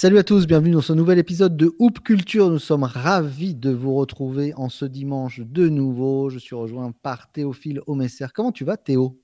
[0.00, 2.48] Salut à tous, bienvenue dans ce nouvel épisode de Hoop Culture.
[2.48, 6.30] Nous sommes ravis de vous retrouver en ce dimanche de nouveau.
[6.30, 8.24] Je suis rejoint par Théophile Omesser.
[8.34, 9.20] Comment tu vas Théo?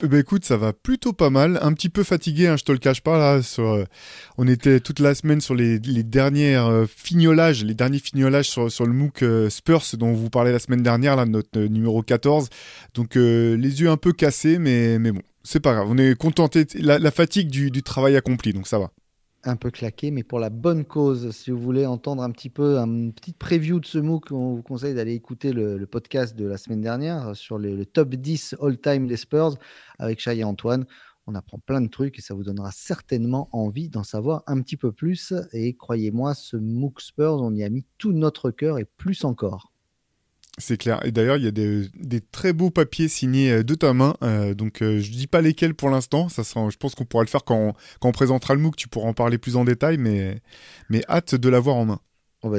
[0.00, 1.56] Bah écoute, ça va plutôt pas mal.
[1.62, 3.40] Un petit peu fatigué, hein, je te le cache pas là.
[3.60, 3.84] Euh,
[4.38, 8.92] on était toute la semaine sur les, les euh, fignolages, les derniers fignolages sur, le
[8.92, 12.48] MOOC euh, Spurs dont on vous parlait la semaine dernière, notre numéro 14.
[12.94, 15.86] Donc les yeux un peu cassés, mais, mais bon, c'est pas grave.
[15.88, 16.66] On est contenté.
[16.74, 18.90] La, la fatigue du travail accompli, donc ça va
[19.44, 21.30] un peu claqué, mais pour la bonne cause.
[21.32, 24.62] Si vous voulez entendre un petit peu, une petite preview de ce MOOC, on vous
[24.62, 29.16] conseille d'aller écouter le, podcast de la semaine dernière sur le, top 10 all-time des
[29.16, 29.56] Spurs
[29.98, 30.86] avec Chai et Antoine.
[31.26, 34.76] On apprend plein de trucs et ça vous donnera certainement envie d'en savoir un petit
[34.76, 35.32] peu plus.
[35.52, 39.71] Et croyez-moi, ce MOOC Spurs, on y a mis tout notre cœur et plus encore.
[40.58, 41.00] C'est clair.
[41.04, 44.14] Et d'ailleurs, il y a des, très beaux papiers signés euh, de ta main.
[44.22, 46.28] Euh, donc, euh, je dis pas lesquels pour l'instant.
[46.28, 48.76] Ça je pense qu'on pourra le faire quand on, présentera le MOOC.
[48.76, 50.42] Tu pourras en parler plus en détail, mais,
[50.90, 52.00] mais hâte de l'avoir en main.
[52.44, 52.58] Oh bah,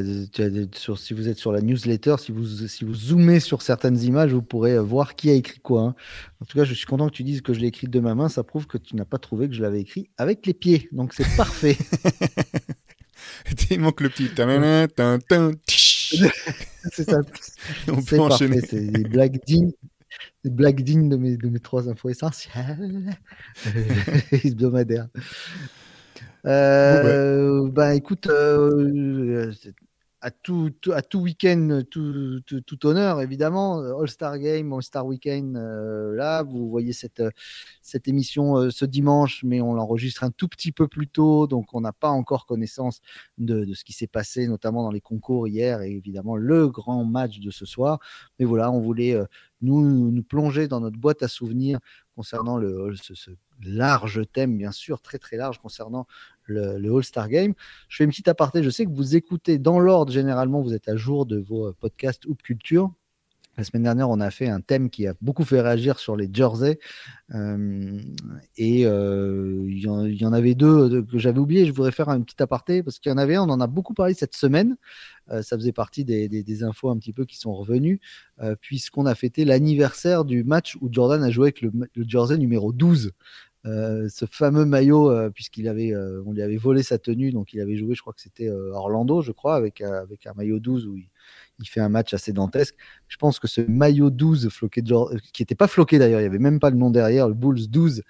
[0.74, 4.32] sur, si vous êtes sur la newsletter, si vous, si vous zoomez sur certaines images,
[4.32, 5.82] vous pourrez voir qui a écrit quoi.
[5.82, 5.96] Hein.
[6.40, 8.16] En tout cas, je suis content que tu dises que je l'ai écrit de ma
[8.16, 8.30] main.
[8.30, 10.88] Ça prouve que tu n'as pas trouvé que je l'avais écrit avec les pieds.
[10.94, 11.78] Donc, c'est parfait.
[13.70, 14.30] Il manque le petit.
[16.92, 17.22] c'est ça.
[17.88, 18.62] On peut enchaîner.
[18.62, 19.72] C'est des blagues dignes.
[20.44, 23.18] Des blagues dignes de mes, de mes trois infos essentielles
[24.32, 25.08] hebdomadaires.
[26.46, 29.52] Euh, bah, écoute, euh,
[30.24, 33.80] à tout, à tout week-end, tout, tout, honneur, évidemment.
[34.00, 37.22] All-Star Game, All-Star Weekend, euh, là, vous voyez cette,
[37.82, 41.74] cette émission euh, ce dimanche, mais on l'enregistre un tout petit peu plus tôt, donc
[41.74, 43.02] on n'a pas encore connaissance
[43.38, 47.04] de, de ce qui s'est passé, notamment dans les concours hier, et évidemment le grand
[47.04, 48.00] match de ce soir.
[48.40, 49.26] Mais voilà, on voulait euh,
[49.62, 51.80] nous, nous plonger dans notre boîte à souvenirs
[52.16, 53.32] concernant le, ce,
[53.66, 56.08] large thème, bien sûr, très très large concernant
[56.46, 57.54] le, All-Star Game.
[57.90, 60.90] Je fais une petite aparté, je sais que vous écoutez dans l'ordre, généralement, vous êtes
[60.90, 62.92] à jour de vos euh, podcasts Hoop Culture.
[63.56, 66.28] La semaine dernière, on a fait un thème qui a beaucoup fait réagir sur les
[66.34, 66.80] jerseys.
[67.36, 68.02] Euh,
[68.58, 71.68] et euh, il y, en avait deux que j'avais oublié.
[71.68, 73.68] Je voudrais faire un petit aparté parce qu'il y en avait un, on en a
[73.68, 74.76] beaucoup parlé cette semaine.
[75.30, 78.02] ça faisait partie des, infos un petit peu qui sont revenues,
[78.60, 81.72] puisqu'on a fêté l'anniversaire du match où Jordan a joué avec le
[82.08, 83.12] jersey numéro 12.
[83.66, 87.54] Euh, ce fameux maillot, euh, puisqu'il avait, euh, on lui avait volé sa tenue, donc
[87.54, 90.88] il avait joué, je crois que c'était Orlando, je crois, avec, avec un maillot 12
[90.88, 91.10] où il,
[91.66, 92.76] fait un match assez dantesque.
[93.08, 94.84] Je pense que ce maillot 12 floqué
[95.32, 97.70] qui n'était pas floqué d'ailleurs, il n'y avait même pas le nom derrière, le Bulls
[97.70, 98.04] 12,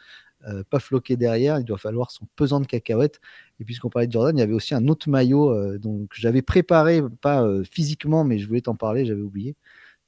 [0.69, 3.21] pas floqué derrière, il doit falloir son pesant de cacahuètes.
[3.59, 7.03] Et puisqu'on parlait de Jordan, il y avait aussi un autre maillot donc j'avais préparé,
[7.21, 9.55] pas physiquement, mais je voulais t'en parler, j'avais oublié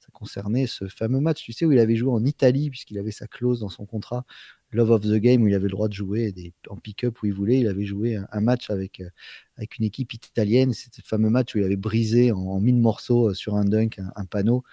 [0.06, 3.10] ça concernait ce fameux match, tu sais, où il avait joué en Italie, puisqu'il avait
[3.10, 4.24] sa clause dans son contrat,
[4.72, 6.34] Love of the Game où il avait le droit de jouer
[6.68, 7.60] en pick-up où il voulait.
[7.60, 9.08] Il avait joué un, match avec, euh,
[9.56, 10.72] avec une équipe italienne.
[10.72, 14.00] C'était le fameux match où il avait brisé en, mille morceaux euh, sur un dunk
[14.16, 14.64] un, panneau.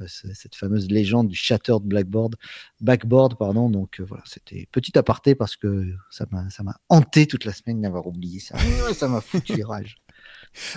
[0.00, 2.36] Euh, cette fameuse légende du shattered blackboard,
[2.80, 3.68] backboard, pardon.
[3.70, 8.40] Donc voilà, c'était petit aparté parce que ça m'a hanté toute la semaine d'avoir oublié
[8.40, 8.56] ça.
[8.94, 9.96] ça m'a foutu rage.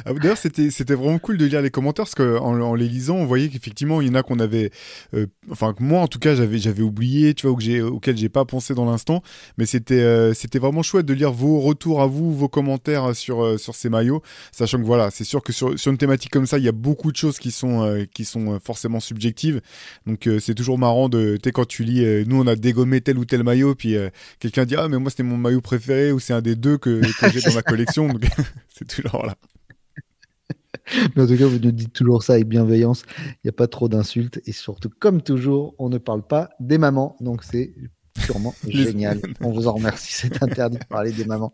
[0.05, 3.15] Ah, d'ailleurs, c'était, c'était vraiment cool de lire les commentaires parce qu'en en les lisant,
[3.15, 4.71] on voyait qu'effectivement, il y en a qu'on avait,
[5.13, 8.17] euh, enfin, moi en tout cas, j'avais, j'avais oublié, tu vois, ou que j'ai, auquel
[8.17, 9.21] j'ai pas pensé dans l'instant.
[9.57, 13.43] Mais c'était, euh, c'était vraiment chouette de lire vos retours à vous, vos commentaires sur,
[13.43, 14.21] euh, sur ces maillots,
[14.51, 17.11] sachant que voilà, c'est sûr que sur, une thématique comme ça, il y a beaucoup
[17.11, 19.61] de choses qui sont, qui sont forcément subjectives.
[20.05, 23.25] Donc, c'est toujours marrant de, tu quand tu lis, nous, on a dégommé tel ou
[23.25, 23.95] tel maillot, puis
[24.39, 27.01] quelqu'un dit, ah, mais moi, c'était mon maillot préféré, ou c'est un des deux que,
[27.19, 28.07] que j'ai dans ma collection.
[28.07, 28.23] Donc,
[28.69, 29.35] c'est toujours là.
[31.15, 33.03] Mais en tout cas, vous nous dites toujours ça avec bienveillance.
[33.17, 34.41] Il n'y a pas trop d'insultes.
[34.45, 37.15] Et surtout, comme toujours, on ne parle pas des mamans.
[37.19, 37.73] Donc, c'est
[38.19, 39.21] sûrement génial.
[39.39, 40.11] On vous en remercie.
[40.11, 41.53] C'est interdit de parler des mamans.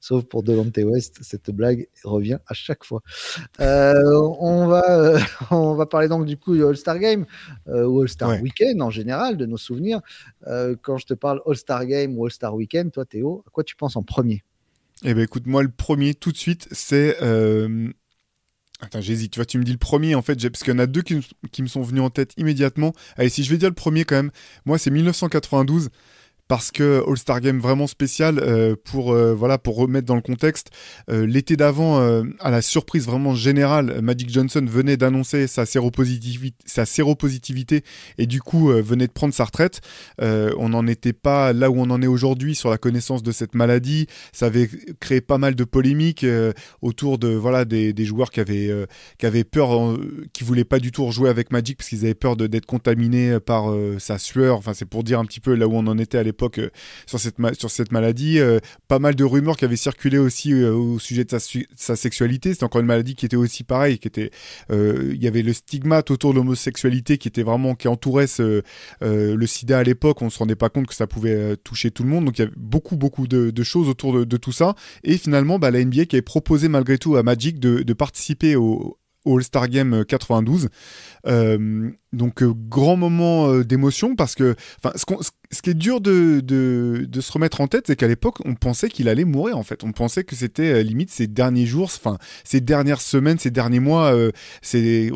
[0.00, 1.18] Sauf pour Delonte West.
[1.22, 3.00] Cette blague revient à chaque fois.
[3.60, 5.18] Euh, on, va, euh,
[5.50, 7.24] on va parler donc du coup du All-Star Game
[7.68, 10.00] euh, ou All-Star Weekend en général, de nos souvenirs.
[10.82, 13.96] quand je te parle All-Star Game ou All-Star Weekend, toi, Théo, à quoi tu penses
[13.96, 14.42] en premier?
[15.02, 17.18] Eh ben écoute, moi le premier tout de suite, c'est
[18.84, 19.32] Attends, j'hésite.
[19.32, 21.02] Tu vois, tu me dis le premier en fait, parce qu'il y en a deux
[21.02, 22.92] qui, qui, me sont venus en tête immédiatement.
[23.16, 24.30] Allez, si je vais dire le premier quand même,
[24.66, 25.90] moi c'est 1992
[26.48, 30.70] parce que All-Star Game vraiment spécial euh, pour euh, voilà pour remettre dans le contexte
[31.10, 31.84] euh, l'été d'avant
[32.40, 37.82] à la surprise vraiment générale Magic Johnson venait d'annoncer sa séropositivité
[38.18, 39.80] et du coup venait de prendre sa retraite.
[40.20, 43.54] On n'en était pas là où on en est aujourd'hui sur la connaissance de cette
[43.54, 44.06] maladie.
[44.32, 44.68] Ça avait
[45.00, 46.26] créé pas mal de polémiques
[46.82, 48.70] autour de voilà des, joueurs qui avaient
[49.18, 49.98] qui avaient peur
[50.32, 53.74] qui voulaient pas du tout rejouer avec Magic parce qu'ils avaient peur d'être contaminés par
[53.98, 54.58] sa sueur.
[54.58, 56.60] Enfin c'est pour dire un petit peu là où on en était à l'époque l'époque
[57.06, 58.38] sur cette sur cette maladie.
[58.88, 61.38] pas mal de rumeurs qui avaient circulé aussi au sujet de
[61.76, 62.54] sa, sexualité.
[62.54, 64.30] C'est encore une maladie qui était aussi pareille, qui était
[64.70, 68.62] il y avait le stigmate autour de l'homosexualité qui était vraiment qui entourait ce,
[69.00, 70.22] le SIDA à l'époque.
[70.22, 72.24] On se rendait pas compte que ça pouvait toucher tout le monde.
[72.24, 74.74] Donc il y avait beaucoup beaucoup de, choses autour de, tout ça.
[75.02, 78.98] Et finalement, bah, la NBA qui avait proposé malgré tout à Magic de, participer au,
[79.26, 80.68] All-Star Game 92.
[81.26, 84.54] Euh, donc euh, grand moment euh, d'émotion parce que
[84.94, 85.04] ce,
[85.50, 88.88] ce, qui est dur de, de, se remettre en tête, c'est qu'à l'époque, on pensait
[88.88, 89.84] qu'il allait mourir en fait.
[89.84, 94.14] On pensait que c'était limite ses derniers jours, enfin ses dernières semaines, ses derniers mois.
[94.62, 95.10] c'est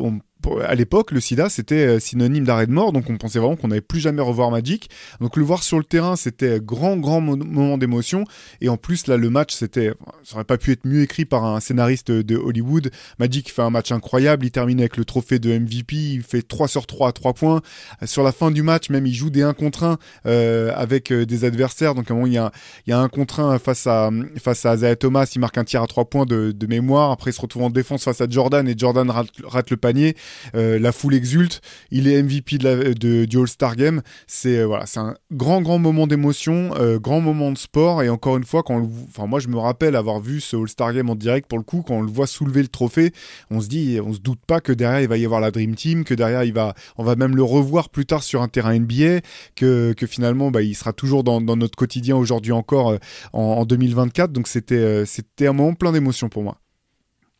[0.65, 3.67] à l'époque, le sida, c'était euh, synonyme d'arrêt de mort, donc on pensait vraiment qu'on
[3.67, 4.89] n'allait plus jamais revoir Magic.
[5.19, 8.23] Donc le voir sur le terrain, c'était grand, grand moment d'émotion.
[8.61, 9.93] Et en plus, là, le match, c'était,
[10.23, 12.89] ça aurait pas pu être mieux écrit par un scénariste de Hollywood.
[13.19, 16.67] Magic fait un match incroyable, il termine avec le trophée de MVP, il fait 3
[16.67, 17.61] sur 3 à 3 points.
[18.05, 21.25] Sur la fin du match, même, il joue des 1 contre 1 euh, avec euh,
[21.25, 21.95] des adversaires.
[21.95, 22.51] Donc à un moment, il y a,
[22.87, 24.09] il y a un contre 1 face à,
[24.41, 27.11] face à Isaiah Thomas, il marque un tir à 3 points de mémoire.
[27.11, 30.15] Après, il se retrouve en défense face à Jordan et Jordan rate le panier.
[30.55, 31.61] Euh, la foule exulte,
[31.91, 34.01] il est MVP de du All-Star Game.
[34.27, 38.03] C'est euh, voilà, un grand grand moment d'émotion, euh, grand moment de sport.
[38.03, 38.87] Et encore une fois, quand
[39.27, 41.95] moi je me rappelle avoir vu ce All-Star Game en direct pour le coup, quand
[41.95, 43.11] on le voit soulever le trophée,
[43.49, 45.75] on se dit, on se doute pas que derrière il va y avoir la Dream
[45.75, 48.77] Team, que derrière il va, on va même le revoir plus tard sur un terrain
[48.77, 49.21] NBA,
[49.55, 52.97] que, que finalement bah, il sera toujours dans, notre quotidien aujourd'hui encore
[53.33, 54.31] en, en, 2024.
[54.31, 56.57] Donc c'était c'était un moment plein d'émotions pour moi.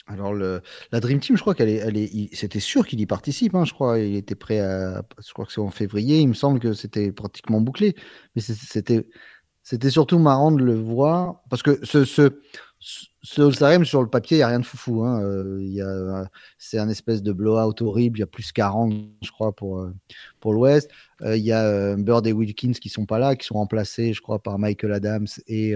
[0.09, 0.61] Alors, le,
[0.91, 3.53] la Dream Team, je crois qu'elle est, elle est, c'était sûr qu'il y participe.
[3.53, 5.03] Hein, je crois, il était prêt à.
[5.25, 6.19] Je crois que c'est en février.
[6.19, 7.95] Il me semble que c'était pratiquement bouclé.
[8.35, 9.07] Mais c'était,
[9.61, 12.39] c'était surtout marrant de le voir parce que ce, ce,
[12.79, 15.03] ce All-Star sur le papier, il n'y a rien de foufou.
[15.03, 15.21] Hein.
[15.21, 16.25] Euh,
[16.57, 18.17] c'est un espèce de blowout horrible.
[18.17, 19.94] Il y a plus 40, je crois, pour, euh,
[20.39, 20.89] pour l'Ouest.
[21.21, 24.21] Euh, il y a Bird et Wilkins qui sont pas là, qui sont remplacés, je
[24.21, 25.74] crois, par Michael Adams et,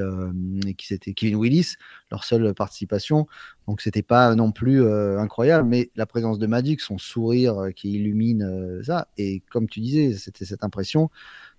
[0.78, 1.76] qui c'était Kevin Willis,
[2.12, 3.28] leur seule participation.
[3.68, 4.88] Donc c'était pas non plus
[5.18, 10.14] incroyable, mais la présence de Magic, son sourire qui illumine ça, et comme tu disais,
[10.14, 11.10] c'était cette impression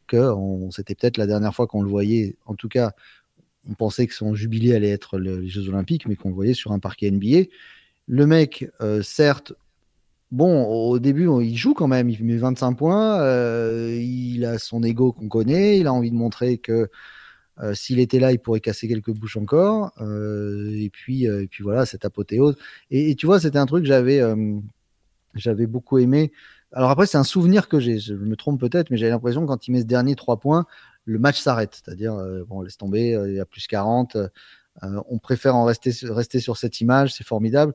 [0.06, 0.32] que
[0.70, 2.92] c'était peut-être la dernière fois qu'on le voyait, en tout cas
[3.68, 6.72] on pensait que son jubilé allait être les Jeux Olympiques, mais qu'on le voyait sur
[6.72, 7.48] un parquet NBA.
[8.06, 9.54] Le mec, euh, certes,
[10.34, 14.82] bon, au début, il joue quand même, il met 25 points, euh, il a son
[14.82, 16.90] ego qu'on connaît, il a envie de montrer que
[17.60, 19.92] euh, s'il était là, il pourrait casser quelques bouches encore.
[20.00, 22.56] et, puis, et puis voilà, cette apothéose.
[22.90, 24.20] Et, tu vois, c'était un truc que j'avais,
[25.34, 26.32] j'avais beaucoup aimé.
[26.72, 29.68] Alors après, c'est un souvenir que j'ai, je me trompe peut-être, mais j'avais l'impression quand
[29.68, 30.66] il met ce dernier trois points,
[31.04, 31.80] le match s'arrête.
[31.84, 34.16] C'est-à-dire, euh, bon, laisse tomber, euh, il y a plus 40.
[34.16, 34.28] Euh,
[35.08, 37.74] on préfère en rester, rester sur cette image, c'est formidable.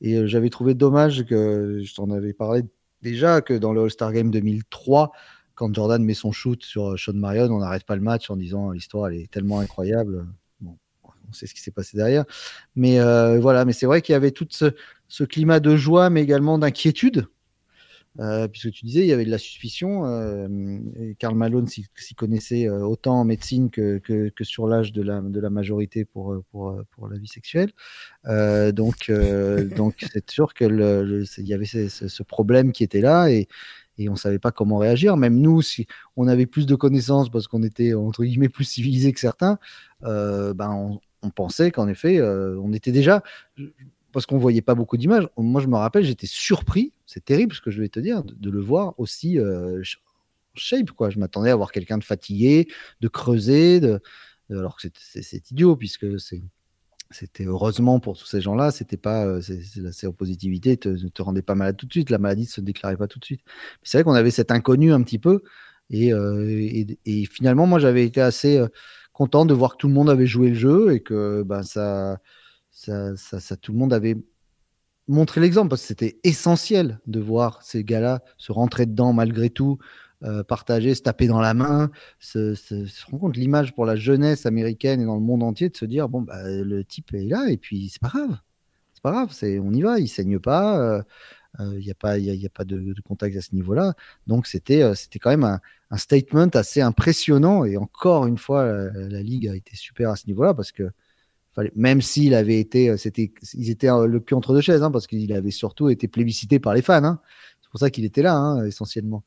[0.00, 2.62] Et j'avais trouvé dommage que, je t'en avais parlé
[3.02, 5.12] déjà, que dans le All-Star Game 2003,
[5.54, 8.72] quand Jordan met son shoot sur Sean Marion, on n'arrête pas le match en disant
[8.72, 10.26] l'histoire elle est tellement incroyable.
[10.60, 12.24] Bon, on sait ce qui s'est passé derrière.
[12.74, 12.98] Mais
[13.38, 17.26] voilà, mais c'est vrai qu'il y avait tout ce, climat de joie, mais également d'inquiétude.
[18.20, 20.06] Euh, puisque tu disais, il y avait de la suspicion.
[20.06, 20.78] Euh,
[21.18, 25.20] Karl Malone s'y connaissait euh, autant en médecine que, que, que sur l'âge de la,
[25.20, 27.72] de la majorité pour, pour, pour la vie sexuelle.
[28.26, 29.10] Euh, donc,
[29.76, 33.48] donc c'est sûr qu'il y avait ce, ce, problème qui était là et,
[33.98, 35.16] et on ne savait pas comment réagir.
[35.16, 39.12] Même nous, si on avait plus de connaissances parce qu'on était entre guillemets plus civilisés
[39.12, 39.58] que certains,
[40.00, 43.22] ben on, on pensait qu'en effet, on était déjà
[44.16, 45.28] parce qu'on voyait pas beaucoup d'images.
[45.36, 48.50] Moi, je me rappelle, j'étais surpris, c'est terrible ce que je vais te dire, de,
[48.50, 49.82] le voir aussi euh,
[50.54, 50.90] shape.
[50.92, 51.10] Quoi.
[51.10, 52.66] Je m'attendais à voir quelqu'un de fatigué,
[53.02, 54.00] de creuser, de,
[54.48, 56.06] alors que c'est idiot, puisque
[57.10, 59.42] c'était heureusement pour tous ces gens-là, c'était pas euh,
[59.76, 62.96] la séropositivité te, te rendait pas malade tout de suite, la maladie ne se déclarait
[62.96, 63.42] pas tout de suite.
[63.82, 65.42] C'est vrai qu'on avait cet inconnu un petit peu,
[65.90, 66.86] et, euh,
[67.30, 68.68] finalement, moi, j'avais été assez euh,
[69.12, 72.18] content de voir que tout le monde avait joué le jeu et que ben ça
[72.76, 74.16] ça, ça, tout le monde avait
[75.08, 79.78] montré l'exemple parce que c'était essentiel de voir ces gars-là se rentrer dedans malgré tout,
[80.22, 82.54] euh, partager, se taper dans la main, se,
[83.06, 86.08] rendre compte l'image pour la jeunesse américaine et dans le monde entier de se dire
[86.08, 88.36] bon bah, le type est là et puis c'est pas grave,
[88.92, 91.02] c'est pas grave, c'est on y va, il saigne pas,
[91.58, 93.94] il euh, n'y euh, a pas y, a, pas de, contact à ce niveau-là,
[94.26, 94.82] donc c'était
[95.20, 100.10] quand même un, statement assez impressionnant et encore une fois la ligue a été super
[100.10, 100.90] à ce niveau-là parce que
[101.74, 104.90] même s'il avait été, euh, c'était, ils étaient euh, le cul entre deux chaises, hein,
[104.90, 107.04] parce qu'il avait surtout été plébiscité par les fans.
[107.04, 107.20] Hein.
[107.62, 109.24] C'est pour ça qu'il était là, hein, essentiellement.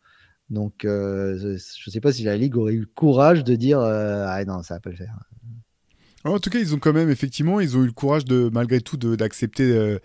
[0.50, 3.80] Donc, euh, je ne sais pas si la Ligue aurait eu le courage de dire
[3.80, 5.16] Ah non, ça va pas le faire.
[6.26, 8.82] En tout cas, ils ont quand même, effectivement, ils ont eu le courage de, malgré
[8.82, 10.00] tout, d'accepter euh,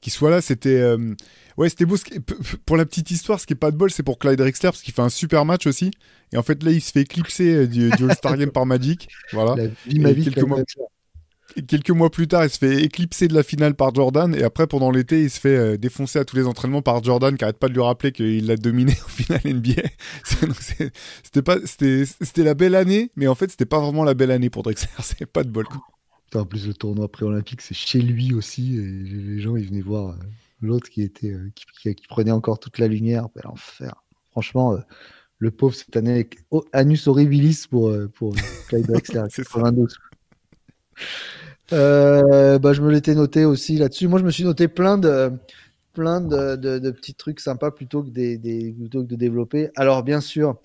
[0.00, 0.40] qu'il soit là.
[0.40, 0.94] C'était,
[1.56, 1.96] ouais, c'était beau.
[2.66, 4.82] Pour la petite histoire, ce qui est pas de bol, c'est pour Clyde Drexler parce
[4.82, 5.90] qu'il fait un super match aussi.
[6.32, 9.08] Et en fait, là, il se fait éclipser euh, du, All-Star Game par Magic.
[9.32, 9.56] Voilà.
[9.56, 10.62] La vie, ma vie, quelques mois,
[11.62, 14.34] quelques mois plus tard, il se fait éclipser de la finale par Jordan.
[14.34, 17.36] Et après, pendant l'été, il se fait euh, défoncer à tous les entraînements par Jordan,
[17.36, 19.82] qui arrête pas de lui rappeler qu'il l'a dominé au final NBA.
[21.22, 24.50] c'était pas, c'était la belle année, mais en fait, c'était pas vraiment la belle année
[24.50, 24.88] pour Drexler.
[25.00, 25.66] C'est pas de bol.
[26.34, 28.76] En plus, le tournoi pré-olympique, c'est chez lui aussi.
[28.76, 30.14] Et les gens, ils venaient voir euh,
[30.60, 33.28] l'autre qui était, euh, qui, prenait encore toute la lumière.
[33.42, 33.94] L'enfer.
[34.32, 34.76] Franchement,
[35.38, 36.28] le pauvre cette année,
[36.72, 38.34] anus horribilis pour, pour
[38.68, 39.22] Clyde Drexler.
[39.34, 39.96] 92.
[41.72, 44.08] Euh, bah, je me l'étais noté aussi là-dessus.
[44.08, 45.30] Moi, je me suis noté plein de,
[45.94, 49.70] petits trucs sympas plutôt que, de développer.
[49.76, 50.58] Alors, bien sûr,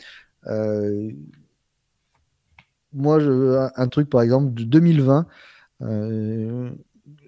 [0.48, 1.12] euh,
[2.94, 3.20] moi,
[3.76, 5.28] un truc par exemple de 2020,
[5.82, 6.70] euh,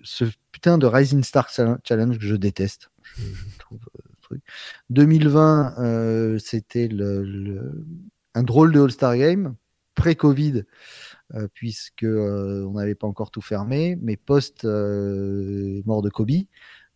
[0.03, 2.91] ce putain de Rising Star Challenge que je déteste.
[3.17, 3.79] Je, trouve,
[4.21, 4.41] truc.
[4.91, 6.89] 2020, c'était
[8.35, 9.55] un drôle de All-Star Game,
[9.95, 10.65] pré-Covid.
[11.35, 16.29] Euh, puisque euh, on n'avait pas encore tout fermé, mais post euh, mort de Kobe,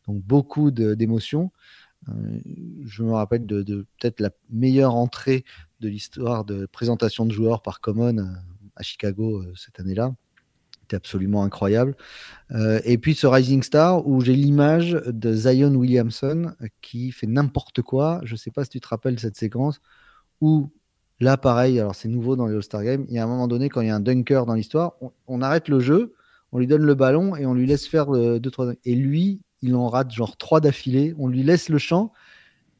[0.07, 1.51] donc beaucoup d'émotions.
[2.85, 3.63] je me rappelle de,
[3.99, 5.43] peut-être la meilleure entrée
[5.79, 8.35] de l'histoire de présentation de joueurs par Common
[8.75, 10.13] à Chicago cette année-là.
[10.93, 11.97] Absolument incroyable.
[12.85, 18.21] et puis ce Rising Star où j'ai l'image de Zion Williamson qui fait n'importe quoi.
[18.23, 19.81] Je ne sais pas si tu te rappelles cette séquence
[20.39, 20.71] où
[21.19, 23.05] Là, pareil, alors c'est nouveau dans les All-Star Games.
[23.09, 24.93] Il y a un moment donné, quand il y a un dunker dans l'histoire,
[25.27, 26.13] on, arrête le jeu,
[26.51, 28.73] on lui donne le ballon et on lui laisse faire deux, trois.
[28.85, 31.15] Et lui, il en rate genre trois d'affilée.
[31.17, 32.13] On lui laisse le champ,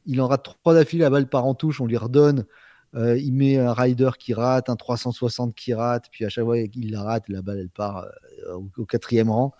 [0.06, 2.44] il en rate trois d'affilée, la balle part en touche, on lui redonne.
[2.94, 6.66] Euh, il met un rider qui rate, un 360 qui rate, puis à chaque fois
[6.68, 8.06] qu'il la rate, la balle elle part
[8.46, 9.52] euh, au, quatrième rang.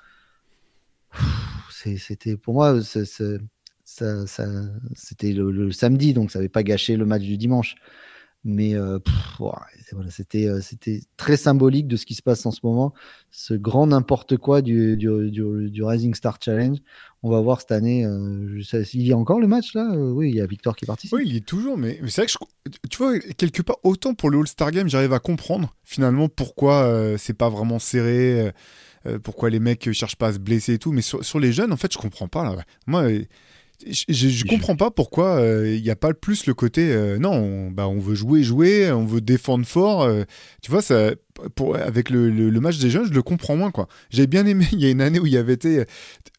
[1.70, 3.38] C'était pour moi, c'était
[5.32, 7.76] le, le, samedi, donc ça n'avait pas gâché le match du dimanche.
[8.44, 8.98] Mais euh,
[9.38, 9.66] voilà,
[10.10, 12.94] c'était, euh, c'était très symbolique de ce qui se passe en ce moment.
[13.30, 16.78] Ce grand n'importe quoi du, du, du, Rising Star Challenge.
[17.24, 18.06] On va voir cette année.
[18.06, 18.62] Euh,
[18.94, 21.12] il y a encore le match là Oui, il y a Victor qui participe.
[21.14, 21.76] Oui, il y est toujours.
[21.76, 25.18] Mais, c'est vrai que tu vois, quelque part, autant pour le All-Star Game, j'arrive à
[25.18, 28.52] comprendre finalement pourquoi c'est pas vraiment serré.
[29.24, 31.72] pourquoi les mecs cherchent pas à se blesser et tout, mais sur, sur les jeunes,
[31.72, 32.44] en fait, je comprends pas.
[32.44, 32.62] Là.
[32.86, 33.08] Moi,
[33.86, 37.32] je, je, comprends pas pourquoi euh, il n'y a pas plus le côté euh, non,
[37.32, 40.02] on, bah, on veut jouer, jouer, on veut défendre fort.
[40.02, 40.24] Euh,
[40.62, 41.12] tu vois, ça,
[41.54, 43.70] pour, avec le, le, match des jeunes, je le comprends moins.
[43.70, 43.86] quoi.
[44.10, 45.84] J'ai bien aimé, il y a une année où il y avait été.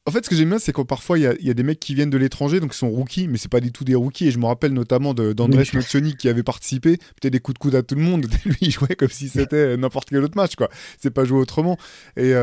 [0.05, 1.53] En fait, ce que j'aime bien, c'est que parfois il y, a, il y, a,
[1.53, 3.85] des mecs qui viennent de l'étranger, donc ils sont rookies, mais c'est pas du tout
[3.85, 4.27] des rookies.
[4.27, 7.75] Et je me rappelle notamment d'Andrés Nocioni qui avait participé, peut-être des coups de coude
[7.75, 8.25] à tout le monde.
[8.45, 10.69] Lui, il jouait comme si c'était n'importe quel autre match, quoi.
[10.97, 11.77] C'est pas joué autrement.
[12.17, 12.33] Et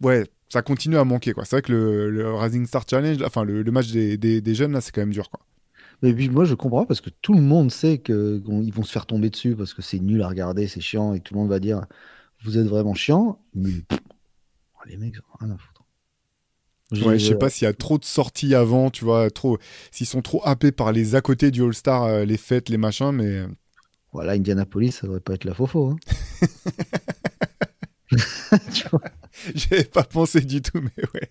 [0.00, 1.32] ouais ça continue à manquer.
[1.32, 1.46] quoi.
[1.46, 5.00] C'est vrai que le, Rising Star Challenge, enfin le, match des, jeunes, là, c'est quand
[5.00, 5.30] même dur.
[5.30, 5.40] quoi.
[6.02, 9.06] Mais puis moi, je comprends parce que tout le monde sait qu'ils vont se faire
[9.06, 11.58] tomber dessus parce que c'est nul à regarder, c'est chiant et tout le monde va
[11.58, 11.86] dire
[12.42, 13.40] Vous êtes vraiment chiant.
[13.54, 13.70] Mais
[14.84, 17.06] les mecs, rien à foutre.
[17.06, 19.56] Ouais, je sais pas s'il y a trop de sorties avant, tu vois, trop,
[19.90, 23.12] s'ils sont trop happés par les à côté du All-Star, euh, les fêtes, les machins,
[23.12, 23.46] mais.
[24.12, 25.92] Voilà, Indianapolis, ça devrait pas être la fofo.
[25.92, 25.96] Hein.
[29.54, 31.30] J'avais pas pensé du tout, mais ouais.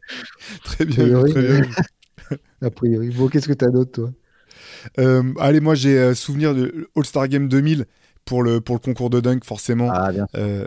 [0.63, 1.23] Très bien.
[1.23, 1.61] très bien.
[2.61, 3.09] A priori.
[3.09, 4.11] Bon, qu'est-ce que tu as d'autre, toi?
[4.99, 7.85] Euh, Allez, moi, j'ai euh, souvenir de All-Star Game 2000
[8.25, 9.89] pour le, pour le concours de dunk, forcément.
[9.91, 10.27] Ah, bien.
[10.35, 10.65] Euh,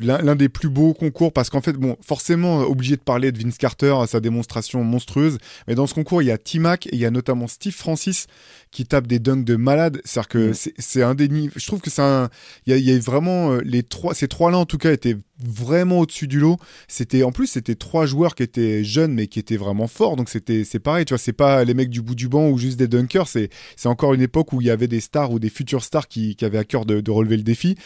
[0.00, 3.58] l'un des plus beaux concours parce qu'en fait, bon, forcément, obligé de parler de Vince
[3.58, 5.38] Carter, sa démonstration monstrueuse.
[5.66, 8.26] Mais dans ce concours, il y a T-Mac et il y a notamment Steve Francis
[8.70, 10.00] qui tape des dunks de malade.
[10.04, 10.72] C'est-à-dire que mm.
[10.78, 11.54] c'est un des niveaux.
[11.56, 12.28] Je trouve que c'est un.
[12.66, 14.14] Il y, a, vraiment les trois.
[14.14, 16.56] Ces trois-là, en tout cas, étaient vraiment au-dessus du lot.
[16.88, 20.16] C'était en plus c'était trois joueurs qui étaient jeunes mais qui étaient vraiment forts.
[20.16, 22.58] Donc c'était c'est pareil, tu vois, c'est pas les mecs du bout du banc ou
[22.58, 23.28] juste des dunkers.
[23.28, 26.08] C'est c'est encore une époque où il y avait des stars ou des futurs stars
[26.08, 27.76] qui, qui avaient à cœur de, de, relever le défi.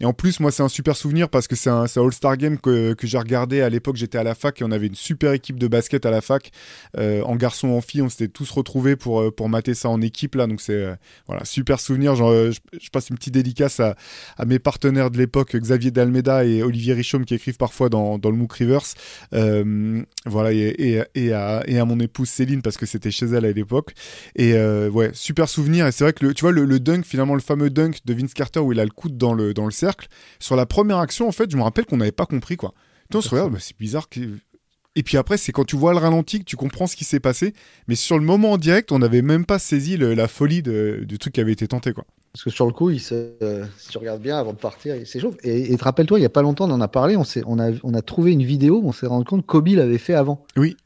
[0.00, 2.94] Et en plus moi c'est un super souvenir parce que c'est un, All-Star Game que,
[3.02, 3.96] j'ai regardé à l'époque.
[3.96, 6.50] J'étais à la fac et on avait une super équipe de basket à la fac
[6.96, 8.02] euh, en garçon en fille.
[8.02, 10.46] On s'était tous retrouvés pour euh, pour mater ça en équipe là.
[10.46, 10.94] Donc c'est euh,
[11.26, 12.14] voilà super souvenir.
[12.14, 13.96] Genre, je, je, passe une petite dédicace à,
[14.46, 18.52] mes partenaires de l'époque Xavier Dalmeda et Olivier Richaume qui écrivent parfois dans, le MOOC
[18.52, 18.94] Rivers.
[19.34, 20.74] Euh, voilà, et,
[21.14, 23.94] et, à, et, à, mon épouse Céline, parce que c'était chez elle à l'époque.
[24.36, 25.86] Et euh, ouais, super souvenir.
[25.86, 28.34] Et c'est vrai que le, tu vois, le, dunk, finalement, le fameux dunk de Vince
[28.34, 29.87] Carter où il a le coude dans le, dans le cercle,
[30.38, 32.74] sur la première action, en fait, je me rappelle qu'on n'avait pas compris, quoi.
[33.14, 34.20] on se regarde, bah, c'est bizarre que.
[34.94, 37.20] Et puis après, c'est quand tu vois le ralenti que tu comprends ce qui s'est
[37.20, 37.52] passé.
[37.86, 41.18] Mais sur le moment en direct, on n'avait même pas saisi la folie de, du
[41.18, 42.04] truc qui avait été tenté, quoi.
[42.32, 43.32] Parce que sur le coup, il se,
[43.78, 45.36] si tu regardes bien avant de partir, il s'échauffe.
[45.42, 47.58] Et, et te rappelle-toi, il n'y a pas longtemps, on en a parlé, on, on,
[47.58, 50.46] a, on a trouvé une vidéo, on s'est rendu compte que Kobe l'avait fait avant.
[50.56, 50.76] Oui.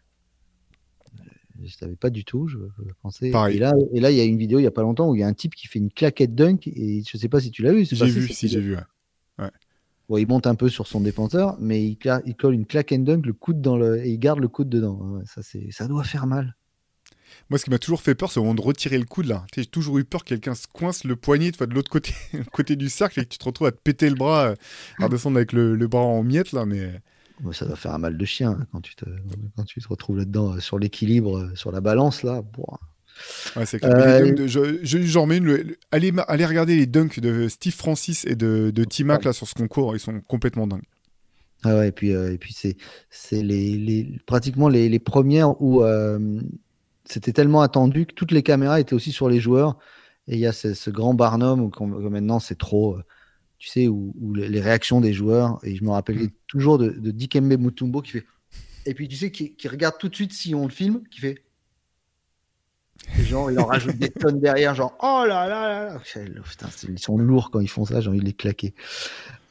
[1.58, 2.58] Je ne savais pas du tout, je,
[3.02, 3.30] pensais.
[3.30, 3.56] Pareil.
[3.56, 5.14] Et là, et là, il y a une vidéo il n'y a pas longtemps où
[5.14, 7.40] il y a un type qui fait une claquette dunk, et je ne sais pas
[7.40, 7.84] si tu l'as vu.
[7.84, 8.74] J'ai vu, si j'ai vu.
[8.76, 8.82] Ouais.
[10.08, 11.96] Bon, il monte un peu sur son défenseur, mais il,
[12.26, 14.68] il colle une claque and dunk, le coude dans le, et il garde le coude
[14.68, 14.98] dedans.
[15.00, 16.56] Ouais, ça, ça doit faire mal.
[17.50, 19.46] Moi, ce qui m'a toujours fait peur, c'est au moment de retirer le coude là.
[19.54, 22.12] J'ai toujours eu peur que quelqu'un se coince le poignet de, de l'autre côté,
[22.52, 24.54] côté du cercle et que tu te retrouves à te péter le bras, euh,
[24.98, 26.66] à redescendre avec le, le, bras en miettes là.
[26.66, 27.00] Mais
[27.52, 29.06] ça doit faire un mal de chien hein, quand tu te,
[29.56, 32.42] quand tu te retrouves là-dedans, euh, sur l'équilibre, euh, sur la balance là.
[33.56, 34.46] Ouais, c'est euh...
[34.46, 38.84] je, je, mets une, allez, allez, regarder les dunks de Steve Francis et de, de
[38.84, 40.82] T-Mac là sur ce concours, ils sont complètement dingues.
[41.64, 42.76] Ah ouais, et puis, et puis c'est,
[43.08, 45.82] c'est les, les, pratiquement les, les premières où
[47.04, 49.78] c'était tellement attendu que toutes les caméras étaient aussi sur les joueurs.
[50.28, 51.70] Et il y a ce, ce grand Barnum où,
[52.08, 52.96] maintenant c'est trop,
[53.58, 55.58] tu sais, où, où, les réactions des joueurs.
[55.62, 56.30] Et je me rappelle mm.
[56.46, 58.26] toujours de, de Dikembe Mutumbo qui fait.
[58.86, 61.20] Et puis tu sais, qui, qui, regarde tout de suite si on le filme, qui
[61.20, 61.44] fait.
[63.18, 66.00] Et genre, il en rajoute des tonnes derrière, genre, oh là là là là.
[66.00, 68.74] Putain, ils sont lourds quand ils font ça, j'ai envie de les claquer.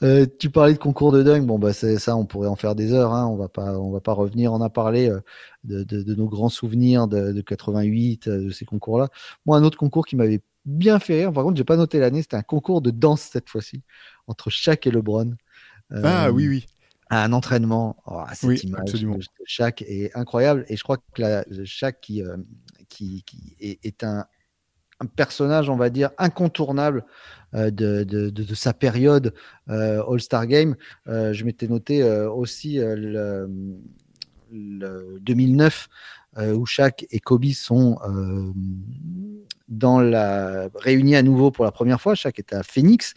[0.04, 2.74] Euh, tu parlais de concours de dingue, bon bah c'est ça, on pourrait en faire
[2.74, 3.28] des heures, hein.
[3.28, 4.52] on va pas, on va pas revenir.
[4.52, 5.20] On a parlé euh,
[5.64, 9.10] de, de, de, nos grands souvenirs de, de 88, euh, de ces concours-là.
[9.46, 12.24] Moi, un autre concours qui m'avait bien fait rire, par contre, j'ai pas noté l'année,
[12.24, 13.84] c'était un concours de danse cette fois-ci
[14.26, 15.36] entre Shaq et LeBron.
[15.92, 16.66] ah oui, oui.
[17.12, 19.18] À un entraînement, oh, cette oui, image absolument.
[19.18, 22.24] de Shaq est incroyable et je crois que la, Shaq qui,
[22.92, 23.24] qui,
[23.60, 24.26] est, un,
[25.16, 27.06] personnage, on va dire, incontournable
[27.56, 29.34] euh, de, sa période
[29.70, 30.76] euh, All-Star Game.
[31.08, 33.50] Euh, je m'étais noté aussi le,
[34.52, 35.90] le, 2009
[36.56, 37.98] où Shaq et Kobe sont
[40.76, 42.16] réunis à nouveau pour la première fois.
[42.16, 43.14] Shaq est à Phoenix.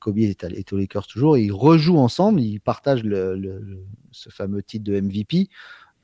[0.00, 1.38] Kobe est, à, est aux Lakers toujours.
[1.38, 2.40] Ils rejouent ensemble.
[2.40, 5.48] Ils partagent ce fameux titre de MVP.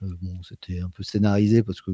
[0.05, 1.91] Euh, bon, c'était un peu scénarisé parce que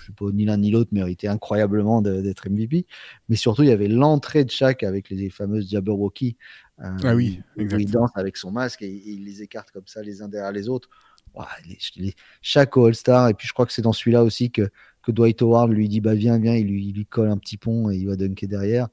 [0.00, 2.86] je sais pas, ni l'un ni l'autre méritait incroyablement d'être MVP.
[3.28, 6.36] Mais surtout, il y avait l'entrée de chaque avec les fameuses Jabberwocky.
[6.80, 10.02] Euh, ah oui, où il danse avec son masque et, il les écarte comme ça
[10.02, 10.88] les uns derrière les autres.
[11.34, 14.70] Ouais, les, les, chaque All-Star, et puis je crois que c'est dans celui-là aussi que,
[15.02, 17.56] que Dwight Howard lui dit bah viens, viens, il lui, il lui colle un petit
[17.56, 18.88] pont et il va dunker derrière.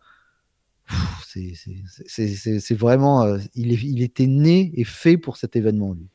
[1.27, 6.07] C'est vraiment, euh, il, est, il était né et fait pour cet événement, lui.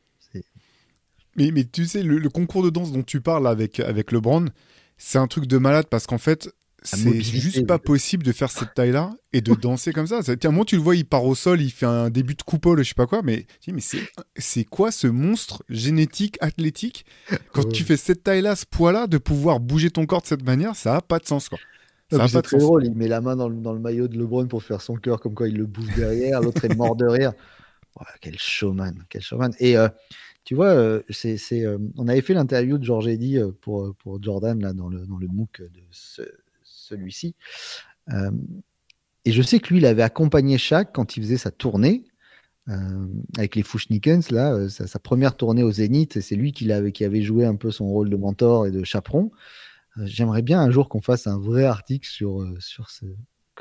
[1.36, 4.46] Mais, mais tu sais, le, le, concours de danse dont tu parles avec, avec LeBron,
[4.98, 6.50] c'est un truc de malade parce qu'en fait,
[6.82, 10.20] c'est juste pas possible de faire cette taille-là et de danser comme ça.
[10.36, 12.82] Tiens, moi, tu le vois, il part au sol, il fait un début de coupole,
[12.82, 13.82] je sais pas quoi, mais, mais
[14.36, 17.04] c'est quoi ce monstre génétique, athlétique?
[17.52, 20.74] Quand tu fais cette taille-là, ce poids-là, de pouvoir bouger ton corps de cette manière,
[20.74, 21.58] ça a pas de sens, quoi.
[22.10, 24.48] Ça pas très drôle, il met la main dans le, dans le, maillot de LeBron
[24.48, 27.32] pour faire son cœur, comme quoi il le bouge derrière, l'autre est mort de rire.
[27.98, 29.50] Oh, quel showman, quel showman.
[29.58, 29.88] Et euh,
[30.44, 31.02] tu vois, euh,
[31.52, 35.62] euh, on avait fait l'interview de Georges Eddy euh, pour, Jordan là, dans, le, MOOC
[35.62, 36.22] de ce,
[36.64, 37.34] celui-ci.
[39.24, 42.04] et je sais que lui, il avait accompagné Shaq quand il faisait sa tournée
[43.36, 46.20] avec les Fushnikens, là, sa, première tournée au Zénith.
[46.20, 49.32] C'est lui qui, avait, joué un peu son rôle de mentor et de chaperon.
[50.04, 53.06] J'aimerais bien un jour qu'on fasse un vrai article sur, ce,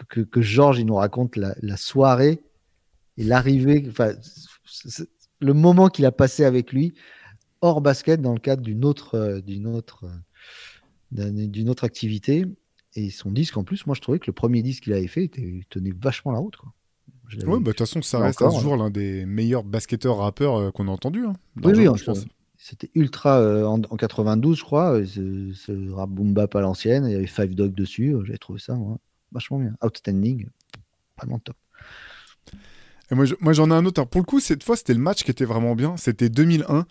[0.10, 2.44] que, que Georges nous raconte la, la soirée
[3.18, 3.84] et l'arrivée.
[3.90, 4.14] Enfin,
[5.40, 6.94] le moment qu'il a passé avec lui
[7.62, 10.06] hors basket dans le cadre d'une autre, euh, d'une autre,
[11.18, 12.46] euh, d'une autre activité.
[12.96, 15.26] Et son disque, en plus, moi, je trouvais que le premier disque qu'il avait fait
[15.26, 16.56] était, tenait vachement la route.
[16.56, 16.74] Quoi.
[17.32, 20.56] Oui, bah, de toute façon, ça reste à ce jour l'un des meilleurs basketteurs rappeurs
[20.56, 21.26] euh, qu'on a entendu.
[21.26, 22.26] Hein, oui, oui, je pense.
[22.62, 25.06] C'était ultra en, en, 92, je crois.
[25.06, 27.06] Ce, ce rap boom bap à l'ancienne.
[27.06, 28.14] Il y avait Five Dog dessus.
[28.26, 28.78] J'avais trouvé ça
[29.32, 29.76] vachement bien.
[29.82, 30.50] Outstanding.
[31.18, 31.56] Vraiment top.
[33.12, 34.04] Moi, j'en ai un autre.
[34.06, 35.96] Pour le coup, cette fois, c'était le match qui était vraiment bien.
[35.98, 36.86] C'était 2001.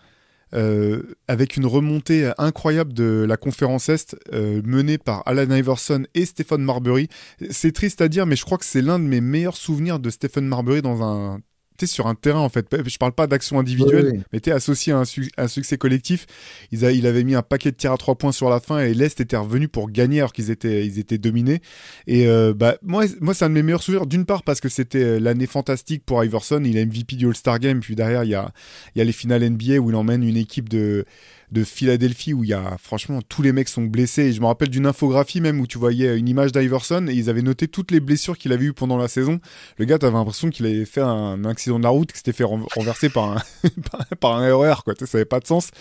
[0.55, 6.25] Euh, avec une remontée incroyable de la conférence Est euh, menée par Alan Iverson et
[6.25, 7.07] Stephen Marbury.
[7.51, 10.09] C'est triste à dire, mais je crois que c'est l'un de mes meilleurs souvenirs de
[10.09, 11.39] Stephen Marbury dans un
[11.87, 12.67] sur un terrain en fait.
[12.87, 14.23] Je parle pas d'action individuelle, oui, oui.
[14.33, 16.25] mais t'es associé à un, su un, succès collectif.
[16.71, 18.79] Il, a, il avait mis un paquet de tirs à trois points sur la fin
[18.79, 21.61] et l'Est était revenu pour gagner alors qu'ils étaient, ils étaient dominés.
[22.07, 24.05] Et euh, bah, moi, moi c'est un de mes meilleurs souvenirs.
[24.05, 26.61] D'une part parce que c'était euh, l'année fantastique pour Iverson.
[26.65, 27.79] Il est MVP du All-Star Game.
[27.79, 28.51] Puis derrière, il y a,
[28.95, 31.05] il y a les finales NBA où il emmène une équipe de
[31.51, 34.23] de Philadelphie où il y a franchement tous les mecs sont blessés.
[34.23, 37.29] Et je me rappelle d'une infographie même où tu voyais une image d'Iverson et ils
[37.29, 39.39] avaient noté toutes les blessures qu'il avait eues pendant la saison.
[39.77, 42.43] Le gars, t'avais l'impression qu'il avait fait un accident de la route, qu'il s'était fait
[42.43, 43.41] renverser par un,
[44.19, 44.93] par un erreur, quoi.
[44.97, 45.71] Ça n'avait pas de sens.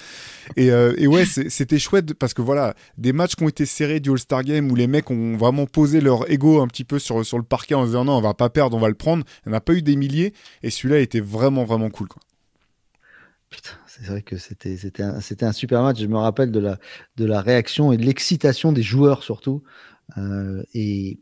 [0.56, 4.00] Et, euh, et ouais, c'était chouette parce que voilà, des matchs qui ont été serrés
[4.00, 7.24] du All-Star Game où les mecs ont vraiment posé leur ego un petit peu sur,
[7.24, 9.24] sur le parquet en disant non, on va pas perdre, on va le prendre.
[9.44, 12.22] Il n'y en a pas eu des milliers et celui-là était vraiment, vraiment cool, quoi.
[13.86, 16.00] C'est vrai que c'était un, super match.
[16.00, 19.62] Je me rappelle de la réaction et de l'excitation des joueurs surtout.
[20.16, 21.18] Euh, et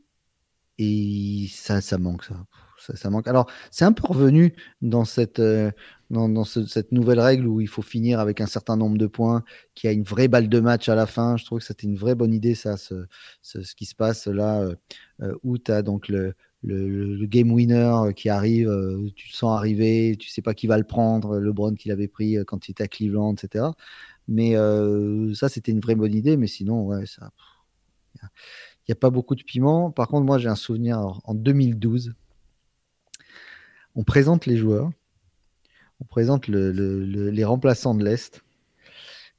[1.51, 2.25] ça ça manque
[2.79, 3.11] ça.
[3.11, 3.27] manque.
[3.29, 5.71] Alors c'est un peu revenu dans cette euh,
[6.67, 9.43] cette nouvelle règle où il faut finir avec un certain nombre de points,
[9.75, 11.37] qu'il y a une vraie balle de match à la fin.
[11.37, 14.75] Je trouve que c'était une vraie bonne idée ça, ce qui se passe là euh,
[15.23, 19.57] euh où tu as donc le, le, game winner qui arrive, euh, tu te sens
[19.57, 22.73] arriver, tu sais pas qui va le prendre, LeBron qui l'avait pris euh, quand il
[22.73, 23.66] était à Cleveland, etc.
[24.29, 27.05] Mais euh, ça, c'était une vraie bonne idée, mais sinon, ouais.
[28.88, 29.90] Il n'y a, pas beaucoup de piment.
[29.90, 32.14] Par contre, moi, j'ai un souvenir en 2012.
[33.95, 34.90] On présente les joueurs,
[36.01, 38.42] on présente les remplaçants de l'Est.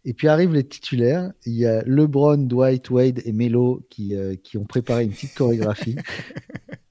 [0.06, 1.32] Et puis arrivent les titulaires.
[1.46, 5.98] Il y a LeBron, Dwight, Wade et Melo qui, qui ont préparé une petite chorégraphie.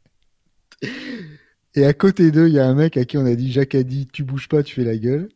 [1.74, 3.74] Et à côté d'eux, il y a un mec à qui on a dit Jacques
[3.74, 5.28] a dit Tu bouges pas, tu fais la gueule.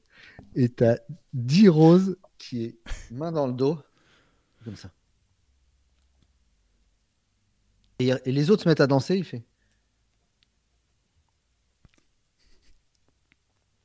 [0.55, 0.97] Et t'as
[1.35, 2.79] 10 Rose qui est
[3.11, 3.79] main dans le dos,
[4.65, 4.91] comme ça.
[7.99, 9.45] Et, les autres se mettent à danser, il fait.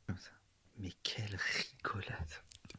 [0.07, 0.31] Comme ça.
[0.79, 1.37] Mais quelle
[1.83, 2.15] rigolade.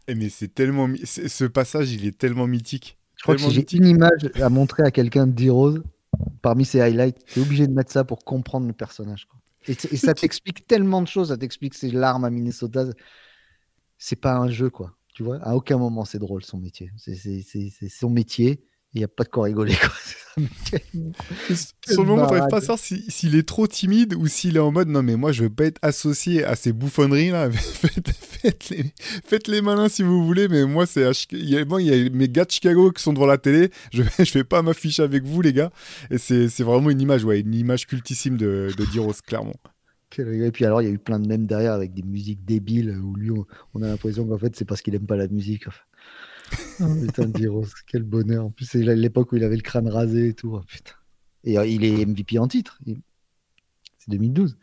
[0.09, 0.89] Et eh, mais c'est tellement.
[1.05, 2.99] Ce passage, il est tellement mythique.
[3.17, 5.83] Je crois que si j'ai une image à montrer à quelqu'un de 10 Rose,
[6.43, 9.29] parmi ces highlights, tu es obligé de mettre ça pour comprendre le personnage.
[9.69, 11.29] Et, ça t'explique tellement de choses.
[11.29, 12.87] Ça t'explique ses larmes à Minnesota.
[13.99, 14.97] C'est pas un jeu, quoi.
[15.15, 16.93] Tu vois, à aucun moment c'est drôle son métier.
[16.97, 18.66] C'est son métier
[18.97, 19.75] il n'y a pas de quoi rigoler.
[21.87, 24.71] Sur le moment, t'arrives pas à savoir s'il est trop timide ou s'il est en
[24.71, 27.51] mode non, mais moi je veux pas être associé à ces bouffonneries là.
[28.47, 31.79] faites, les, faites, les, malins si vous voulez, mais moi, c'est il y, a, bon,
[31.79, 33.71] il y a mes gars de Chicago qui sont devant la télé.
[33.93, 35.71] Je, je vais pas m'afficher avec vous, les gars.
[36.11, 39.57] Et c'est vraiment une image, ouais, une image cultissime de, de Diros, clairement.
[40.19, 42.97] Et puis alors, il y a eu plein de mèmes derrière avec des musiques débiles
[42.99, 43.31] où lui,
[43.75, 45.65] on, a l'impression qu'en fait, c'est parce qu'il aime pas la musique.
[47.07, 48.47] putain, Diros, quel bonheur.
[48.47, 50.55] En plus, c'est l'époque où il avait le crâne rasé et tout.
[50.55, 50.93] Oh, putain.
[51.45, 52.79] Et euh, il est MVP en titre.
[52.87, 54.59] C'est 2012.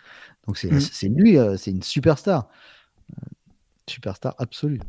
[0.46, 1.18] Donc c'est mm.
[1.18, 2.50] lui, euh, c'est une superstar.
[3.12, 3.26] Euh,
[3.90, 4.82] superstar absolue.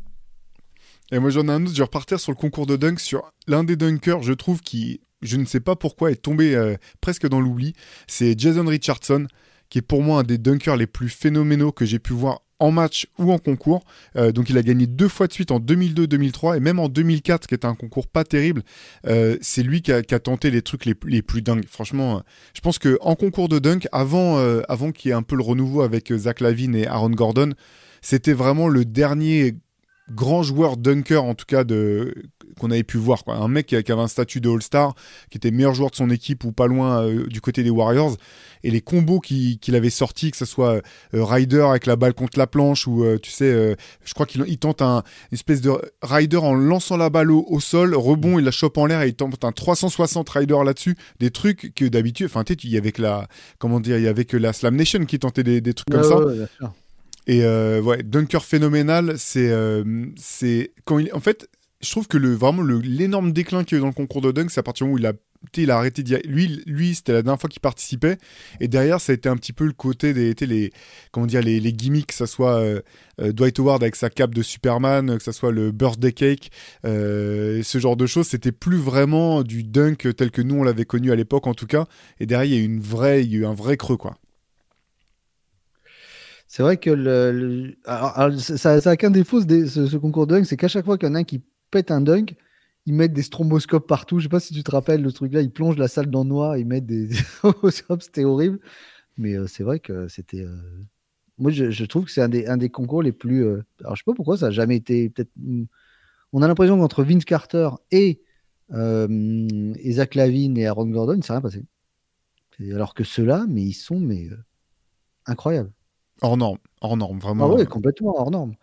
[1.11, 3.31] Et moi j'en ai un autre, je vais repartir sur le concours de dunk, sur
[3.47, 7.39] l'un des dunkers, je trouve, qui, je ne sais pas pourquoi, est tombé presque dans
[7.39, 7.73] l'oubli.
[8.07, 9.27] C'est Jason Richardson,
[9.69, 12.71] qui est pour moi un des dunkers les plus phénoménaux que j'ai pu voir en
[12.71, 13.83] match ou en concours.
[14.15, 16.89] Euh, donc il a gagné deux fois de suite en 2002, 2003 et même en
[16.89, 18.63] 2004, qui était un concours pas terrible.
[19.07, 21.65] Euh, c'est lui qui a, tenté les trucs les, plus dingues.
[21.69, 22.21] Franchement, euh,
[22.53, 24.37] je pense que en concours de dunk, avant,
[24.69, 27.53] avant qu'il y ait un peu le renouveau avec Zach Lavine et Aaron Gordon,
[28.01, 29.55] c'était vraiment le dernier
[30.11, 32.13] grand joueur dunker en tout cas de
[32.59, 33.35] qu'on avait pu voir quoi.
[33.35, 34.93] un mec qui, avait un statut de All-Star
[35.29, 38.15] qui était meilleur joueur de son équipe ou pas loin euh, du côté des Warriors.
[38.63, 40.81] Et les combos qu'il avait sortis que ce soit
[41.13, 44.57] euh, Ryder avec la balle contre la planche ou euh, tu sais je crois qu'il
[44.57, 48.51] tente un une espèce de Ryder en lançant la balle au, sol rebond il la
[48.51, 50.95] chope en l'air et il tente un 360 Ryder là-dessus.
[51.19, 53.27] Des trucs que d'habitude enfin tu sais il y avait que la
[53.59, 56.73] comment dire il y avait que la Slam Nation qui tentait des, trucs comme ça
[57.27, 61.49] et euh, ouais, Dunker phénoménal, c'est euh, c'est quand il en fait,
[61.81, 64.31] je trouve que le vraiment l'énorme déclin qu'il y a eu dans le concours de
[64.31, 65.13] dunk, c'est à partir du moment où il a
[65.57, 68.17] il a arrêté lui lui c'était la dernière fois qu'il participait.
[68.59, 70.71] Et derrière ça a été un petit peu le côté des les
[71.11, 72.81] comment dire les, les gimmicks que ça soit euh,
[73.19, 76.51] Dwight Howard avec sa cape de Superman que ça soit le birthday cake
[76.83, 81.11] ce genre de choses c'était plus vraiment du dunk tel que nous on l'avait connu
[81.11, 81.85] à l'époque en tout cas.
[82.19, 84.17] Et derrière il y a une vraie il y a eu un vrai creux quoi
[86.55, 87.75] c'est vrai que le,
[88.39, 91.11] ça, ça a qu'un défaut ce, concours de dunk, c'est qu'à chaque fois qu'il y
[91.11, 92.33] en a un qui pète un dunk,
[92.85, 94.19] ils mettent des stromboscopes partout.
[94.19, 96.23] Je sais pas si tu te rappelles le truc là, ils plongent la salle dans
[96.23, 98.61] le noir, ils mettent des, stromboscopes, c'était horrible.
[99.17, 100.45] Mais euh, c'est vrai que c'était.
[100.45, 100.55] Euh,
[101.37, 103.43] moi, je, trouve que c'est un des, concours les plus.
[103.43, 105.09] Euh, alors, je sais pas pourquoi ça a jamais été.
[105.09, 105.31] Peut-être.
[106.31, 108.21] On a l'impression qu'entre Vince Carter et,
[108.73, 111.65] et Zach Lavine et Aaron Gordon, il ne s'est rien passé.
[112.71, 114.29] Alors que ceux-là, mais ils sont mais
[115.25, 115.73] incroyables.
[116.21, 117.51] Hors norme, vraiment.
[117.51, 118.55] Ah oui, complètement hors norme.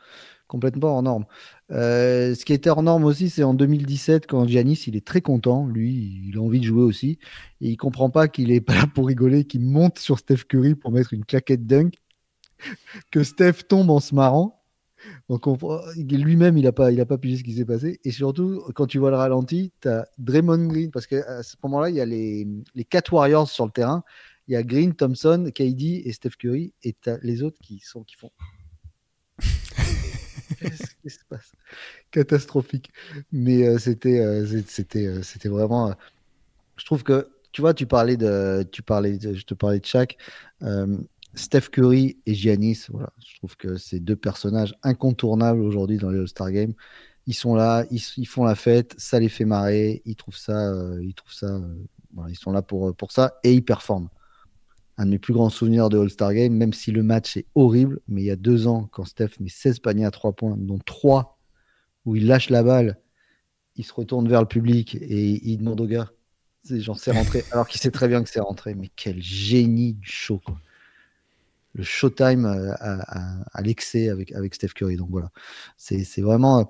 [0.46, 1.24] Complètement hors norme.
[1.70, 5.20] Euh, ce qui était hors norme aussi, c'est en 2017, quand Giannis, il est très
[5.20, 5.66] content.
[5.66, 7.18] Lui, il a envie de jouer aussi.
[7.60, 10.74] Et il comprend pas qu'il est pas là pour rigoler, qu'il monte sur Steph Curry
[10.74, 11.96] pour mettre une claquette dunk.
[13.10, 14.62] que Steph tombe en se marrant.
[15.28, 18.00] lui-même, il n'a pas, il a ce qui s'est passé.
[18.04, 21.90] Et surtout, quand tu vois le ralenti, tu as Draymond Green, parce qu'à ce moment-là,
[21.90, 24.04] il y a les, les quatre Warriors sur le terrain.
[24.52, 28.16] Il y a Green, Thompson, KD et Steph Curry, et les autres qui, sont, qui
[28.16, 28.30] font.
[30.60, 31.52] Qu'est-ce qui se passe?
[32.10, 32.90] Catastrophique.
[33.32, 35.94] Mais euh, c'était, euh, c'était, euh, c'était vraiment.
[36.76, 39.86] je trouve que, tu vois, tu parlais de, tu parlais de, je te parlais de
[39.86, 40.18] Shaq.
[41.32, 46.18] Steph Curry et Giannis, voilà, je trouve que c'est deux personnages incontournables aujourd'hui dans les
[46.18, 46.74] All-Star Games.
[47.26, 51.14] Ils sont là, ils, font la fête, ça les fait marrer, ils trouvent ça, ils
[51.14, 51.58] trouvent ça,
[52.12, 54.10] voilà, ils sont là pour, pour ça et ils performent
[54.98, 58.00] un de mes plus grands souvenirs de All-Star Game, même si le match est horrible.
[58.08, 60.78] Mais il y a deux ans, quand Steph met 16 paniers à 3 points, dont
[60.78, 61.38] 3
[62.04, 62.98] où il lâche la balle,
[63.76, 66.10] il se retourne vers le public et il demande au gars,
[66.68, 68.74] genre c'est rentré, alors qu'il sait très bien que c'est rentré.
[68.74, 70.58] Mais quel génie du show, quoi
[71.74, 74.96] le showtime euh, à, l'excès avec, avec Steph Curry.
[74.96, 75.30] Donc voilà,
[75.76, 76.60] c'est vraiment.
[76.60, 76.64] Euh,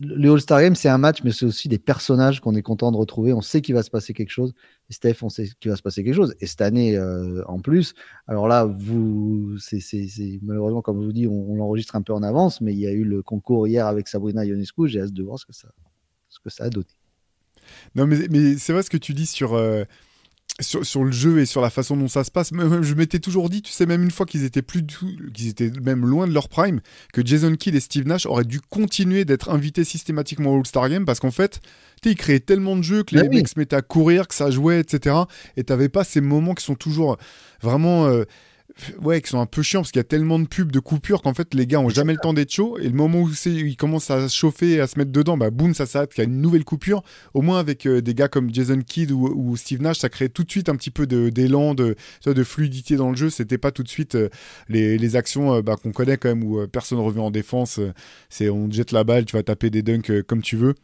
[0.00, 2.96] le All-Star Game, c'est un match, mais c'est aussi des personnages qu'on est content de
[2.96, 3.32] retrouver.
[3.32, 4.54] On sait qu'il va se passer quelque chose.
[4.90, 6.34] Et Steph, on sait qu'il va se passer quelque chose.
[6.40, 7.94] Et cette année, euh, en plus,
[8.26, 9.80] alors là, vous, c'est
[10.42, 12.92] malheureusement, comme je vous dis, on, l'enregistre un peu en avance, mais il y a
[12.92, 14.88] eu le concours hier avec Sabrina Ionescu.
[14.88, 15.68] J'ai hâte de voir ce que ça,
[16.28, 16.86] ce que ça a donné.
[17.94, 19.58] Non, mais, mais c'est vrai ce que tu dis sur
[20.60, 22.50] sur, le jeu et sur la façon dont ça se passe.
[22.52, 24.84] Je m'étais toujours dit, tu sais, même une fois qu'ils étaient plus
[25.32, 26.80] qu'ils étaient même loin de leur prime,
[27.12, 31.04] que Jason Kidd et Steve Nash auraient dû continuer d'être invités systématiquement au All-Star Game
[31.04, 31.60] parce qu'en fait,
[32.02, 34.34] tu ils créaient tellement de jeux que les bah mecs se mettaient à courir, que
[34.34, 35.16] ça jouait, etc.
[35.56, 37.18] Et t'avais pas ces moments qui sont toujours
[37.62, 38.06] vraiment.
[38.06, 38.24] Euh,
[39.02, 41.22] ouais, qui sont un peu chiants parce qu'il y a tellement de pubs, de coupures
[41.22, 42.78] qu'en fait les gars ont jamais le temps d'être chauds.
[42.78, 45.74] Et le moment où ils commencent à chauffer, et à se mettre dedans, bah boum,
[45.74, 47.02] ça s'arrête, qu'il y a une nouvelle coupure.
[47.34, 50.44] Au moins avec euh, des gars comme Jason Kidd ou, Steve Nash, ça crée tout
[50.44, 53.30] de suite un petit peu d'élan, de, de, de, fluidité dans le jeu.
[53.30, 54.28] C'était pas tout de suite euh,
[54.68, 57.80] les, les, actions euh, bah, qu'on connaît quand même où personne revient en défense.
[58.28, 60.74] c'est on jette la balle, tu vas taper des dunks comme tu veux.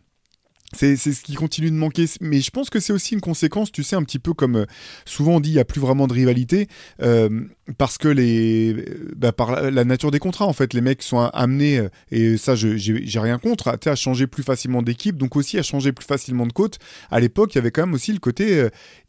[0.74, 2.06] C'est ce qui continue de manquer.
[2.20, 4.66] Mais je pense que c'est aussi une conséquence, tu sais, un petit peu comme
[5.04, 6.68] souvent on dit, il n'y a plus vraiment de rivalité,
[7.02, 7.42] euh,
[7.78, 8.84] parce que les,
[9.16, 12.54] bah, par la nature des contrats, en fait, les mecs sont amenés, euh, et ça,
[12.54, 16.46] j'ai rien contre, à, à changer plus facilement d'équipe, donc aussi à changer plus facilement
[16.46, 16.78] de côte.
[17.10, 18.68] À l'époque, il y avait quand même aussi le côté,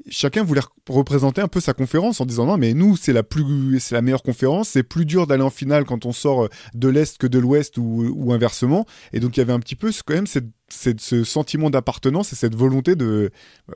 [0.09, 3.91] chacun voulait représenter un peu sa conférence en disant non, mais nous, c'est la, plus,
[3.91, 7.27] la meilleure conférence, c'est plus dur d'aller en finale quand on sort de l'Est que
[7.27, 8.85] de l'Ouest ou, inversement.
[9.13, 12.33] Et donc, il y avait un petit peu quand même cette c'est ce sentiment d'appartenance
[12.33, 13.31] et cette volonté de,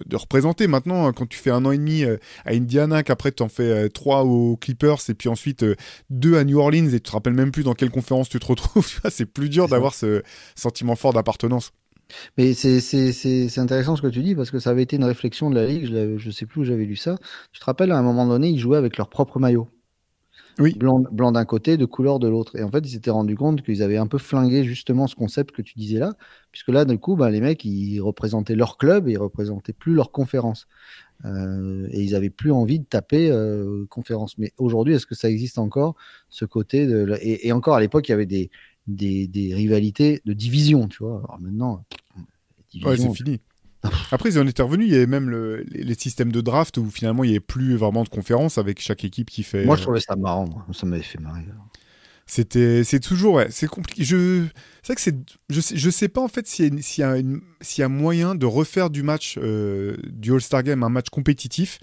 [0.06, 0.68] de représenter.
[0.68, 3.64] Maintenant, quand tu fais un an et demi euh, à Indiana, qu'après tu en fais
[3.86, 5.76] euh, trois aux Clippers et puis ensuite euh,
[6.10, 8.46] deux à New Orleans et tu te rappelles même plus dans quelle conférence tu te
[8.46, 10.22] retrouves, c'est plus dur d'avoir ce
[10.56, 11.72] sentiment fort d'appartenance.
[12.38, 15.56] Mais c'est intéressant ce que tu dis parce que ça avait été une réflexion de
[15.56, 17.18] la Ligue, je, je sais plus où j'avais lu ça.
[17.52, 19.68] Tu te rappelles, à un moment donné, ils jouaient avec leur propre maillot.
[20.60, 20.74] Oui.
[20.76, 22.58] Blanc, blanc d'un côté, de couleur de l'autre.
[22.58, 25.56] Et en fait, ils s'étaient rendu compte qu'ils avaient un peu flingué justement ce concept
[25.56, 26.14] que tu disais là,
[26.52, 29.94] puisque là, du coup, bah, les mecs, ils représentaient leur club et ils représentaient plus
[29.94, 30.68] leur conférence.
[31.26, 34.38] Euh, et ils avaient plus envie de taper euh, conférence.
[34.38, 35.96] Mais aujourd'hui, est-ce que ça existe encore,
[36.30, 37.18] ce côté de...
[37.22, 38.50] et, encore, à l'époque, il y avait des,
[38.88, 41.18] des, des, rivalités de division, tu vois.
[41.18, 41.84] Alors maintenant,
[42.84, 43.40] ouais, c'est fini.
[44.12, 44.88] Après, ils en étaient revenus.
[44.88, 47.76] Il y avait même le, les, systèmes de draft où finalement il n'y avait plus
[47.76, 49.66] vraiment de conférence avec chaque équipe qui fait.
[49.66, 50.50] Moi, je trouvais ça marrant.
[50.74, 51.46] Ça m'avait fait marrer.
[52.32, 54.04] C'était, c'est toujours, ouais, c'est compliqué.
[54.04, 54.46] Je,
[54.84, 57.16] c'est vrai que je sais, je sais pas en fait s'il y, s'il y, a
[57.60, 61.80] s'il y a moyen de refaire du match, euh, du All-Star Game, un match compétitif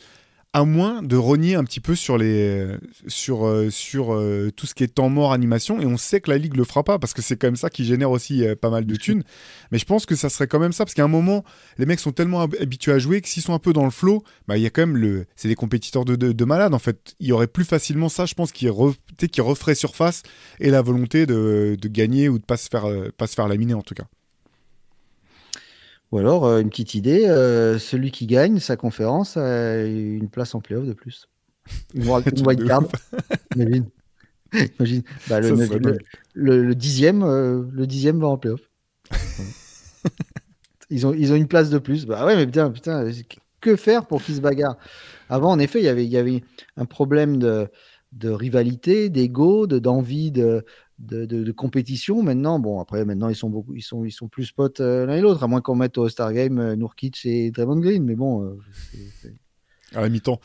[0.57, 2.67] à moins de renier un petit peu sur les
[3.09, 5.83] sur euh, sur euh, tout ce qui est temps mort animation.
[5.83, 7.69] Et on sait que la ligue le fera pas parce que c'est quand même ça
[7.69, 9.23] qui génère aussi euh, pas mal de thunes.
[9.71, 11.45] Mais je pense que ça serait quand même ça parce qu'à un moment
[11.77, 14.23] les mecs sont tellement habitués à jouer que s'ils sont un peu dans le flow
[14.49, 17.15] bah il y a quand même le c'est des compétiteurs de, de, malades en fait.
[17.21, 18.95] Il y aurait plus facilement ça je pense qui re,
[19.31, 20.23] qui referait surface
[20.59, 22.87] et la volonté de, de, gagner ou de pas se faire
[23.19, 24.07] pas se faire laminer en tout cas
[26.17, 30.55] ou alors, euh, une petite idée, euh, celui qui gagne sa conférence a une place
[30.55, 31.29] en playoff de plus.
[31.93, 32.85] Une, white card.
[33.55, 33.85] Imagine.
[34.79, 35.03] Imagine.
[35.29, 35.41] Bah,
[36.33, 38.63] le, dixième, euh, le dixième va en playoff.
[40.91, 42.07] ils, ont, ils ont une place de plus.
[42.07, 43.05] Bah ouais, mais putain, putain
[43.61, 44.79] que faire pour qu'ils se bagarrent?
[45.29, 46.43] Avant, en effet, il y avait, il y avait
[46.79, 47.69] un problème de,
[48.13, 50.65] de rivalité, d'ego, d'envie de,
[50.99, 52.23] de, compétition.
[52.23, 55.17] Maintenant, bon, après, maintenant, ils sont, beaucoup, ils sont, ils sont plus potes euh, l'un
[55.17, 58.05] et l'autre, à moins qu'on mette au Star Game euh, Nourkic et Draymond Green.
[58.05, 58.45] Mais bon.
[58.45, 58.59] Euh,
[59.95, 60.41] à la mi-temps.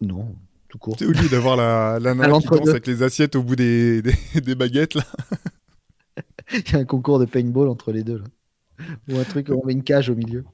[0.00, 0.34] Non,
[0.68, 0.96] tout court.
[0.98, 4.54] C'est oublié d'avoir la, la nana qui danse avec les assiettes au bout des, des,
[4.54, 5.04] baguettes, là.
[6.52, 8.24] Il y a un concours de paintball entre les deux, là.
[9.08, 10.44] Ou un truc, on met une cage au milieu.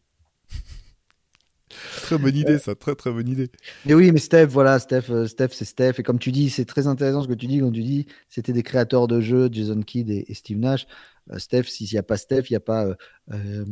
[2.01, 3.51] Très bonne idée, ça, très très bonne idée.
[3.87, 5.95] Mais oui, mais Steph, voilà, Steph, euh, Steph, c'est Steph.
[5.99, 8.53] Et comme tu dis, c'est très intéressant ce que tu dis quand tu dis, c'était
[8.53, 10.87] des créateurs de jeux, Jason Kidd et, Steve Nash.
[11.31, 12.87] Euh, Steph, s'il n'y a pas Steph, il n'y a pas
[13.33, 13.65] euh,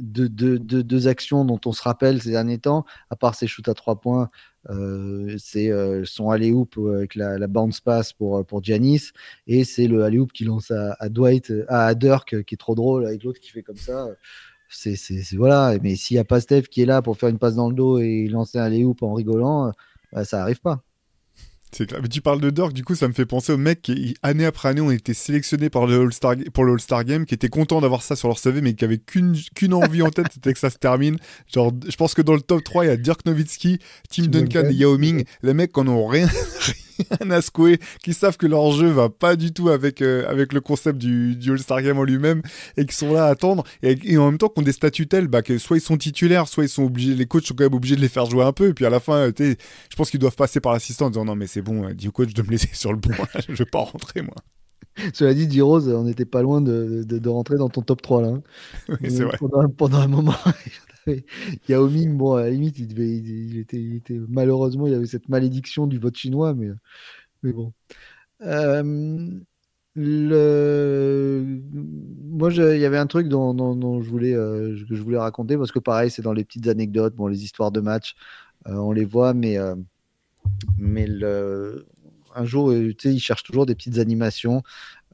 [0.00, 4.00] deux, actions dont on se rappelle ces derniers temps, à part ses shoots à trois
[4.00, 4.28] points.
[5.38, 5.70] c'est
[6.04, 9.12] son alley-oop avec la, bounce pass pour, pour Giannis
[9.46, 13.06] et c'est le alley-oop qui lance à, à Dwight, à Dirk qui est trop drôle
[13.06, 14.08] avec l'autre qui fait comme ça
[14.70, 14.96] c'est
[15.36, 15.76] voilà.
[15.82, 17.74] Mais s'il n'y a pas Steph qui est là pour faire une passe dans le
[17.74, 19.72] dos et lancer un léoup en rigolant,
[20.12, 20.82] bah, ça arrive pas.
[21.72, 22.00] C'est clair.
[22.02, 24.44] Mais tu parles de Dirk, du coup, ça me fait penser aux mecs qui, année
[24.44, 27.48] après année, ont été sélectionnés par le All -Star, pour le All-Star Game, qui étaient
[27.48, 29.36] contents d'avoir ça sur leur CV, mais qui avaient qu'une
[29.72, 31.16] envie en tête, c'était que ça se termine.
[31.52, 33.78] Genre, je pense que dans le top 3, il y a Dirk Nowitzki,
[34.08, 35.24] Tim, Duncan, et Yao Ming.
[35.42, 36.28] Les mecs qui n'ont rien,
[37.20, 40.98] rien qui savent que leur jeu va pas du tout avec, euh, avec le concept
[40.98, 42.42] du, du All-Star Game en lui-même,
[42.76, 45.42] et qui sont là à attendre, et, en même temps qu'on des statuts tels, bah,
[45.42, 47.96] que soit ils sont titulaires, soit ils sont obligés, les coachs sont quand même obligés
[47.96, 49.56] de les faire jouer un peu, et puis à la fin, je
[49.96, 52.32] pense qu'ils doivent passer par l'assistant en disant non, mais c'est bon, dis au coach
[52.34, 53.14] de me laisser sur le banc,
[53.48, 54.34] je vais pas rentrer, moi.
[55.14, 58.28] Cela dit, D-Rose, on n'était pas loin de, de, rentrer dans ton top 3 là.
[58.28, 58.96] Hein.
[59.04, 59.36] c'est vrai.
[59.38, 60.34] Pendant, pendant, un moment,
[61.68, 66.16] Yao Ming, bon, à la limite, il, était, malheureusement, il avait cette malédiction du vote
[66.16, 66.70] chinois, mais
[67.42, 67.72] mais bon.
[68.42, 69.30] Euh,
[69.94, 71.60] le...
[71.72, 75.72] Moi, il y avait un truc dont, je voulais, euh, que je voulais raconter parce
[75.72, 78.14] que pareil, c'est dans les petites anecdotes, bon, les histoires de match,
[78.68, 79.58] euh, on les voit, mais,
[80.78, 81.08] mais
[82.34, 84.62] un jour, tu sais, ils cherchent toujours des petites animations.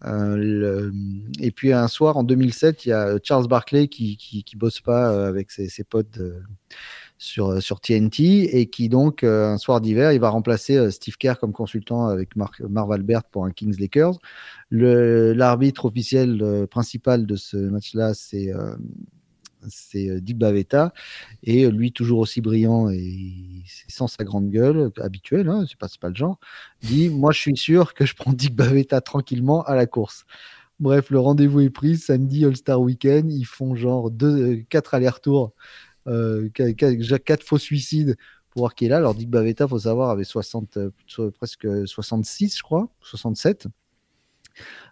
[0.05, 5.27] Et puis un soir, en 2007, il y a Charles Barkley qui, qui, bosse pas
[5.27, 6.19] avec ses, potes
[7.19, 11.17] sur, sur TNT et qui donc euh, un soir d'hiver il va remplacer euh, Steve
[11.17, 14.19] Kerr comme consultant avec Mark, Marv Albert pour un Kings Lakers.
[14.71, 18.53] L'arbitre officiel euh, principal de ce match-là c'est
[19.69, 20.93] c'est Dick Bavetta
[21.43, 26.09] et lui toujours aussi brillant et sans sa grande gueule habituelle, hein, c'est pas, pas
[26.09, 26.39] le genre,
[26.83, 30.25] dit moi je suis sûr que je prends Dick Bavetta tranquillement à la course.
[30.79, 35.55] Bref, le rendez-vous est pris samedi All-Star Weekend, ils font genre deux, quatre allers-retours
[36.07, 38.17] euh, quatre faux suicides
[38.51, 38.99] pour voir qui est là.
[38.99, 43.67] Alors Dick Bavetta, faut savoir, avait 60, euh, presque 66, je crois, 67.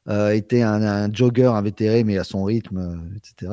[0.09, 3.53] Euh, était un, un, jogger invétéré, mais à son rythme, etc.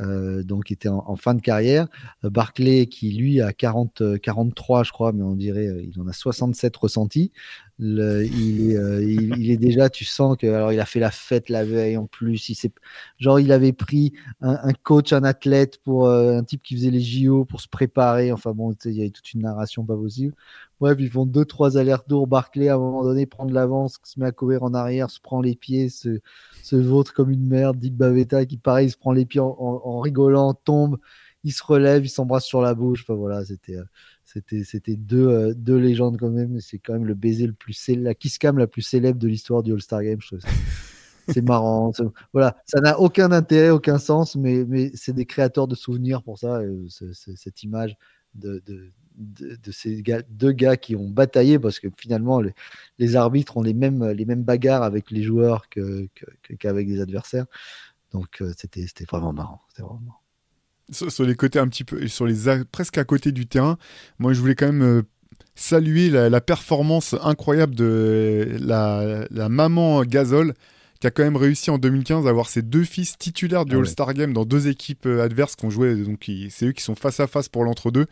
[0.00, 1.86] Euh, donc était en, fin de carrière.
[2.24, 6.06] Euh, Barclay qui lui a 40, 43 euh, je crois, mais on dirait il en
[6.06, 7.30] a 67 ressentis.
[7.78, 11.48] Le, il, est, il, est déjà, tu sens que alors il a fait la fête
[11.48, 12.48] la veille en plus.
[12.48, 12.70] Il
[13.18, 17.44] genre il avait pris un, coach, un athlète pour un type qui faisait les JO
[17.44, 18.30] pour se préparer.
[18.30, 20.34] Enfin bon, il y avait toute une narration pas possible.
[20.82, 22.26] Bref, ils font deux trois allers-retours.
[22.26, 25.20] Barclay à un moment donné prend de l'avance, se met à courir en arrière, se
[25.20, 26.18] prend les pieds, se
[26.60, 27.78] se vautre comme une merde.
[27.78, 30.98] Dick Bavetta qui, pareil, se prend les pieds en, rigolant, tombe,
[31.44, 33.02] il se relève, il s'embrasse sur la bouche.
[33.02, 33.76] Enfin voilà, c'était.
[33.76, 33.84] Euh,
[34.24, 36.58] c'était, c'était deux, euh, deux légendes quand même.
[36.60, 39.28] C'est quand même le baiser le plus célèbre, la kiss cam la plus célèbre de
[39.28, 40.18] l'histoire du All-Star Game.
[41.28, 41.92] c'est marrant.
[42.32, 46.38] Voilà, ça n'a aucun intérêt, aucun sens, mais, mais c'est des créateurs de souvenirs pour
[46.38, 46.60] ça.
[46.88, 47.96] cette image
[48.34, 48.62] de,
[49.16, 52.42] de, ces deux gars qui ont bataillé parce que finalement
[52.98, 56.10] les, arbitres ont les mêmes, les mêmes bagarres avec les joueurs qu'avec
[56.58, 57.46] que, des adversaires.
[58.12, 59.62] Donc euh, c'était vraiment marrant.
[60.90, 63.78] Sur, les côtés un petit peu, sur les presque à côté du terrain,
[64.18, 65.02] moi je voulais quand même euh,
[65.54, 70.54] saluer la, performance incroyable de la, la maman Gazol
[71.02, 73.80] qui a quand même réussi en 2015 à avoir ses deux fils titulaires du ah
[73.80, 75.96] All-Star Game dans deux équipes euh, adverses qui ont joué.
[75.96, 78.06] Donc c'est eux qui sont face à face pour l'entre-deux.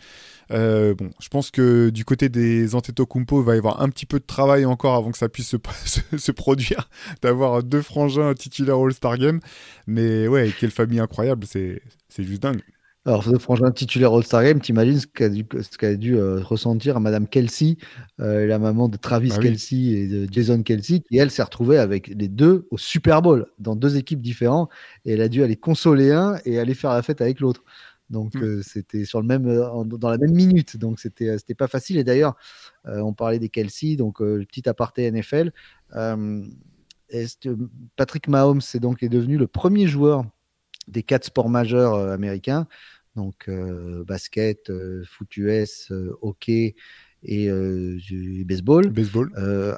[0.50, 4.06] Euh, bon, je pense que du côté des Antetokounmpo, il va y avoir un petit
[4.06, 5.56] peu de travail encore avant que ça puisse se,
[6.18, 6.88] se, produire,
[7.22, 9.38] d'avoir deux frangins titulaires All-Star Game.
[9.86, 11.80] Mais ouais, quelle famille incroyable, c'est
[12.18, 12.60] juste dingue.
[13.06, 15.46] Alors, ce frangin titulaire All-Star Game, t'imagines ce qu'a dû,
[15.96, 17.78] dû euh, ressentir Madame Kelsey,
[18.20, 21.78] euh, la maman de Travis ah Kelsey et de Jason Kelsey, qui elle s'est retrouvée
[21.78, 24.68] avec les deux au Super Bowl, dans deux équipes différentes,
[25.06, 27.64] et elle a dû aller consoler un et aller faire la fête avec l'autre.
[28.10, 28.42] Donc hmm.
[28.42, 31.96] euh, c'était sur le même, dans la même minute, donc c'était c'était pas facile.
[31.96, 32.34] Et d'ailleurs,
[32.84, 35.52] on parlait des Kelsey, donc le petit aparté NFL.
[37.96, 40.26] Patrick Mahomes est donc est devenu le premier joueur
[40.90, 42.66] des quatre sports majeurs euh, américains,
[43.16, 46.74] donc euh, basket, euh, foot US, hockey
[47.22, 47.50] et
[48.44, 49.30] baseball, baseball.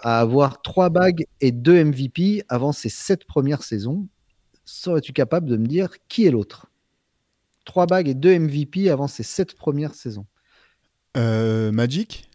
[0.02, 4.06] à avoir trois bagues et deux MVP avant ses sept premières saisons.
[4.64, 6.70] Serais-tu capable de me dire qui est l'autre?
[7.64, 10.26] Trois bagues et deux MVP avant ses sept premières saisons.
[11.16, 12.28] Magic?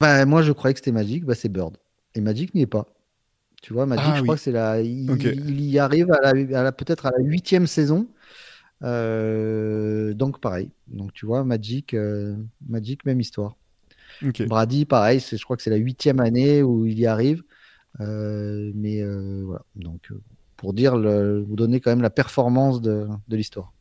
[0.00, 1.24] Bah, Moi, je croyais que c'était Magic.
[1.24, 1.76] Bah, c'est Bird.
[2.14, 2.86] Et Magic n'y est pas.
[3.62, 4.80] Tu vois, Magic, ah je crois que c'est la.
[4.80, 8.08] Il, y arrive à la, peut-être à la huitième saison.
[8.80, 10.70] donc pareil.
[10.86, 11.96] Donc tu vois, Magic,
[12.66, 13.56] Magic, même histoire.
[14.22, 17.42] Brady, pareil, je crois que c'est la huitième année où il y arrive.
[17.98, 19.02] mais
[19.44, 19.64] voilà.
[19.74, 20.10] Donc
[20.58, 23.72] pour dire, le, vous donner quand même la performance de, de l'histoire.